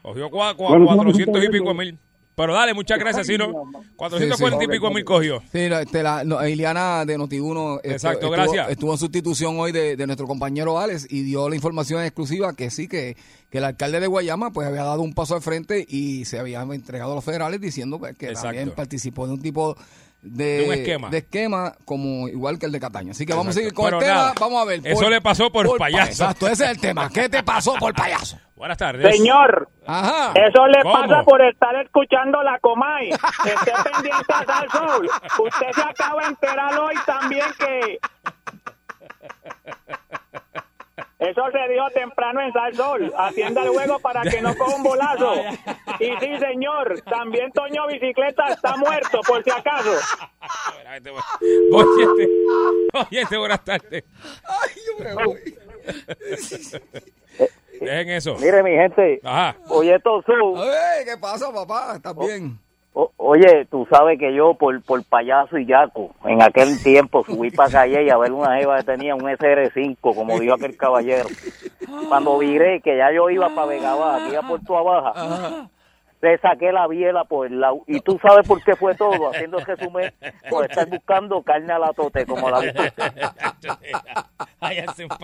Cogió 0.03 0.29
cua- 0.29 0.57
cua- 0.57 0.69
Bueno, 0.71 0.87
400 0.87 1.45
y 1.45 1.49
pico 1.51 1.73
mil. 1.73 1.97
Pero 2.41 2.55
dale, 2.55 2.75
muchas 2.75 2.99
gracias, 2.99 3.27
sí, 3.27 3.37
¿no? 3.37 3.53
440 3.97 4.65
y 4.65 4.69
pico 4.69 4.91
mil 4.91 5.05
cogió. 5.05 5.43
Sí, 5.53 5.69
la, 5.69 5.83
este, 5.83 6.03
la, 6.03 6.25
no, 6.25 6.47
Iliana 6.47 7.05
de 7.05 7.19
Noti1 7.19 7.77
este, 7.77 7.93
Exacto, 7.93 8.19
estuvo, 8.27 8.31
gracias. 8.33 8.71
estuvo 8.71 8.93
en 8.93 8.99
sustitución 8.99 9.59
hoy 9.61 9.73
de, 9.73 9.97
de 9.97 10.07
nuestro 10.07 10.27
compañero 10.27 10.79
Alex 10.79 11.07
y 11.11 11.23
dio 11.23 11.49
la 11.49 11.57
información 11.57 12.03
exclusiva 12.03 12.55
que 12.55 12.71
sí, 12.71 12.89
que, 12.89 13.17
que 13.51 13.59
el 13.59 13.65
alcalde 13.65 14.01
de 14.01 14.07
Guayama 14.07 14.53
pues 14.53 14.67
había 14.67 14.85
dado 14.85 15.03
un 15.03 15.13
paso 15.13 15.35
al 15.35 15.43
frente 15.43 15.85
y 15.89 16.25
se 16.25 16.39
habían 16.39 16.73
entregado 16.73 17.13
a 17.13 17.15
los 17.17 17.25
federales 17.25 17.61
diciendo 17.61 17.99
pues, 17.99 18.17
que 18.17 18.27
Exacto. 18.27 18.49
también 18.49 18.71
participó 18.71 19.27
de 19.27 19.35
un 19.35 19.43
tipo 19.43 19.77
de, 20.23 20.45
De 20.59 20.67
un 20.69 20.75
esquema. 20.75 21.09
de 21.11 21.19
esquema 21.19 21.75
como 21.85 22.29
igual 22.29 22.59
que 22.59 22.67
el 22.67 22.73
de 22.73 22.81
Cataño. 22.81 23.13
Así 23.13 23.25
que 23.25 23.33
vamos 23.33 23.49
a 23.49 23.53
seguir 23.53 23.73
con 23.73 23.87
Pero 23.87 23.99
el 23.99 24.05
tema. 24.05 24.15
nada, 24.17 24.35
vamos 24.39 24.63
a 24.63 24.65
ver. 24.67 24.81
eso 24.85 25.09
le 25.09 25.21
pasó 25.21 25.51
por 25.51 25.77
payaso. 25.79 26.11
Exacto, 26.11 26.47
ese 26.47 26.65
es 26.65 26.71
el 26.71 26.79
tema. 26.79 27.09
¿Qué 27.11 27.29
te 27.29 27.43
pasó 27.43 27.75
por 27.79 27.95
payaso? 27.95 28.39
Buenas 28.61 28.77
tardes. 28.77 29.17
Señor, 29.17 29.71
Ajá. 29.87 30.35
eso 30.35 30.67
le 30.67 30.83
¿Cómo? 30.83 30.93
pasa 30.93 31.23
por 31.23 31.41
estar 31.41 31.75
escuchando 31.77 32.43
la 32.43 32.59
Comay. 32.59 33.09
Esté 33.09 33.73
pendiente 33.91 34.35
a 34.35 34.45
Sal 34.45 34.71
Soul. 34.71 35.11
Usted 35.47 35.73
se 35.73 35.81
acaba 35.81 36.21
de 36.21 36.29
enterar 36.29 36.79
hoy 36.79 36.95
también 37.07 37.47
que... 37.59 37.99
Eso 41.21 41.43
se 41.51 41.73
dio 41.73 41.89
temprano 41.95 42.43
en 42.43 42.53
Sal 42.53 42.75
Sol. 42.75 43.15
Atienda 43.17 43.63
el 43.63 43.71
juego 43.71 43.99
para 44.01 44.21
que 44.25 44.43
no 44.43 44.55
coja 44.55 44.77
un 44.77 44.83
bolazo. 44.83 45.37
Y 45.99 46.11
sí, 46.19 46.39
señor, 46.39 47.01
también 47.03 47.51
Toño 47.53 47.87
Bicicleta 47.87 48.49
está 48.49 48.77
muerto, 48.77 49.21
por 49.27 49.43
si 49.43 49.51
acaso. 49.51 49.91
Boyete, 51.71 52.29
Boyete, 52.93 53.37
buenas 53.39 53.65
tardes. 53.65 54.05
Ay, 54.45 54.81
yo 54.87 55.05
me 55.05 55.25
voy. 55.25 55.59
Dejen 57.87 58.11
eso. 58.11 58.37
Mire, 58.41 58.63
mi 58.63 58.71
gente, 58.73 59.21
Ajá. 59.25 59.57
oye, 59.69 59.99
Tosu, 60.01 60.57
Ay, 60.57 61.05
¿Qué 61.05 61.17
pasa, 61.19 61.53
papá? 61.53 61.95
¿Estás 61.97 62.17
bien? 62.17 62.59
O- 62.93 63.13
oye, 63.19 63.67
tú 63.71 63.87
sabes 63.89 64.19
que 64.19 64.35
yo 64.35 64.55
por, 64.55 64.83
por 64.83 65.03
payaso 65.05 65.57
y 65.59 65.65
yaco, 65.67 66.11
en 66.25 66.43
aquel 66.43 66.77
tiempo 66.83 67.25
subí 67.25 67.51
para 67.51 67.71
calle 67.71 68.11
a 68.11 68.17
ver 68.17 68.33
una 68.33 68.57
jeva 68.59 68.79
que 68.79 68.85
tenía 68.85 69.15
un 69.15 69.23
SR5, 69.23 69.97
como 70.01 70.39
dijo 70.41 70.55
aquel 70.55 70.77
caballero. 70.77 71.29
Cuando 72.09 72.37
viré 72.39 72.81
que 72.81 72.97
ya 72.97 73.13
yo 73.13 73.31
iba 73.31 73.49
para 73.55 73.67
Vega 73.69 73.95
Baja, 73.95 74.27
que 74.27 74.33
iba 74.33 74.43
por 74.43 74.61
Tua 74.61 74.83
Baja, 74.83 75.69
le 76.23 76.39
saqué 76.39 76.71
la 76.73 76.87
biela 76.87 77.25
por 77.25 77.47
el 77.47 77.61
lado. 77.61 77.81
Y 77.87 78.01
tú 78.01 78.19
sabes 78.23 78.47
por 78.47 78.63
qué 78.63 78.77
fue 78.77 78.95
todo, 78.95 79.31
haciendo 79.31 79.59
el 79.59 79.65
resumen, 79.67 80.13
por 80.51 80.65
estar 80.71 80.87
buscando 80.89 81.43
carne 81.43 81.73
a 81.73 81.79
la 81.79 81.93
tote, 81.93 82.27
como 82.27 82.51
la 82.51 82.61
dijo 82.61 82.83
usted. 82.83 83.13
Ahí 84.61 84.79
al 84.79 84.95
centro, 84.95 85.19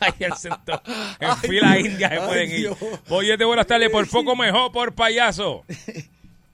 ahí 0.00 0.24
al 0.24 0.36
centro. 0.36 0.80
En 1.20 1.36
fila 1.38 1.78
india 1.78 2.08
se 2.10 2.20
pueden 2.20 2.50
ir. 2.50 2.70
Bollete, 3.08 3.44
buenas 3.44 3.66
tardes. 3.66 3.90
Por 3.90 4.08
poco 4.10 4.36
mejor, 4.36 4.70
por 4.72 4.94
payaso. 4.94 5.64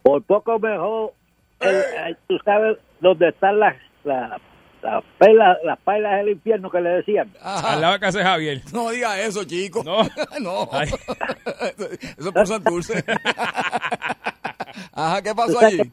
Por 0.03 0.22
poco 0.22 0.59
mejor, 0.59 1.12
el- 1.61 1.77
el- 2.07 2.16
tú 2.29 2.39
sabes 2.45 2.79
dónde 3.01 3.29
están 3.31 3.59
las, 3.59 3.75
las, 4.05 4.41
las, 4.85 5.03
pailas, 5.18 5.59
las 5.64 5.78
pailas 5.80 6.18
del 6.18 6.30
infierno 6.30 6.70
que 6.70 6.80
le 6.80 6.91
decían. 6.91 7.30
Al 7.41 7.80
lado 7.80 7.95
de 7.95 8.01
casa 8.01 8.18
de 8.18 8.24
Javier. 8.24 8.61
No 8.72 8.91
diga 8.91 9.18
eso, 9.20 9.45
chico. 9.45 9.82
No. 9.82 10.03
no. 10.41 10.68
Eso 12.18 12.28
es 12.28 12.32
por 12.32 12.47
Santurce. 12.47 13.05
Ajá, 14.93 15.22
¿qué 15.22 15.35
pasó 15.35 15.59
allí? 15.59 15.91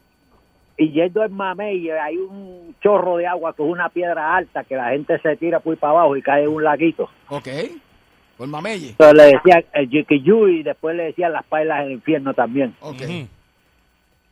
Y 0.78 0.92
yendo 0.92 1.24
en 1.24 1.34
Mamey 1.34 1.90
hay 1.92 2.18
un 2.18 2.76
chorro 2.82 3.18
de 3.18 3.28
agua 3.28 3.56
que 3.56 3.64
es 3.64 3.70
una 3.70 3.90
piedra 3.90 4.36
alta 4.36 4.64
que 4.64 4.76
la 4.76 4.90
gente 4.90 5.20
se 5.20 5.36
tira 5.38 5.60
por 5.60 5.78
para 5.78 5.94
abajo 5.94 6.18
y 6.18 6.22
cae 6.22 6.44
en 6.44 6.50
un 6.50 6.64
laguito. 6.64 7.10
Ok. 7.30 7.48
Por 8.38 8.48
Mameye. 8.48 8.90
Entonces 8.90 9.16
le 9.16 9.24
decían 9.24 9.66
el 9.74 9.90
Yikiyu 9.90 10.48
y 10.48 10.64
después 10.64 10.96
le 10.96 11.04
decían 11.04 11.34
las 11.34 11.46
pailas 11.46 11.84
del 11.84 11.94
infierno 11.94 12.34
también. 12.34 12.76
Ok. 12.82 13.02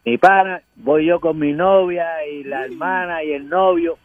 Mi 0.05 0.18
pana, 0.18 0.62
voy 0.76 1.05
yo 1.05 1.20
con 1.20 1.38
mi 1.38 1.53
novia 1.53 2.26
y 2.26 2.43
la 2.43 2.66
hermana 2.66 3.24
y 3.24 3.34
el 3.34 3.47
novio 3.47 3.97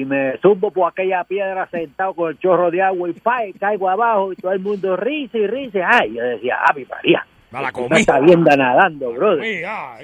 y 0.00 0.04
me 0.04 0.36
subo 0.38 0.70
por 0.70 0.90
aquella 0.90 1.24
piedra 1.24 1.66
sentado 1.70 2.14
con 2.14 2.30
el 2.30 2.38
chorro 2.38 2.70
de 2.70 2.82
agua 2.82 3.08
y 3.10 3.12
pa, 3.12 3.46
y 3.46 3.52
caigo 3.52 3.88
abajo 3.88 4.32
y 4.32 4.36
todo 4.36 4.52
el 4.52 4.60
mundo 4.60 4.96
risa 4.96 5.38
y 5.38 5.46
risa. 5.46 5.88
Ay, 5.90 6.14
yo 6.14 6.22
decía, 6.22 6.56
¡Ave 6.66 6.86
María! 6.88 7.26
Me 7.52 7.60
la 7.62 7.70
estás 8.00 8.20
viendo 8.24 8.56
nadando, 8.56 9.12
brother. 9.12 9.40
Mira. 9.40 9.96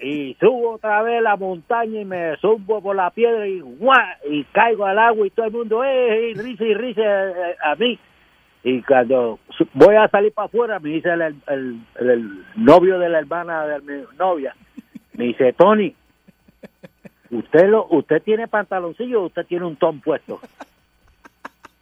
Y 0.00 0.36
subo 0.38 0.72
otra 0.74 1.00
vez 1.02 1.22
la 1.22 1.36
montaña 1.36 2.00
y 2.02 2.04
me 2.04 2.36
subo 2.36 2.82
por 2.82 2.94
la 2.94 3.10
piedra 3.10 3.46
y 3.46 3.60
¡guau! 3.60 3.96
y 4.28 4.44
caigo 4.52 4.84
al 4.84 4.98
agua 4.98 5.26
y 5.26 5.30
todo 5.30 5.46
el 5.46 5.52
mundo 5.52 5.82
¡eh! 5.82 6.30
y 6.30 6.34
risa 6.34 6.64
y 6.64 6.74
risa 6.74 7.02
eh, 7.02 7.56
a 7.64 7.74
mí. 7.76 7.98
Y 8.64 8.82
cuando 8.82 9.38
voy 9.72 9.94
a 9.96 10.08
salir 10.08 10.32
para 10.34 10.46
afuera, 10.46 10.78
me 10.80 10.90
dice 10.90 11.08
el, 11.10 11.22
el, 11.22 11.36
el- 11.46 11.80
el 12.10 12.44
novio 12.56 12.98
de 12.98 13.08
la 13.08 13.20
hermana 13.20 13.64
de 13.66 13.80
mi 13.80 14.04
novia, 14.18 14.54
me 15.14 15.24
dice, 15.24 15.54
Tony, 15.54 15.94
¿usted 17.30 17.68
lo 17.68 17.86
usted 17.90 18.22
tiene 18.22 18.48
pantaloncillo 18.48 19.22
o 19.22 19.26
usted 19.26 19.46
tiene 19.46 19.66
un 19.66 19.76
ton 19.76 20.00
puesto? 20.00 20.40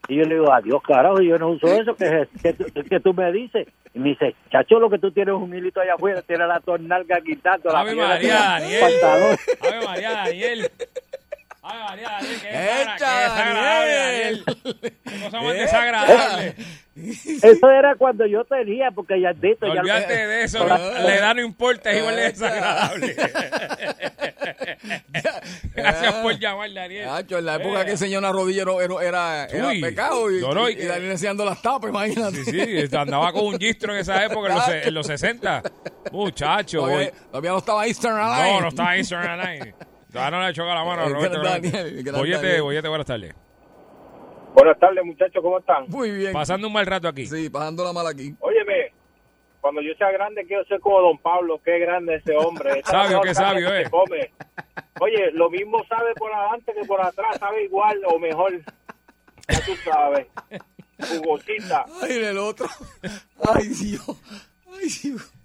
Y 0.08 0.16
yo 0.16 0.24
le 0.24 0.36
digo, 0.36 0.52
adiós, 0.52 0.80
carajo, 0.86 1.20
yo 1.20 1.36
no 1.36 1.48
uso 1.50 1.66
eso, 1.66 1.96
que, 1.96 2.28
que, 2.40 2.54
que 2.84 3.00
tú 3.00 3.12
me 3.12 3.32
dices. 3.32 3.66
Y 3.92 3.98
me 3.98 4.10
dice, 4.10 4.36
chacho, 4.50 4.78
lo 4.78 4.88
que 4.88 4.98
tú 4.98 5.10
tienes 5.10 5.34
es 5.34 5.40
un 5.40 5.52
hilito 5.52 5.80
allá 5.80 5.94
afuera, 5.94 6.22
tiene 6.22 6.46
la 6.46 6.60
tornalga 6.60 7.20
quitando 7.20 7.70
la 7.70 7.80
Ave 7.80 7.94
María, 7.96 8.34
Daniel. 8.34 8.82
Ave 9.60 9.84
María, 9.84 10.10
Daniel. 10.12 10.70
Ave 11.68 11.82
María, 11.84 12.08
Daniel. 12.10 12.40
Qué, 12.40 12.48
Echa, 12.48 12.96
qué 12.96 13.22
desagradable, 13.22 13.94
Daniel. 13.94 14.44
Cosa 15.24 15.40
más 15.40 15.54
desagradable. 15.54 16.54
Eso 16.96 17.70
era 17.70 17.94
cuando 17.96 18.24
yo 18.26 18.44
tenía, 18.44 18.90
porque 18.90 19.20
ya 19.20 19.32
dito, 19.34 19.66
ya 19.66 19.80
Olvídate 19.80 20.26
de 20.26 20.44
eso. 20.44 20.66
La, 20.66 20.78
la 20.78 21.14
edad 21.14 21.34
no 21.34 21.42
importa, 21.42 21.90
es 21.90 21.98
igual 21.98 22.16
de 22.16 22.22
desagradable. 22.22 23.14
Gracias 25.74 26.14
por 26.14 26.38
llamar, 26.38 26.72
Daniel. 26.72 27.08
En 27.28 27.44
la 27.44 27.56
época 27.56 27.84
que 27.84 27.90
enseñó 27.92 28.18
una 28.18 28.32
rodilla 28.32 28.64
era, 28.80 29.46
era, 29.50 29.68
Uy. 29.68 29.80
pecado 29.82 30.30
y, 30.32 30.40
No, 30.40 30.54
no, 30.54 30.68
y 30.70 30.72
y 30.72 30.76
que- 30.76 30.86
Daniel 30.86 31.10
enseñando 31.10 31.44
las 31.44 31.60
tapas, 31.60 31.90
imagínate. 31.90 32.44
Sí, 32.44 32.88
sí, 32.88 32.96
andaba 32.96 33.30
con 33.32 33.44
un 33.46 33.58
gistro 33.58 33.92
en 33.92 33.98
esa 34.00 34.24
época, 34.24 34.48
en 34.48 34.54
los, 34.54 34.68
en 34.68 34.94
los 34.94 35.06
60. 35.06 35.62
Muchacho. 36.12 36.80
Todavía, 36.80 37.10
todavía 37.30 37.50
no 37.50 37.58
estaba 37.58 37.86
Eastern 37.86 38.16
Airlines. 38.16 38.52
No, 38.54 38.60
no 38.62 38.68
estaba 38.68 38.96
Eastern 38.96 39.40
Airlines. 39.40 39.74
Todavía 40.12 40.38
no 40.38 40.46
le 40.46 40.52
choca 40.52 40.74
la 40.74 40.84
mano 40.84 41.02
a 41.02 41.06
El 41.06 41.14
Roberto. 41.14 41.42
Daniel, 41.42 42.12
Boyete, 42.12 42.60
boyete, 42.60 42.88
buenas 42.88 43.06
tardes. 43.06 43.34
Buenas 44.54 44.78
tardes, 44.78 45.04
muchachos, 45.04 45.42
¿cómo 45.42 45.58
están? 45.58 45.84
Muy 45.88 46.10
bien. 46.10 46.32
Pasando 46.32 46.68
un 46.68 46.72
mal 46.72 46.86
rato 46.86 47.08
aquí. 47.08 47.26
Sí, 47.26 47.50
pasando 47.50 47.84
la 47.84 47.92
mala 47.92 48.10
aquí. 48.10 48.34
Óyeme, 48.40 48.92
cuando 49.60 49.82
yo 49.82 49.92
sea 49.98 50.10
grande 50.12 50.46
quiero 50.46 50.64
ser 50.64 50.80
como 50.80 51.00
Don 51.00 51.18
Pablo, 51.18 51.60
qué 51.62 51.78
grande 51.78 52.14
ese 52.14 52.36
hombre. 52.36 52.78
Esa 52.78 52.90
Sabio, 52.90 53.20
qué 53.20 53.34
sabio, 53.34 53.68
que 53.68 53.80
eh. 53.82 53.90
come. 53.90 54.32
Oye, 55.00 55.30
lo 55.32 55.50
mismo 55.50 55.84
sabe 55.88 56.14
por 56.14 56.32
adelante 56.32 56.72
que 56.72 56.86
por 56.86 57.00
atrás, 57.00 57.36
sabe 57.38 57.64
igual 57.64 58.00
o 58.06 58.18
mejor. 58.18 58.52
Ya 59.48 59.60
tú 59.60 59.72
sabes. 59.84 60.26
Jugosita. 61.20 61.84
Ay, 62.00 62.24
el 62.24 62.38
otro. 62.38 62.68
Ay, 63.54 63.68
Dios. 63.68 64.22
Ay, 64.72 64.88
Dios. 65.02 65.35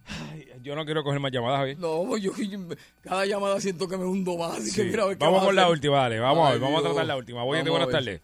Yo 0.62 0.76
no 0.76 0.86
quiero 0.86 1.04
coger 1.04 1.20
más 1.20 1.32
llamadas, 1.32 1.60
Javier. 1.60 1.78
No, 1.80 2.18
yo, 2.18 2.32
yo- 2.38 2.60
cada 3.04 3.26
llamada 3.26 3.60
siento 3.60 3.88
que 3.88 3.98
me 3.98 4.06
hundo 4.06 4.38
más. 4.38 4.58
Así 4.58 4.70
Sí. 4.72 4.82
que 4.84 4.90
mira, 4.92 5.04
a 5.04 5.08
ver 5.08 5.18
qué 5.18 5.26
Vamos 5.26 5.44
con 5.44 5.56
la 5.56 5.70
última, 5.70 5.98
dale. 5.98 6.20
Vamos 6.20 6.48
a 6.48 6.52
ver, 6.52 6.60
vamos 6.62 6.80
a 6.82 6.84
tratar 6.88 7.06
la 7.06 7.18
última. 7.18 7.40
Vamos 7.40 7.58
a 7.58 7.70
buenas 7.70 7.90
tardes. 7.90 8.22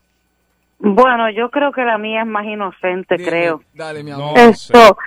Bueno, 0.80 1.30
yo 1.32 1.50
creo 1.50 1.72
que 1.72 1.84
la 1.84 1.98
mía 1.98 2.22
es 2.22 2.28
más 2.28 2.46
inocente, 2.46 3.16
Dime, 3.18 3.30
creo. 3.30 3.62
Dale, 3.74 4.04
mi 4.04 4.12
No 4.12 4.18
amor. 4.30 4.38
Esto, 4.38 4.98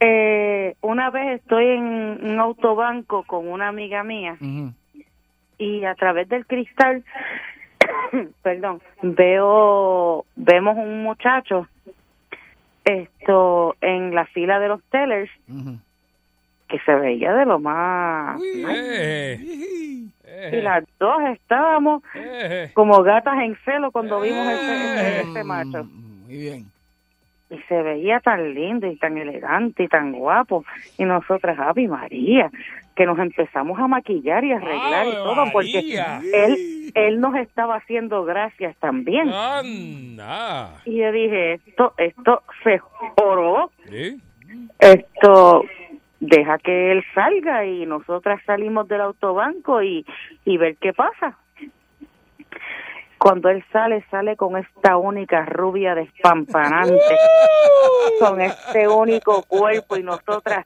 eh, 0.00 0.74
una 0.80 1.10
vez 1.10 1.40
estoy 1.40 1.66
en 1.66 1.84
un 2.24 2.40
autobanco 2.40 3.22
con 3.24 3.46
una 3.48 3.68
amiga 3.68 4.02
mía 4.02 4.36
y 5.58 5.84
a 5.84 5.94
través 5.94 6.28
del 6.30 6.46
cristal, 6.46 7.04
perdón, 8.42 8.80
veo, 9.02 10.24
vemos 10.36 10.76
un 10.78 11.02
muchacho 11.02 11.68
esto 12.84 13.76
en 13.80 14.14
la 14.14 14.26
fila 14.26 14.58
de 14.58 14.68
los 14.68 14.82
tellers 14.84 15.30
que 16.68 16.78
se 16.80 16.94
veía 16.94 17.34
de 17.34 17.44
lo 17.44 17.58
más 17.58 18.40
Eh, 18.42 19.38
y 19.40 20.10
eh, 20.24 20.62
las 20.62 20.84
dos 20.98 21.22
estábamos 21.34 22.02
eh. 22.14 22.70
como 22.74 23.02
gatas 23.02 23.38
en 23.42 23.56
celo 23.64 23.92
cuando 23.92 24.20
vimos 24.20 24.46
ese, 24.48 24.94
ese, 24.94 25.20
ese 25.30 25.44
macho. 25.44 25.84
Muy 25.84 26.36
bien. 26.36 26.71
Y 27.52 27.58
se 27.68 27.82
veía 27.82 28.20
tan 28.20 28.54
lindo 28.54 28.86
y 28.86 28.96
tan 28.96 29.18
elegante 29.18 29.84
y 29.84 29.88
tan 29.88 30.12
guapo 30.12 30.64
y 30.98 31.04
nosotras 31.04 31.58
Ave 31.58 31.86
María 31.88 32.50
que 32.96 33.06
nos 33.06 33.18
empezamos 33.18 33.78
a 33.78 33.86
maquillar 33.86 34.44
y 34.44 34.52
arreglar 34.52 35.06
y 35.06 35.10
¡Ave 35.10 35.16
todo 35.16 35.44
porque 35.52 36.02
él 36.32 36.92
él 36.94 37.20
nos 37.20 37.36
estaba 37.36 37.76
haciendo 37.76 38.24
gracias 38.24 38.76
también 38.76 39.28
Anda. 39.30 40.80
y 40.84 40.96
yo 40.96 41.12
dije 41.12 41.54
esto 41.54 41.94
esto 41.98 42.42
se 42.64 42.78
joró 42.78 43.70
¿Sí? 43.88 44.20
esto 44.78 45.64
deja 46.22 46.58
que 46.58 46.92
él 46.92 47.04
salga 47.14 47.66
y 47.66 47.84
nosotras 47.84 48.40
salimos 48.46 48.86
del 48.88 49.00
autobanco 49.00 49.82
y, 49.82 50.06
y 50.44 50.56
ver 50.56 50.76
qué 50.76 50.92
pasa. 50.92 51.36
Cuando 53.22 53.50
él 53.50 53.64
sale, 53.72 54.04
sale 54.10 54.36
con 54.36 54.56
esta 54.56 54.96
única 54.96 55.44
rubia 55.44 55.94
despampanante, 55.94 56.98
con 58.18 58.40
este 58.40 58.88
único 58.88 59.44
cuerpo 59.44 59.96
y 59.96 60.02
nosotras. 60.02 60.64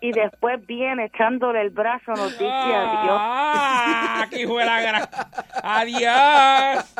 Y 0.00 0.12
después 0.12 0.64
viene 0.64 1.06
echándole 1.06 1.62
el 1.62 1.70
brazo, 1.70 2.12
nos 2.12 2.30
dice 2.38 2.46
adiós. 2.46 3.18
Ah, 3.20 4.22
aquí 4.22 4.46
fue 4.46 4.64
la 4.64 4.80
gran. 4.80 5.08
Adiós. 5.60 6.94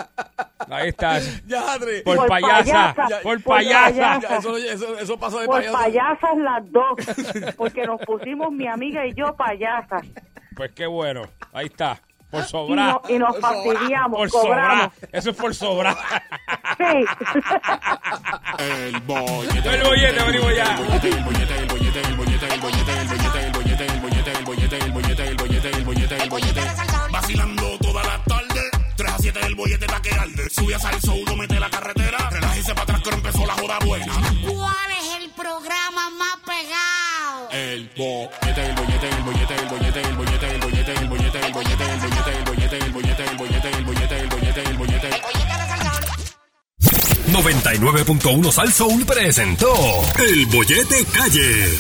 Ahí 0.69 0.89
estás. 0.89 1.47
Ya, 1.47 1.75
Adri. 1.75 2.03
Por, 2.03 2.17
Por 2.17 2.27
payasa. 2.27 2.93
payasa, 2.97 3.23
Por 3.23 3.41
por 3.45 3.55
payasa. 3.59 4.19
Ya, 4.21 4.37
eso, 4.39 4.57
eso, 4.57 4.99
eso 4.99 5.17
pasa 5.17 5.43
de 5.43 5.47
Por 5.47 5.59
payaso. 5.61 5.79
payasas 5.79 6.37
las 6.39 6.73
dos, 6.73 7.55
porque 7.57 7.85
nos 7.87 8.01
pusimos 8.01 8.51
mi 8.51 8.67
amiga 8.67 9.07
y 9.07 9.15
yo 9.15 9.33
payasas. 9.37 10.03
Pues 10.57 10.73
qué 10.73 10.87
bueno. 10.89 11.23
Ahí 11.53 11.67
está. 11.67 12.01
Por 12.31 12.43
Y, 12.43 12.49
sobrar. 12.49 12.89
no- 12.91 13.03
y 13.09 13.19
nos 13.19 13.39
fastidiamos, 13.39 14.19
Por 14.19 14.31
cobramos. 14.31 14.93
sobrar. 14.95 15.11
Eso 15.13 15.31
es 15.31 15.37
por 15.37 15.55
sobrar. 15.55 15.97
Sí. 16.77 17.05
El 18.59 19.01
bollete. 19.01 19.69
El 19.69 19.83
bollete, 19.85 20.23
venimos 20.25 20.55
ya. 20.57 20.65
El 20.65 20.77
bollete, 20.85 21.09
el 21.09 21.25
bollete, 21.25 21.57
el 21.59 21.67
bollete, 21.69 22.01
el 22.01 22.17
bollete, 22.17 22.47
el 22.55 22.61
bollete, 22.61 22.95
el 22.97 23.01
bollete, 23.01 23.37
el 23.45 23.53
bollete, 23.53 23.87
el 23.87 24.01
bollete, 24.01 24.37
el 24.37 24.45
bollete, 24.45 24.77
el 24.79 24.93
bollete, 24.93 25.29
el 25.29 25.37
bollete, 25.37 25.69
el 25.71 25.85
bollete, 25.85 26.17
el 26.23 26.31
bollete. 26.31 26.61
Vacilando 27.11 27.79
toda 27.79 28.03
la 28.05 28.19
tarde. 28.25 28.63
3 28.97 29.13
a 29.13 29.19
7 29.19 29.41
el 29.47 29.55
bollete 29.55 29.87
pa' 29.87 30.01
que 30.01 30.11
arde. 30.11 30.51
Sube 30.51 30.75
a 30.75 30.79
salso, 30.79 31.15
uno 31.15 31.37
mete 31.37 31.61
la 31.61 31.69
carretera. 31.71 32.19
Relájese 32.31 32.73
para 32.75 32.83
atrás 32.85 33.03
que 33.03 33.11
empezó 33.11 33.47
la 33.47 33.53
joda 33.55 33.79
buena. 33.85 34.07
¿Cuál 34.49 34.91
es 35.01 35.23
el 35.23 35.31
programa 35.31 36.11
más 36.11 36.37
pegado? 36.45 37.51
El 37.53 37.91
bollete, 37.97 38.67
el 38.67 38.75
bollete, 38.75 39.09
el 39.09 39.23
bollete, 39.23 39.55
el 39.55 39.69
bollete, 39.69 40.01
el 40.01 40.17
bollete, 40.17 40.51
el 40.51 40.59
bollete, 40.61 40.93
el 40.93 41.09
bollete, 41.09 41.47
el 41.47 41.53
bollete, 41.53 41.85
el 42.79 42.93
bollete, 42.93 43.25
el 43.25 43.37
bollete, 43.37 43.71
el 43.71 43.85
bollete, 43.85 44.19
el 44.19 44.29
bollete, 44.29 44.61
el 44.63 44.77
bollete, 44.77 44.77
el 44.77 44.77
bollete, 44.77 45.09
el 45.09 45.19
bollete. 45.19 46.27
99.1 47.33 48.53
Sal 48.53 48.73
Soul 48.73 49.05
presentó 49.05 49.75
El 50.19 50.47
Bollete 50.47 51.05
Calle. 51.13 51.79